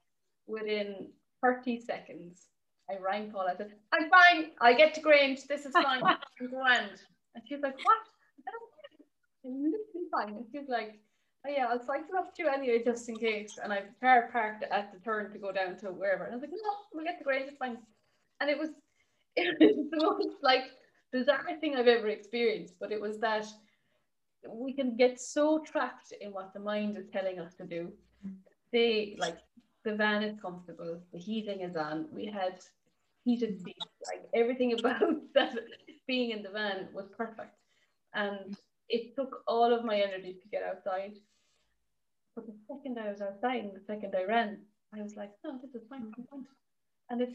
within 0.47 1.09
30 1.41 1.79
seconds, 1.79 2.47
I 2.89 2.97
rang 2.97 3.31
Paul. 3.31 3.47
I 3.49 3.55
said, 3.55 3.71
I'm 3.93 4.09
fine. 4.09 4.51
I 4.61 4.73
get 4.73 4.93
to 4.95 5.01
Grange. 5.01 5.45
This 5.47 5.65
is 5.65 5.73
fine. 5.73 6.01
I'm 6.03 6.17
grand. 6.49 6.99
And 7.35 7.43
she's 7.47 7.61
like, 7.61 7.77
What? 7.77 7.97
I 8.37 8.41
said, 8.43 8.53
oh, 8.57 9.49
I'm 9.49 9.63
literally 9.63 10.07
fine. 10.11 10.35
And 10.35 10.45
she's 10.51 10.69
like, 10.69 10.99
oh 11.45 11.51
yeah, 11.55 11.67
I'll 11.69 11.79
cycle 11.79 12.17
up 12.17 12.35
to 12.35 12.43
you 12.43 12.49
anyway, 12.49 12.81
just 12.83 13.07
in 13.09 13.17
case. 13.17 13.59
And 13.63 13.71
I've 13.71 13.89
car 14.01 14.29
parked 14.31 14.63
at 14.63 14.91
the 14.93 14.99
turn 14.99 15.31
to 15.31 15.37
go 15.39 15.51
down 15.51 15.77
to 15.77 15.87
wherever. 15.87 16.23
And 16.23 16.33
I 16.33 16.35
was 16.35 16.41
like, 16.41 16.51
no, 16.51 16.71
we'll 16.93 17.05
get 17.05 17.17
the 17.19 17.23
Grange, 17.23 17.47
it's 17.47 17.57
fine. 17.57 17.77
And 18.41 18.49
it 18.49 18.57
was, 18.57 18.69
it 19.35 19.57
was 19.59 19.87
the 19.91 20.03
most 20.03 20.37
like 20.41 20.63
bizarre 21.11 21.57
thing 21.59 21.75
I've 21.75 21.87
ever 21.87 22.07
experienced. 22.07 22.75
But 22.79 22.91
it 22.91 22.99
was 23.01 23.19
that 23.19 23.45
we 24.47 24.73
can 24.73 24.95
get 24.95 25.19
so 25.19 25.59
trapped 25.59 26.13
in 26.19 26.31
what 26.31 26.53
the 26.53 26.59
mind 26.59 26.97
is 26.97 27.07
telling 27.11 27.39
us 27.39 27.53
to 27.55 27.65
do. 27.65 27.91
Mm. 28.25 28.35
They 28.71 29.15
like 29.19 29.37
the 29.85 29.95
van 29.95 30.23
is 30.23 30.39
comfortable, 30.41 30.99
the 31.11 31.19
heating 31.19 31.61
is 31.61 31.75
on. 31.75 32.07
We 32.11 32.25
had 32.25 32.59
heated 33.29 33.61
seats, 33.63 33.85
like 34.07 34.23
everything 34.33 34.73
about 34.79 35.15
that 35.35 35.55
being 36.07 36.31
in 36.31 36.41
the 36.43 36.49
van 36.49 36.87
was 36.93 37.07
perfect. 37.15 37.55
And 38.13 38.57
it 38.89 39.15
took 39.15 39.43
all 39.47 39.73
of 39.73 39.85
my 39.85 39.97
energy 39.97 40.33
to 40.41 40.47
get 40.49 40.63
outside. 40.63 41.13
But 42.35 42.47
the 42.47 42.55
second 42.67 42.97
I 42.97 43.09
was 43.11 43.21
outside 43.21 43.63
and 43.65 43.75
the 43.75 43.85
second 43.85 44.15
I 44.15 44.23
ran, 44.23 44.59
I 44.97 45.01
was 45.01 45.15
like, 45.15 45.31
no, 45.43 45.59
this 45.61 45.75
is 45.79 45.87
fine, 45.89 46.11
fine. 46.31 46.45
And 47.09 47.21
it 47.21 47.33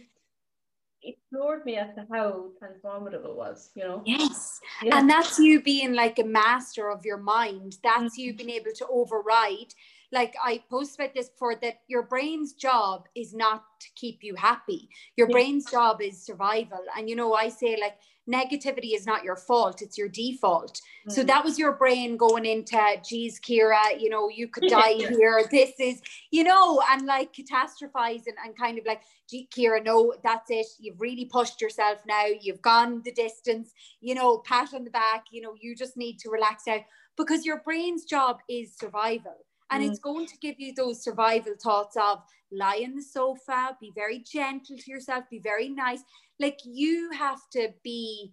it 1.04 1.16
floored 1.30 1.66
me 1.66 1.76
as 1.76 1.94
to 1.94 2.06
how 2.10 2.46
transformative 2.60 3.26
it 3.26 3.36
was, 3.36 3.70
you 3.74 3.84
know? 3.84 4.02
Yes. 4.06 4.58
Yeah. 4.82 4.98
And 4.98 5.10
that's 5.10 5.38
you 5.38 5.60
being 5.60 5.92
like 5.92 6.18
a 6.18 6.24
master 6.24 6.90
of 6.90 7.04
your 7.04 7.18
mind. 7.18 7.76
That's 7.82 8.14
mm-hmm. 8.14 8.20
you 8.22 8.34
being 8.34 8.50
able 8.50 8.72
to 8.76 8.86
override. 8.90 9.74
Like 10.14 10.34
I 10.42 10.62
posted 10.70 11.00
about 11.00 11.14
this 11.14 11.28
before 11.28 11.56
that 11.56 11.80
your 11.88 12.04
brain's 12.04 12.52
job 12.52 13.06
is 13.16 13.34
not 13.34 13.64
to 13.80 13.88
keep 13.96 14.22
you 14.22 14.36
happy. 14.36 14.88
Your 15.16 15.28
yeah. 15.28 15.34
brain's 15.34 15.68
job 15.68 16.00
is 16.00 16.24
survival. 16.24 16.80
And 16.96 17.10
you 17.10 17.16
know, 17.16 17.34
I 17.34 17.48
say 17.48 17.76
like 17.80 17.96
negativity 18.30 18.94
is 18.94 19.06
not 19.06 19.24
your 19.24 19.36
fault, 19.36 19.82
it's 19.82 19.98
your 19.98 20.08
default. 20.08 20.80
Mm. 21.06 21.12
So 21.12 21.22
that 21.24 21.44
was 21.44 21.58
your 21.58 21.72
brain 21.72 22.16
going 22.16 22.46
into, 22.46 22.80
geez, 23.06 23.40
Ciara, 23.40 23.98
you 23.98 24.08
know, 24.08 24.28
you 24.28 24.48
could 24.48 24.64
die 24.68 24.94
here. 24.94 25.44
This 25.50 25.72
is, 25.78 26.00
you 26.30 26.44
know, 26.44 26.80
and 26.90 27.06
like 27.06 27.34
catastrophizing 27.34 28.34
and 28.44 28.56
kind 28.56 28.78
of 28.78 28.86
like, 28.86 29.02
gee, 29.28 29.48
Ciara, 29.52 29.82
no, 29.82 30.14
that's 30.22 30.50
it. 30.50 30.66
You've 30.78 31.00
really 31.00 31.26
pushed 31.26 31.60
yourself 31.60 31.98
now. 32.06 32.24
You've 32.40 32.62
gone 32.62 33.02
the 33.04 33.12
distance, 33.12 33.72
you 34.00 34.14
know, 34.14 34.38
pat 34.38 34.72
on 34.74 34.84
the 34.84 34.90
back, 34.90 35.26
you 35.30 35.42
know, 35.42 35.54
you 35.60 35.74
just 35.74 35.96
need 35.96 36.18
to 36.20 36.30
relax 36.30 36.66
out 36.68 36.82
because 37.16 37.44
your 37.44 37.60
brain's 37.60 38.04
job 38.04 38.38
is 38.48 38.76
survival. 38.76 39.36
And 39.74 39.82
mm. 39.82 39.90
it's 39.90 39.98
going 39.98 40.26
to 40.26 40.36
give 40.38 40.60
you 40.60 40.72
those 40.72 41.02
survival 41.02 41.54
thoughts 41.60 41.96
of 41.96 42.22
lie 42.52 42.82
on 42.84 42.94
the 42.94 43.02
sofa, 43.02 43.76
be 43.80 43.92
very 43.94 44.20
gentle 44.20 44.76
to 44.78 44.90
yourself, 44.90 45.24
be 45.28 45.40
very 45.40 45.68
nice. 45.68 46.02
Like 46.38 46.60
you 46.64 47.10
have 47.10 47.40
to 47.52 47.70
be 47.82 48.32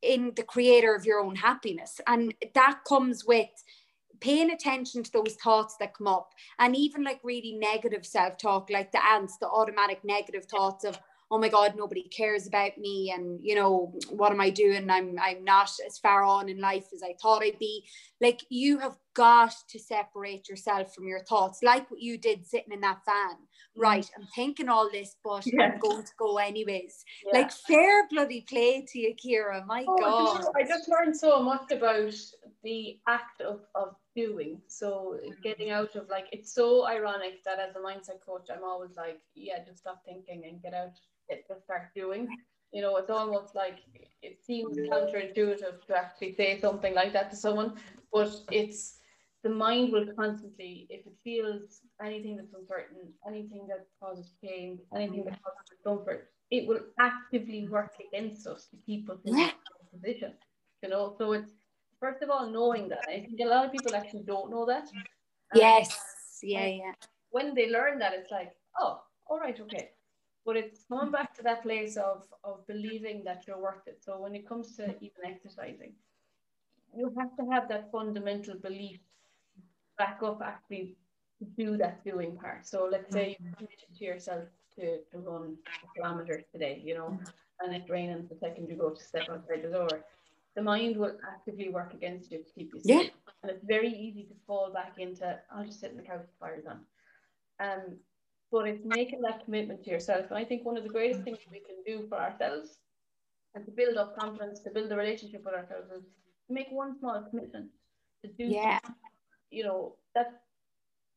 in 0.00 0.32
the 0.34 0.42
creator 0.42 0.94
of 0.94 1.04
your 1.04 1.20
own 1.20 1.36
happiness. 1.36 2.00
And 2.06 2.34
that 2.54 2.80
comes 2.88 3.26
with 3.26 3.50
paying 4.20 4.50
attention 4.50 5.02
to 5.02 5.12
those 5.12 5.34
thoughts 5.42 5.76
that 5.78 5.94
come 5.94 6.06
up 6.06 6.32
and 6.58 6.74
even 6.74 7.04
like 7.04 7.20
really 7.22 7.52
negative 7.52 8.04
self-talk 8.04 8.68
like 8.68 8.90
the 8.90 9.04
ants 9.06 9.36
the 9.38 9.48
automatic 9.48 10.00
negative 10.02 10.44
thoughts 10.46 10.84
of 10.84 10.98
oh 11.30 11.38
my 11.38 11.48
god 11.48 11.74
nobody 11.76 12.02
cares 12.08 12.46
about 12.46 12.76
me 12.78 13.12
and 13.14 13.38
you 13.42 13.54
know 13.54 13.92
what 14.10 14.32
am 14.32 14.40
i 14.40 14.50
doing 14.50 14.88
i'm 14.90 15.16
i'm 15.20 15.44
not 15.44 15.70
as 15.86 15.98
far 15.98 16.22
on 16.22 16.48
in 16.48 16.60
life 16.60 16.86
as 16.94 17.02
i 17.02 17.14
thought 17.20 17.42
i'd 17.42 17.58
be 17.58 17.84
like 18.20 18.40
you 18.48 18.78
have 18.78 18.96
got 19.14 19.52
to 19.68 19.78
separate 19.78 20.48
yourself 20.48 20.94
from 20.94 21.06
your 21.06 21.20
thoughts 21.24 21.60
like 21.62 21.90
what 21.90 22.00
you 22.00 22.16
did 22.16 22.46
sitting 22.46 22.72
in 22.72 22.80
that 22.80 23.00
van 23.04 23.34
mm. 23.34 23.36
right 23.76 24.10
i'm 24.16 24.26
thinking 24.34 24.68
all 24.68 24.88
this 24.90 25.16
but 25.24 25.44
yeah. 25.46 25.64
i'm 25.64 25.78
going 25.78 26.04
to 26.04 26.12
go 26.18 26.38
anyways 26.38 27.04
yeah. 27.26 27.40
like 27.40 27.52
fair 27.52 28.06
bloody 28.08 28.44
play 28.48 28.86
to 28.86 28.98
you 28.98 29.14
ciara 29.18 29.64
my 29.66 29.84
oh, 29.88 29.96
god 29.98 30.44
i 30.56 30.62
just 30.62 30.88
learned 30.88 31.16
so 31.16 31.42
much 31.42 31.70
about 31.70 32.14
the 32.62 32.98
act 33.06 33.40
of, 33.40 33.60
of 33.74 33.94
doing. 34.22 34.60
So 34.66 34.88
mm-hmm. 35.16 35.40
getting 35.42 35.70
out 35.70 35.94
of 35.96 36.08
like 36.08 36.26
it's 36.32 36.52
so 36.60 36.86
ironic 36.86 37.34
that 37.44 37.58
as 37.66 37.76
a 37.76 37.82
mindset 37.88 38.20
coach 38.26 38.46
i'm 38.52 38.64
always 38.70 38.94
like 39.04 39.20
yeah 39.34 39.58
just 39.66 39.80
stop 39.84 39.98
thinking 40.04 40.40
and 40.46 40.62
get 40.62 40.74
out 40.74 40.94
it 41.28 41.46
to 41.48 41.60
start 41.62 41.94
doing. 41.94 42.28
You 42.72 42.82
know, 42.82 42.96
it's 42.96 43.10
almost 43.10 43.54
like 43.54 43.78
it 44.22 44.44
seems 44.44 44.76
counterintuitive 44.76 45.86
to 45.86 45.96
actually 45.96 46.34
say 46.34 46.60
something 46.60 46.94
like 46.94 47.12
that 47.12 47.30
to 47.30 47.36
someone, 47.36 47.76
but 48.12 48.30
it's 48.50 48.98
the 49.42 49.48
mind 49.50 49.92
will 49.92 50.06
constantly, 50.18 50.86
if 50.90 51.06
it 51.06 51.14
feels 51.22 51.80
anything 52.04 52.36
that's 52.36 52.52
uncertain, 52.52 53.12
anything 53.26 53.66
that 53.68 53.86
causes 54.02 54.32
pain, 54.42 54.78
anything 54.94 55.24
that 55.24 55.34
mm-hmm. 55.34 55.44
causes 55.44 55.70
discomfort, 55.70 56.30
it 56.50 56.66
will 56.66 56.80
actively 56.98 57.68
work 57.68 57.94
against 58.06 58.46
us 58.46 58.66
to 58.70 58.76
keep 58.84 59.08
us 59.08 59.18
in 59.24 59.36
that 59.36 59.54
position. 59.92 60.32
You 60.82 60.90
know, 60.90 61.14
so 61.18 61.32
it's 61.32 61.52
first 62.00 62.22
of 62.22 62.30
all 62.30 62.50
knowing 62.50 62.88
that. 62.88 63.04
I 63.08 63.20
think 63.20 63.40
a 63.40 63.46
lot 63.46 63.66
of 63.66 63.72
people 63.72 63.94
actually 63.94 64.24
don't 64.24 64.50
know 64.50 64.66
that. 64.66 64.84
Um, 64.84 65.02
yes. 65.54 65.98
Yeah, 66.42 66.66
yeah. 66.66 66.92
When 67.30 67.54
they 67.54 67.70
learn 67.70 67.98
that, 67.98 68.12
it's 68.14 68.30
like, 68.30 68.54
oh, 68.78 69.02
all 69.28 69.38
right, 69.38 69.58
okay 69.60 69.90
but 70.48 70.56
it's 70.56 70.84
coming 70.88 71.10
back 71.10 71.34
to 71.34 71.42
that 71.42 71.62
place 71.62 71.98
of 71.98 72.22
of 72.42 72.66
believing 72.66 73.22
that 73.22 73.44
you're 73.46 73.60
worth 73.60 73.86
it. 73.86 73.98
So 74.02 74.18
when 74.18 74.34
it 74.34 74.48
comes 74.48 74.74
to 74.76 74.84
even 75.06 75.22
exercising, 75.26 75.92
you 76.96 77.12
have 77.18 77.36
to 77.36 77.44
have 77.52 77.68
that 77.68 77.92
fundamental 77.92 78.54
belief 78.54 78.98
back 79.98 80.20
up 80.22 80.40
actually 80.42 80.96
to 81.38 81.44
do 81.62 81.76
that 81.76 82.02
doing 82.02 82.34
part. 82.34 82.66
So 82.66 82.88
let's 82.90 83.12
say 83.12 83.36
you 83.38 83.50
committed 83.58 83.90
to 83.98 84.04
yourself 84.04 84.44
to, 84.76 84.84
to 85.10 85.18
run 85.18 85.58
a 85.84 85.86
kilometer 85.94 86.42
today, 86.50 86.80
you 86.82 86.94
know, 86.94 87.18
and 87.60 87.76
it's 87.76 87.90
raining 87.90 88.26
the 88.30 88.38
second 88.38 88.70
you 88.70 88.76
go 88.76 88.88
to 88.88 89.04
step 89.04 89.28
outside 89.30 89.62
the 89.64 89.68
door. 89.68 90.00
The 90.58 90.64
mind 90.64 90.96
will 90.96 91.16
actively 91.24 91.68
work 91.68 91.94
against 91.94 92.32
you 92.32 92.38
to 92.38 92.52
keep 92.52 92.72
you 92.74 92.80
safe. 92.80 93.04
Yeah. 93.04 93.32
And 93.44 93.52
it's 93.52 93.64
very 93.64 93.90
easy 93.90 94.24
to 94.24 94.34
fall 94.44 94.72
back 94.72 94.94
into, 94.98 95.38
I'll 95.54 95.64
just 95.64 95.78
sit 95.78 95.92
in 95.92 95.96
the 95.96 96.02
couch 96.02 96.22
with 96.22 96.40
fires 96.40 96.64
on. 96.66 96.80
Um, 97.64 97.98
but 98.50 98.66
it's 98.66 98.84
making 98.84 99.20
that 99.20 99.44
commitment 99.44 99.84
to 99.84 99.90
yourself. 99.90 100.26
And 100.30 100.36
I 100.36 100.44
think 100.44 100.64
one 100.64 100.76
of 100.76 100.82
the 100.82 100.88
greatest 100.88 101.22
things 101.22 101.38
we 101.48 101.60
can 101.60 101.76
do 101.86 102.08
for 102.08 102.18
ourselves 102.18 102.78
and 103.54 103.64
to 103.66 103.70
build 103.70 103.96
up 103.98 104.18
confidence, 104.18 104.58
to 104.64 104.70
build 104.70 104.90
a 104.90 104.96
relationship 104.96 105.44
with 105.44 105.54
ourselves 105.54 105.92
is 105.92 106.02
to 106.48 106.52
make 106.52 106.66
one 106.72 106.98
small 106.98 107.24
commitment 107.30 107.70
to 108.24 108.28
do 108.32 108.46
yeah. 108.46 108.80
you 109.52 109.62
know, 109.62 109.94
that 110.16 110.42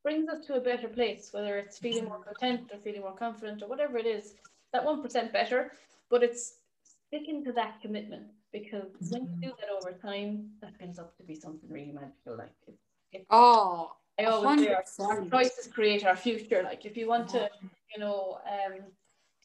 brings 0.04 0.30
us 0.30 0.46
to 0.46 0.54
a 0.54 0.62
better 0.62 0.88
place, 0.88 1.30
whether 1.32 1.58
it's 1.58 1.80
feeling 1.80 2.06
more 2.06 2.24
content 2.24 2.70
or 2.72 2.78
feeling 2.78 3.02
more 3.02 3.16
confident 3.16 3.64
or 3.64 3.68
whatever 3.68 3.98
it 3.98 4.06
is, 4.06 4.36
that 4.72 4.86
1% 4.86 5.34
better, 5.34 5.72
but 6.12 6.22
it's 6.22 6.58
sticking 7.12 7.43
to 7.43 7.51
that 7.51 7.82
commitment 7.82 8.24
because 8.53 8.88
when 9.09 9.24
you 9.24 9.49
do 9.49 9.53
that 9.59 9.70
over 9.70 9.97
time, 9.97 10.49
that 10.62 10.78
builds 10.80 10.99
up 10.99 11.16
to 11.18 11.24
be 11.24 11.36
something 11.36 11.70
really 11.70 11.91
magical. 11.91 12.38
Like 12.38 12.53
it's, 12.68 12.78
it's 13.12 13.26
oh, 13.30 13.91
I 14.20 14.26
always 14.26 14.62
say 14.62 14.74
our, 14.74 14.84
our 15.09 15.26
choices 15.26 15.68
create 15.68 16.05
our 16.05 16.16
future. 16.16 16.62
Like 16.64 16.86
if 16.86 16.95
you 16.95 17.07
want 17.07 17.30
to, 17.30 17.49
you 17.93 17.99
know, 17.99 18.39
um, 18.45 18.80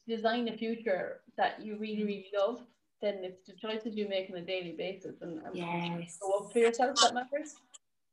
design 0.08 0.48
a 0.48 0.56
future 0.56 1.20
that 1.36 1.60
you 1.64 1.76
really, 1.76 2.04
really 2.04 2.30
love, 2.36 2.60
then 3.02 3.18
it's 3.22 3.46
the 3.46 3.52
choices 3.54 3.96
you 3.96 4.08
make 4.08 4.30
on 4.30 4.36
a 4.36 4.42
daily 4.42 4.72
basis 4.72 5.20
and, 5.20 5.40
and 5.44 5.56
yes. 5.56 6.18
go 6.20 6.38
up 6.38 6.52
for 6.52 6.58
yourself 6.58 6.96
that 7.02 7.14
matters. 7.14 7.56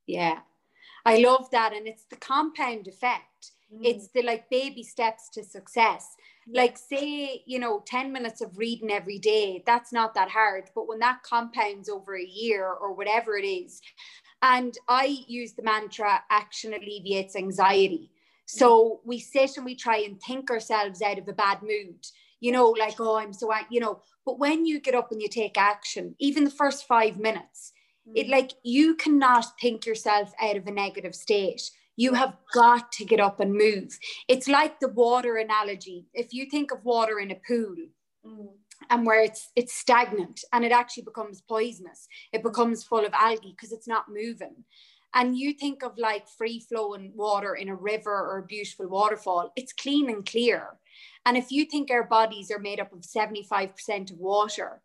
Yeah. 0.08 0.40
I 1.06 1.18
love 1.18 1.50
that. 1.52 1.74
And 1.74 1.88
it's 1.88 2.06
the 2.06 2.18
compound 2.18 2.88
effect. 2.88 3.52
Mm. 3.74 3.86
It's 3.86 4.10
the 4.10 4.22
like 4.22 4.50
baby 4.50 4.84
steps 4.84 5.30
to 5.30 5.44
success. 5.44 6.16
Like, 6.52 6.78
say, 6.78 7.44
you 7.46 7.60
know, 7.60 7.84
10 7.86 8.12
minutes 8.12 8.42
of 8.42 8.58
reading 8.58 8.92
every 8.92 9.20
day, 9.20 9.64
that's 9.66 9.94
not 9.94 10.14
that 10.16 10.30
hard. 10.30 10.70
But 10.76 10.88
when 10.88 11.00
that 11.00 11.24
compounds 11.24 11.90
over 11.90 12.18
a 12.18 12.24
year 12.24 12.68
or 12.68 12.94
whatever 12.94 13.38
it 13.38 13.46
is, 13.46 13.82
and 14.42 14.78
I 14.90 15.20
use 15.28 15.54
the 15.54 15.64
mantra 15.64 16.22
action 16.30 16.74
alleviates 16.74 17.36
anxiety. 17.36 18.12
So 18.46 19.00
we 19.06 19.20
sit 19.20 19.56
and 19.56 19.66
we 19.66 19.74
try 19.74 19.98
and 20.00 20.22
think 20.22 20.52
ourselves 20.52 21.02
out 21.02 21.18
of 21.18 21.28
a 21.28 21.34
bad 21.34 21.62
mood, 21.62 22.06
you 22.42 22.52
know, 22.52 22.70
like, 22.72 23.00
oh, 23.00 23.18
I'm 23.18 23.32
so, 23.32 23.52
you 23.72 23.80
know, 23.80 24.02
but 24.26 24.40
when 24.40 24.66
you 24.66 24.82
get 24.82 24.96
up 24.96 25.12
and 25.12 25.22
you 25.22 25.30
take 25.30 25.58
action, 25.58 26.16
even 26.20 26.44
the 26.44 26.52
first 26.52 26.86
five 26.86 27.18
minutes, 27.18 27.72
mm. 28.08 28.14
it 28.16 28.28
like 28.28 28.52
you 28.64 28.96
cannot 28.96 29.46
think 29.62 29.86
yourself 29.86 30.34
out 30.42 30.58
of 30.58 30.68
a 30.68 30.72
negative 30.72 31.16
state. 31.16 31.62
You 31.96 32.14
have 32.14 32.38
got 32.54 32.92
to 32.94 33.06
get 33.06 33.20
up 33.20 33.40
and 33.40 33.54
move. 33.54 33.98
It's 34.28 34.48
like 34.48 34.80
the 34.80 34.90
water 34.90 35.38
analogy. 35.38 36.08
If 36.14 36.34
you 36.34 36.48
think 36.48 36.72
of 36.72 36.84
water 36.84 37.20
in 37.20 37.32
a 37.32 37.40
pool, 37.48 37.76
mm 38.26 38.48
and 38.90 39.06
where 39.06 39.22
it's 39.22 39.52
it's 39.56 39.74
stagnant 39.74 40.42
and 40.52 40.66
it 40.66 40.72
actually 40.72 41.04
becomes 41.04 41.42
poisonous 41.42 42.08
it 42.32 42.44
becomes 42.44 42.84
full 42.84 43.06
of 43.06 43.14
algae 43.14 43.54
because 43.56 43.72
it's 43.72 43.88
not 43.88 44.06
moving 44.10 44.64
and 45.14 45.38
you 45.38 45.54
think 45.54 45.84
of 45.84 45.98
like 45.98 46.28
free 46.28 46.60
flowing 46.60 47.12
water 47.16 47.56
in 47.56 47.70
a 47.70 47.76
river 47.76 48.12
or 48.12 48.40
a 48.40 48.46
beautiful 48.46 48.88
waterfall 48.88 49.52
it's 49.56 49.74
clean 49.74 50.10
and 50.10 50.26
clear 50.26 50.70
and 51.26 51.38
if 51.38 51.52
you 51.52 51.66
think 51.66 51.90
our 51.92 52.04
bodies 52.04 52.52
are 52.52 52.60
made 52.60 52.80
up 52.80 52.92
of 52.94 53.02
75% 53.02 54.12
of 54.12 54.18
water 54.18 54.82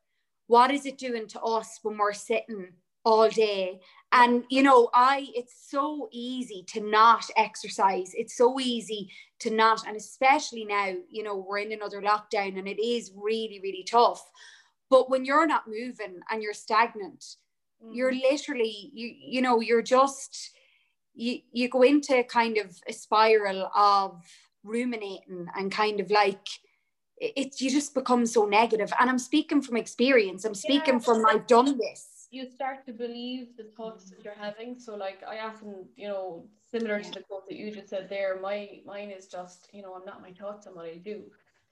what 0.46 0.70
is 0.70 0.86
it 0.86 0.98
doing 0.98 1.26
to 1.28 1.40
us 1.40 1.78
when 1.82 1.96
we're 1.96 2.12
sitting 2.12 2.72
all 3.04 3.28
day 3.28 3.80
and 4.12 4.44
you 4.48 4.62
know 4.62 4.88
i 4.94 5.26
it's 5.34 5.68
so 5.70 6.08
easy 6.12 6.64
to 6.68 6.80
not 6.80 7.24
exercise. 7.36 8.12
It's 8.14 8.36
so 8.36 8.58
easy 8.58 9.10
to 9.40 9.50
not 9.50 9.86
and 9.86 9.96
especially 9.96 10.64
now 10.64 10.94
you 11.10 11.22
know 11.22 11.36
we're 11.36 11.58
in 11.58 11.72
another 11.72 12.00
lockdown 12.00 12.58
and 12.58 12.66
it 12.66 12.82
is 12.82 13.12
really 13.14 13.60
really 13.62 13.84
tough. 13.88 14.22
But 14.90 15.10
when 15.10 15.24
you're 15.24 15.46
not 15.46 15.68
moving 15.68 16.20
and 16.30 16.42
you're 16.42 16.54
stagnant 16.54 17.24
mm. 17.84 17.94
you're 17.94 18.12
literally 18.12 18.90
you 18.94 19.14
you 19.18 19.42
know 19.42 19.60
you're 19.60 19.82
just 19.82 20.52
you 21.14 21.40
you 21.52 21.68
go 21.68 21.82
into 21.82 22.24
kind 22.24 22.56
of 22.56 22.74
a 22.88 22.92
spiral 22.92 23.70
of 23.76 24.22
ruminating 24.64 25.46
and 25.56 25.70
kind 25.70 26.00
of 26.00 26.10
like 26.10 26.46
it 27.18 27.60
you 27.60 27.70
just 27.70 27.94
become 27.94 28.24
so 28.24 28.46
negative. 28.46 28.90
And 28.98 29.10
i'm 29.10 29.18
speaking 29.18 29.60
from 29.60 29.76
experience. 29.76 30.46
I'm 30.46 30.54
speaking 30.54 30.94
yeah. 30.94 31.00
from 31.00 31.26
i've 31.26 31.46
done 31.46 31.76
this 31.76 32.17
you 32.30 32.50
start 32.50 32.84
to 32.84 32.92
believe 32.92 33.56
the 33.56 33.64
thoughts 33.76 34.10
that 34.10 34.24
you're 34.24 34.34
having. 34.34 34.78
So 34.78 34.94
like 34.96 35.22
I 35.26 35.40
often, 35.40 35.86
you 35.96 36.08
know, 36.08 36.46
similar 36.70 37.00
to 37.00 37.10
the 37.10 37.20
quote 37.20 37.48
that 37.48 37.56
you 37.56 37.70
just 37.70 37.88
said 37.88 38.08
there, 38.10 38.38
my 38.40 38.80
mine 38.84 39.10
is 39.10 39.26
just, 39.28 39.68
you 39.72 39.82
know, 39.82 39.94
I'm 39.94 40.04
not 40.04 40.20
my 40.20 40.32
thoughts, 40.32 40.66
I'm 40.66 40.74
what 40.74 40.86
I 40.86 40.96
do. 40.96 41.22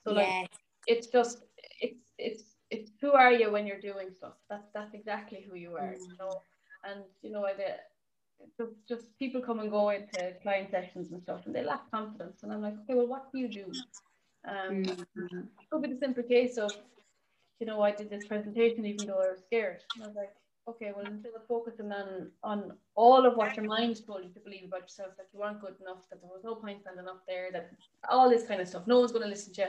So 0.03 0.13
like 0.13 0.27
yeah. 0.27 0.47
it's 0.87 1.09
just 1.09 1.45
it's 1.81 2.13
it's 2.19 2.45
it's 2.71 2.91
who 3.01 3.13
are 3.13 3.33
you 3.33 3.51
when 3.51 3.67
you're 3.67 3.81
doing 3.81 4.11
stuff. 4.11 4.35
That's 4.49 4.69
that's 4.73 4.95
exactly 4.95 5.47
who 5.49 5.57
you 5.57 5.75
are, 5.75 5.95
mm. 5.95 6.01
you 6.01 6.17
know. 6.19 6.41
And 6.85 7.05
you 7.23 7.33
know, 7.33 7.45
I 7.45 7.53
just, 8.59 8.73
just 8.89 9.19
people 9.19 9.43
come 9.43 9.61
and 9.61 9.71
go 9.71 9.91
into 9.91 10.33
client 10.43 10.71
sessions 10.71 11.13
and 11.13 11.23
stuff 11.23 11.43
and 11.45 11.55
they 11.55 11.65
lack 11.65 11.91
confidence. 11.91 12.43
And 12.43 12.53
I'm 12.53 12.63
like, 12.63 12.75
okay, 12.85 12.95
well 12.95 13.09
what 13.09 13.31
do 13.31 13.39
you 13.39 13.49
do? 13.49 13.67
Um 14.49 14.85
mm-hmm. 14.85 15.39
it 15.39 15.71
could 15.71 15.83
be 15.83 15.93
the 15.93 15.99
simple 15.99 16.23
case 16.23 16.57
of, 16.57 16.73
you 17.61 17.67
know, 17.67 17.83
I 17.83 17.91
did 17.91 18.09
this 18.09 18.27
presentation 18.27 18.87
even 18.87 19.07
though 19.07 19.21
I 19.21 19.33
was 19.33 19.41
scared. 19.45 19.83
And 19.95 20.05
I 20.05 20.07
was 20.07 20.17
like, 20.17 20.33
okay, 20.69 20.93
well, 20.95 21.07
instead 21.07 21.33
of 21.35 21.47
focusing 21.47 21.93
on 21.93 22.31
on 22.43 22.73
all 22.95 23.25
of 23.27 23.37
what 23.37 23.57
your 23.57 23.67
mind 23.67 24.05
told 24.07 24.25
you 24.25 24.31
to 24.31 24.41
believe 24.41 24.65
about 24.65 24.83
yourself, 24.83 25.11
that 25.17 25.29
you 25.33 25.41
weren't 25.41 25.61
good 25.61 25.75
enough, 25.81 25.99
that 26.11 26.21
there 26.21 26.31
was 26.31 26.45
no 26.45 26.55
point 26.55 26.83
standing 26.83 27.09
up 27.09 27.23
there, 27.27 27.51
that 27.53 27.71
all 28.09 28.29
this 28.29 28.45
kind 28.45 28.61
of 28.61 28.69
stuff, 28.69 28.87
no 28.87 28.99
one's 28.99 29.13
going 29.13 29.23
to 29.23 29.29
listen 29.29 29.53
to 29.55 29.63
you. 29.63 29.69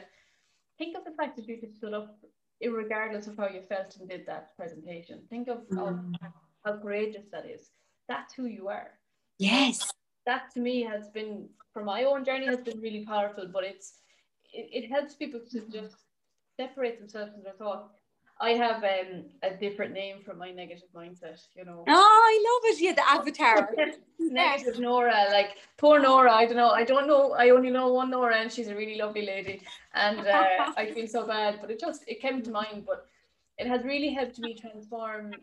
Think 0.77 0.97
of 0.97 1.05
the 1.05 1.11
fact 1.11 1.35
that 1.37 1.47
you 1.47 1.59
just 1.59 1.77
stood 1.77 1.93
up, 1.93 2.17
regardless 2.63 3.27
of 3.27 3.37
how 3.37 3.47
you 3.47 3.61
felt 3.61 3.95
and 3.97 4.09
did 4.09 4.25
that 4.27 4.55
presentation. 4.55 5.21
Think 5.29 5.47
of 5.47 5.59
mm. 5.69 6.13
how, 6.21 6.33
how 6.63 6.77
courageous 6.77 7.25
that 7.31 7.45
is. 7.45 7.71
That's 8.07 8.33
who 8.33 8.45
you 8.45 8.67
are. 8.67 8.91
Yes. 9.39 9.91
That 10.25 10.51
to 10.53 10.59
me 10.59 10.81
has 10.83 11.09
been, 11.09 11.49
for 11.73 11.83
my 11.83 12.03
own 12.03 12.23
journey, 12.25 12.45
has 12.45 12.61
been 12.61 12.79
really 12.79 13.05
powerful. 13.05 13.47
But 13.51 13.63
it's 13.63 13.99
it, 14.53 14.83
it 14.83 14.89
helps 14.89 15.15
people 15.15 15.41
to 15.51 15.61
just 15.61 15.95
separate 16.59 16.99
themselves 16.99 17.31
from 17.33 17.43
their 17.43 17.53
thoughts 17.53 17.93
I 18.39 18.51
have 18.51 18.83
um, 18.83 19.25
a 19.41 19.51
different 19.55 19.93
name 19.93 20.17
for 20.23 20.33
my 20.33 20.51
negative 20.51 20.89
mindset, 20.95 21.41
you 21.55 21.65
know. 21.65 21.83
Oh, 21.87 21.91
I 22.31 22.35
love 22.47 22.71
it. 22.71 22.81
Yeah, 22.81 22.93
the 22.93 23.09
avatar. 23.09 23.73
negative 24.19 24.79
Nora, 24.79 25.27
like 25.31 25.57
poor 25.77 25.99
Nora. 25.99 26.31
I 26.33 26.45
don't 26.45 26.57
know. 26.57 26.69
I 26.69 26.83
don't 26.83 27.07
know. 27.07 27.33
I 27.33 27.49
only 27.49 27.69
know 27.71 27.91
one 27.93 28.11
Nora, 28.11 28.37
and 28.37 28.51
she's 28.51 28.67
a 28.67 28.75
really 28.75 28.97
lovely 28.97 29.25
lady. 29.25 29.61
And 29.93 30.19
uh, 30.19 30.71
I 30.77 30.91
feel 30.93 31.07
so 31.07 31.25
bad, 31.25 31.59
but 31.61 31.71
it 31.71 31.79
just 31.79 32.03
it 32.07 32.21
came 32.21 32.41
to 32.43 32.51
mind. 32.51 32.85
But 32.85 33.07
it 33.57 33.67
has 33.67 33.83
really 33.83 34.13
helped 34.13 34.39
me 34.39 34.53
transform, 34.53 35.33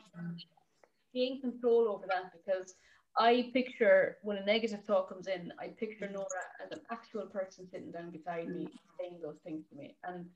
gain 1.13 1.41
control 1.41 1.89
over 1.89 2.07
that 2.07 2.33
because 2.33 2.75
I 3.19 3.51
picture 3.53 4.19
when 4.23 4.37
a 4.37 4.45
negative 4.45 4.85
thought 4.85 5.09
comes 5.09 5.27
in, 5.27 5.53
I 5.59 5.69
picture 5.69 6.09
Nora 6.09 6.45
as 6.65 6.71
an 6.71 6.81
actual 6.91 7.27
person 7.27 7.69
sitting 7.71 7.91
down 7.91 8.11
beside 8.11 8.49
me 8.49 8.69
saying 8.99 9.19
those 9.23 9.39
things 9.45 9.65
to 9.71 9.77
me, 9.77 9.97
and 10.05 10.27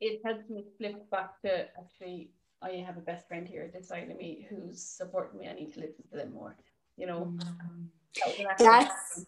it 0.00 0.20
helps 0.24 0.48
me 0.50 0.64
flip 0.78 1.10
back 1.10 1.40
to 1.42 1.66
actually 1.78 2.30
I 2.62 2.82
have 2.86 2.96
a 2.96 3.00
best 3.00 3.28
friend 3.28 3.46
here 3.46 3.70
this 3.72 3.88
side 3.88 4.10
of 4.10 4.16
me 4.16 4.46
who's 4.48 4.82
supporting 4.82 5.40
me. 5.40 5.48
I 5.48 5.54
need 5.54 5.74
to 5.74 5.80
listen 5.80 6.04
to 6.10 6.16
them 6.16 6.32
more. 6.32 6.56
You 6.96 7.06
know, 7.06 7.34
mm. 7.36 7.86
that 8.48 8.58
that's 8.58 9.26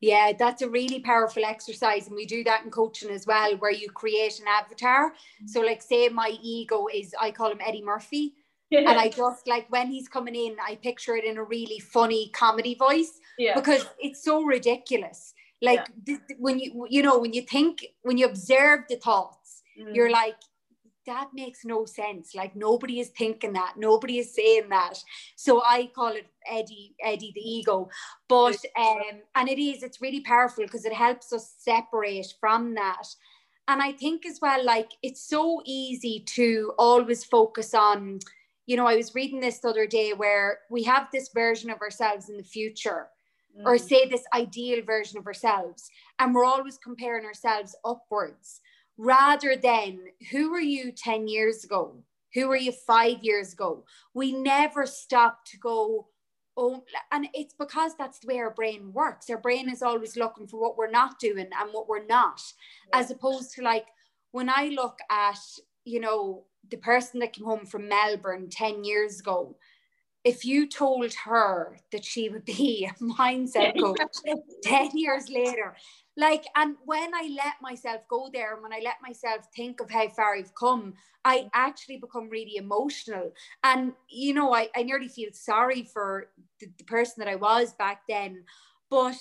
yeah, 0.00 0.32
that's 0.38 0.62
a 0.62 0.68
really 0.68 1.00
powerful 1.00 1.44
exercise, 1.44 2.06
and 2.06 2.16
we 2.16 2.26
do 2.26 2.44
that 2.44 2.64
in 2.64 2.70
coaching 2.70 3.10
as 3.10 3.26
well, 3.26 3.56
where 3.56 3.72
you 3.72 3.88
create 3.90 4.40
an 4.40 4.46
avatar. 4.46 5.12
Mm. 5.42 5.48
So, 5.48 5.60
like, 5.60 5.80
say 5.80 6.08
my 6.08 6.36
ego 6.42 6.86
is 6.92 7.14
I 7.20 7.30
call 7.30 7.50
him 7.50 7.60
Eddie 7.66 7.82
Murphy. 7.82 8.34
and 8.72 8.88
I 8.88 9.08
just 9.08 9.46
like 9.46 9.66
when 9.70 9.86
he's 9.86 10.08
coming 10.08 10.34
in, 10.34 10.56
I 10.66 10.74
picture 10.74 11.14
it 11.14 11.24
in 11.24 11.38
a 11.38 11.44
really 11.44 11.78
funny 11.78 12.30
comedy 12.30 12.74
voice 12.74 13.20
yeah. 13.38 13.54
because 13.54 13.86
it's 14.00 14.24
so 14.24 14.42
ridiculous. 14.42 15.32
Like 15.62 15.88
yeah. 16.06 16.16
th- 16.26 16.38
when 16.38 16.58
you 16.58 16.86
you 16.90 17.02
know 17.02 17.18
when 17.18 17.32
you 17.32 17.42
think 17.42 17.86
when 18.02 18.18
you 18.18 18.26
observe 18.26 18.80
the 18.88 18.96
thoughts 18.96 19.45
mm. 19.78 19.94
you're 19.94 20.10
like 20.10 20.36
that 21.06 21.28
makes 21.32 21.64
no 21.64 21.84
sense. 21.84 22.34
Like 22.34 22.54
nobody 22.56 23.00
is 23.00 23.08
thinking 23.08 23.52
that. 23.54 23.74
Nobody 23.76 24.18
is 24.18 24.34
saying 24.34 24.68
that. 24.70 24.98
So 25.36 25.62
i 25.64 25.88
call 25.94 26.08
it 26.08 26.26
eddie 26.50 26.94
eddie 27.02 27.32
the 27.34 27.40
ego. 27.40 27.88
But 28.28 28.56
um 28.78 29.22
and 29.34 29.48
it 29.48 29.58
is 29.58 29.82
it's 29.82 30.02
really 30.02 30.20
powerful 30.20 30.64
because 30.64 30.84
it 30.84 30.92
helps 30.92 31.32
us 31.32 31.54
separate 31.58 32.34
from 32.40 32.74
that. 32.74 33.06
And 33.68 33.82
i 33.82 33.92
think 33.92 34.26
as 34.26 34.38
well 34.40 34.64
like 34.64 34.90
it's 35.02 35.28
so 35.28 35.62
easy 35.64 36.22
to 36.36 36.72
always 36.78 37.24
focus 37.24 37.74
on 37.74 38.20
you 38.66 38.76
know 38.76 38.86
i 38.86 38.94
was 38.96 39.14
reading 39.14 39.40
this 39.40 39.58
the 39.58 39.68
other 39.68 39.86
day 39.86 40.12
where 40.12 40.60
we 40.70 40.84
have 40.84 41.08
this 41.12 41.30
version 41.34 41.70
of 41.70 41.80
ourselves 41.80 42.28
in 42.28 42.36
the 42.36 42.44
future 42.44 43.08
mm. 43.58 43.64
or 43.64 43.76
say 43.76 44.08
this 44.08 44.22
ideal 44.34 44.84
version 44.84 45.18
of 45.18 45.26
ourselves 45.26 45.88
and 46.20 46.32
we're 46.32 46.44
always 46.44 46.78
comparing 46.78 47.24
ourselves 47.24 47.74
upwards 47.84 48.60
rather 48.98 49.56
than 49.56 50.00
who 50.30 50.50
were 50.50 50.60
you 50.60 50.92
10 50.92 51.28
years 51.28 51.64
ago? 51.64 51.96
Who 52.34 52.48
were 52.48 52.56
you 52.56 52.72
five 52.72 53.22
years 53.22 53.52
ago? 53.52 53.84
We 54.14 54.32
never 54.32 54.86
stop 54.86 55.44
to 55.46 55.58
go, 55.58 56.08
oh, 56.56 56.84
and 57.12 57.28
it's 57.34 57.54
because 57.54 57.92
that's 57.96 58.18
the 58.18 58.28
way 58.28 58.38
our 58.38 58.50
brain 58.50 58.92
works. 58.92 59.30
Our 59.30 59.38
brain 59.38 59.70
is 59.70 59.82
always 59.82 60.16
looking 60.16 60.46
for 60.46 60.60
what 60.60 60.76
we're 60.76 60.90
not 60.90 61.18
doing 61.18 61.48
and 61.58 61.72
what 61.72 61.88
we're 61.88 62.06
not, 62.06 62.42
as 62.92 63.10
opposed 63.10 63.54
to 63.54 63.62
like 63.62 63.86
when 64.32 64.50
I 64.50 64.70
look 64.74 64.98
at, 65.10 65.38
you 65.84 66.00
know, 66.00 66.44
the 66.70 66.76
person 66.76 67.20
that 67.20 67.32
came 67.32 67.46
home 67.46 67.64
from 67.64 67.88
Melbourne 67.88 68.48
10 68.50 68.84
years 68.84 69.20
ago, 69.20 69.56
if 70.26 70.44
you 70.44 70.66
told 70.66 71.14
her 71.14 71.78
that 71.92 72.04
she 72.04 72.28
would 72.28 72.44
be 72.44 72.90
a 73.00 73.04
mindset 73.04 73.80
coach 73.80 74.00
10 74.64 74.90
years 74.94 75.30
later, 75.30 75.76
like 76.16 76.44
and 76.56 76.76
when 76.84 77.14
i 77.14 77.28
let 77.36 77.54
myself 77.60 78.00
go 78.08 78.28
there 78.32 78.54
and 78.54 78.62
when 78.62 78.72
i 78.72 78.80
let 78.82 78.96
myself 79.02 79.46
think 79.54 79.80
of 79.80 79.90
how 79.90 80.08
far 80.08 80.34
i've 80.34 80.54
come 80.54 80.94
i 81.24 81.48
actually 81.54 81.98
become 81.98 82.28
really 82.30 82.56
emotional. 82.56 83.32
And 83.62 83.92
you 84.08 84.32
know 84.34 84.54
i, 84.54 84.68
I 84.74 84.82
nearly 84.82 85.08
feel 85.08 85.28
sorry 85.32 85.82
for 85.82 86.30
the, 86.60 86.68
the 86.78 86.84
person 86.84 87.16
that 87.18 87.28
i 87.28 87.36
was 87.36 87.74
back 87.74 88.02
then 88.08 88.44
but 88.88 89.16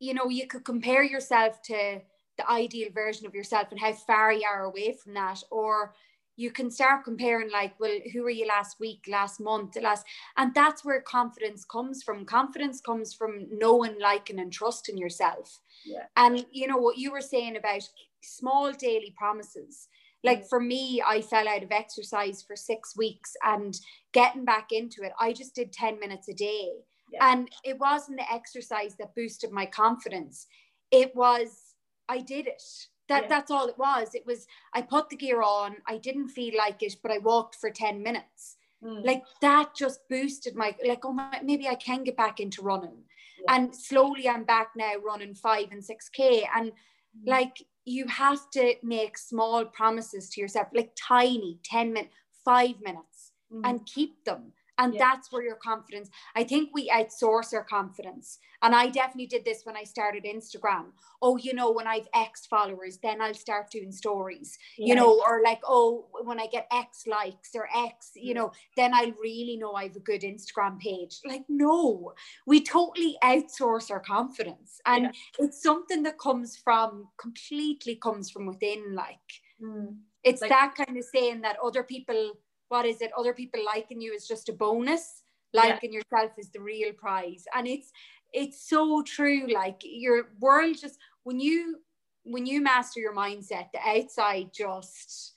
you 0.00 0.14
know 0.14 0.28
you 0.28 0.46
could 0.46 0.64
compare 0.64 1.04
yourself 1.04 1.60
to 1.62 2.00
the 2.38 2.50
ideal 2.50 2.88
version 2.92 3.26
of 3.26 3.34
yourself 3.34 3.68
and 3.70 3.80
how 3.80 3.92
far 3.92 4.32
you 4.32 4.46
are 4.46 4.64
away 4.64 4.92
from 4.92 5.14
that 5.14 5.42
or 5.50 5.94
you 6.36 6.50
can 6.50 6.70
start 6.70 7.04
comparing 7.04 7.50
like 7.50 7.74
well 7.80 7.98
who 8.12 8.22
were 8.22 8.30
you 8.30 8.46
last 8.46 8.78
week 8.78 9.04
last 9.08 9.40
month 9.40 9.76
last 9.80 10.04
and 10.36 10.54
that's 10.54 10.84
where 10.84 11.00
confidence 11.00 11.64
comes 11.64 12.02
from 12.02 12.24
confidence 12.24 12.80
comes 12.80 13.14
from 13.14 13.46
knowing 13.50 13.98
liking 14.00 14.38
and 14.38 14.52
trusting 14.52 14.98
yourself 14.98 15.60
yeah. 15.84 16.04
and 16.16 16.44
you 16.52 16.66
know 16.66 16.76
what 16.76 16.98
you 16.98 17.10
were 17.10 17.20
saying 17.20 17.56
about 17.56 17.82
small 18.22 18.72
daily 18.72 19.14
promises 19.16 19.88
Like 20.24 20.42
Mm. 20.44 20.48
for 20.48 20.60
me, 20.60 21.02
I 21.06 21.20
fell 21.22 21.46
out 21.46 21.62
of 21.62 21.70
exercise 21.70 22.42
for 22.42 22.56
six 22.56 22.96
weeks 22.96 23.36
and 23.44 23.78
getting 24.12 24.44
back 24.44 24.72
into 24.72 25.02
it, 25.02 25.12
I 25.20 25.32
just 25.32 25.54
did 25.54 25.72
10 25.72 26.00
minutes 26.00 26.28
a 26.28 26.34
day. 26.34 26.68
Yeah. 27.12 27.30
And 27.30 27.48
it 27.64 27.78
wasn't 27.78 28.18
the 28.18 28.32
exercise 28.32 28.96
that 28.96 29.14
boosted 29.14 29.52
my 29.52 29.66
confidence. 29.66 30.46
It 30.90 31.14
was, 31.14 31.74
I 32.08 32.18
did 32.18 32.46
it. 32.48 32.62
That, 33.08 33.22
Yeah. 33.24 33.28
That's 33.28 33.50
all 33.50 33.68
it 33.68 33.78
was. 33.78 34.14
It 34.14 34.26
was, 34.26 34.46
I 34.72 34.82
put 34.82 35.08
the 35.08 35.16
gear 35.16 35.42
on, 35.42 35.76
I 35.86 35.98
didn't 35.98 36.28
feel 36.28 36.54
like 36.56 36.82
it, 36.82 36.96
but 37.02 37.12
I 37.12 37.18
walked 37.18 37.56
for 37.56 37.70
10 37.70 38.02
minutes. 38.02 38.56
Mm. 38.82 39.04
Like 39.04 39.22
that 39.40 39.74
just 39.74 40.00
boosted 40.08 40.54
my, 40.56 40.74
like, 40.86 41.04
oh, 41.04 41.12
my, 41.12 41.40
maybe 41.42 41.68
I 41.68 41.76
can 41.76 42.04
get 42.04 42.16
back 42.16 42.40
into 42.40 42.62
running. 42.62 43.04
Yeah. 43.44 43.54
And 43.54 43.74
slowly 43.74 44.28
I'm 44.28 44.44
back 44.44 44.70
now 44.76 44.94
running 44.96 45.34
five 45.34 45.68
and 45.70 45.82
6K. 45.82 46.46
And 46.54 46.72
Mm. 47.16 47.28
like 47.28 47.62
you 47.86 48.06
have 48.08 48.50
to 48.50 48.74
make 48.82 49.16
small 49.16 49.64
promises 49.64 50.28
to 50.30 50.40
yourself 50.40 50.66
like 50.74 50.90
tiny 50.96 51.58
10 51.64 51.92
minutes 51.94 52.14
5 52.44 52.80
minutes 52.82 53.32
Mm. 53.50 53.60
and 53.64 53.86
keep 53.86 54.24
them 54.24 54.52
and 54.78 54.94
Yeah. 54.94 54.98
that's 55.04 55.30
where 55.32 55.42
your 55.42 55.56
confidence 55.56 56.08
i 56.34 56.42
think 56.44 56.70
we 56.72 56.88
outsource 56.90 57.52
our 57.54 57.64
confidence. 57.64 58.38
And 58.62 58.74
i 58.74 58.86
definitely 58.88 59.26
did 59.26 59.44
this 59.44 59.64
when 59.64 59.76
i 59.76 59.84
started 59.84 60.24
instagram. 60.24 60.86
Oh 61.22 61.36
you 61.36 61.52
know 61.54 61.70
when 61.70 61.86
i've 61.86 62.08
x 62.14 62.46
followers 62.46 62.98
then 63.02 63.20
i'll 63.20 63.34
start 63.34 63.70
doing 63.70 63.92
stories 63.92 64.58
you 64.76 64.94
know 64.94 65.20
or 65.26 65.42
like 65.44 65.60
oh 65.64 66.06
when 66.24 66.40
i 66.40 66.46
get 66.46 66.66
x 66.72 67.06
likes 67.06 67.50
or 67.54 67.68
x 67.74 68.12
you 68.14 68.34
know 68.34 68.50
then 68.76 68.92
i 68.94 69.12
really 69.22 69.56
know 69.56 69.72
i 69.74 69.84
have 69.84 69.96
a 69.96 70.00
good 70.00 70.22
instagram 70.22 70.78
page. 70.78 71.20
Like 71.24 71.44
no 71.48 72.12
we 72.46 72.62
totally 72.62 73.16
outsource 73.22 73.90
our 73.90 74.00
confidence. 74.00 74.80
And 74.86 75.04
Yeah. 75.04 75.12
it's 75.44 75.62
something 75.62 76.02
that 76.04 76.18
comes 76.18 76.56
from 76.56 77.08
completely 77.18 77.96
comes 77.96 78.30
from 78.30 78.46
within 78.46 78.94
like. 78.94 79.28
Mm. 79.62 79.96
it's 80.24 80.42
Like- 80.42 80.50
that 80.50 80.74
kind 80.74 80.96
of 80.98 81.04
saying 81.04 81.40
that 81.42 81.56
other 81.62 81.82
people 81.82 82.20
what 82.68 82.86
is 82.86 83.00
it 83.00 83.10
other 83.16 83.32
people 83.32 83.60
liking 83.64 84.00
you 84.00 84.12
is 84.12 84.26
just 84.26 84.48
a 84.48 84.52
bonus. 84.52 85.22
Yeah. 85.52 85.66
liking 85.66 85.92
yourself 85.92 86.32
is 86.38 86.50
the 86.50 86.60
real 86.60 86.92
prize. 86.92 87.44
And 87.54 87.66
it's 87.66 87.92
it's 88.32 88.68
so 88.68 89.02
true. 89.02 89.46
Like 89.52 89.80
your 89.82 90.28
world 90.40 90.76
just 90.80 90.98
when 91.22 91.40
you 91.40 91.78
when 92.24 92.44
you 92.44 92.60
master 92.60 93.00
your 93.00 93.14
mindset 93.14 93.70
the 93.72 93.78
outside 93.86 94.50
just 94.52 95.36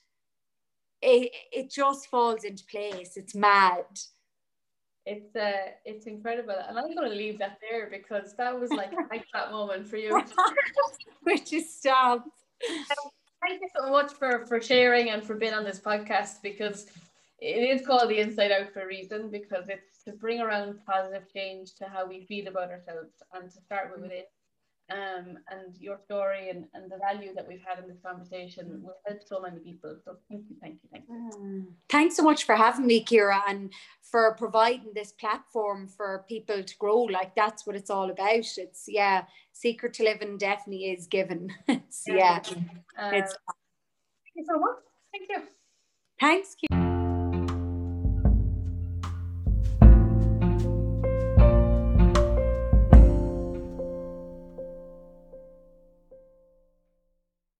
it, 1.02 1.32
it 1.52 1.72
just 1.72 2.08
falls 2.08 2.44
into 2.44 2.66
place. 2.66 3.16
It's 3.16 3.36
mad. 3.36 3.86
It's 5.06 5.36
uh, 5.36 5.72
it's 5.86 6.06
incredible, 6.06 6.56
and 6.68 6.78
I'm 6.78 6.94
gonna 6.94 7.10
leave 7.10 7.40
that 7.40 7.58
there 7.62 7.90
because 7.90 8.36
that 8.36 8.60
was 8.60 8.70
like 8.70 8.92
like 9.10 9.26
that 9.34 9.52
moment 9.52 9.88
for 9.88 9.98
you. 9.98 10.22
which 11.24 11.54
is 11.54 11.74
stop? 11.74 12.26
Thank 13.42 13.62
you 13.62 13.70
so 13.76 13.90
much 13.90 14.14
for 14.14 14.46
for 14.46 14.62
sharing 14.62 15.10
and 15.10 15.24
for 15.24 15.36
being 15.36 15.54
on 15.54 15.64
this 15.64 15.80
podcast 15.80 16.42
because 16.44 16.88
it 17.42 17.80
is 17.80 17.86
called 17.86 18.10
the 18.10 18.20
Inside 18.20 18.52
Out 18.52 18.74
for 18.74 18.82
a 18.82 18.88
reason 18.88 19.30
because 19.30 19.66
it's 19.70 20.04
to 20.04 20.12
bring 20.12 20.42
around 20.42 20.80
positive 20.86 21.24
change 21.34 21.76
to 21.76 21.86
how 21.86 22.08
we 22.08 22.26
feel 22.26 22.48
about 22.48 22.70
ourselves 22.72 23.12
and 23.34 23.50
to 23.50 23.62
start 23.62 23.92
with 23.94 24.02
within. 24.04 24.24
Um, 24.92 25.38
and 25.52 25.78
your 25.78 26.00
story 26.04 26.50
and, 26.50 26.66
and 26.74 26.92
the 26.92 26.98
value 26.98 27.32
that 27.36 27.48
we've 27.48 27.62
had 27.64 27.78
in 27.78 27.88
this 27.88 28.00
conversation 28.04 28.82
will 28.82 28.96
help 29.06 29.20
so 29.24 29.40
many 29.40 29.60
people. 29.60 29.96
So 30.04 30.18
thank 30.28 30.46
you, 30.50 30.56
thank 30.60 30.80
you, 30.82 30.90
thank 30.92 31.06
you. 31.08 31.68
Thanks 31.90 32.18
so 32.18 32.24
much 32.24 32.44
for 32.46 32.56
having 32.56 32.88
me, 32.88 33.04
Ciara, 33.04 33.44
and 33.48 33.72
for 34.02 34.34
providing 34.34 34.92
this 34.96 35.12
platform 35.12 35.88
for 35.88 36.26
people 36.28 36.64
to 36.64 36.78
grow. 36.78 37.04
Like 37.04 37.36
that's 37.36 37.68
what 37.68 37.76
it's 37.76 37.92
all 37.92 38.10
about. 38.10 38.34
It's 38.58 38.86
yeah, 38.88 39.26
secret 39.54 39.94
to 39.94 40.04
living 40.04 40.40
definitely 40.40 40.86
is 40.86 41.06
given. 41.06 41.54
it's, 41.68 42.06
yeah. 42.08 42.42
Uh, 43.00 43.10
It's- 43.10 43.36
thank 43.46 44.38
you 44.38 44.46
so 44.50 44.58
much. 44.58 44.78
Thank 45.12 45.30
you. 45.30 45.48
Thanks, 46.20 46.56
Ciara. 46.56 46.79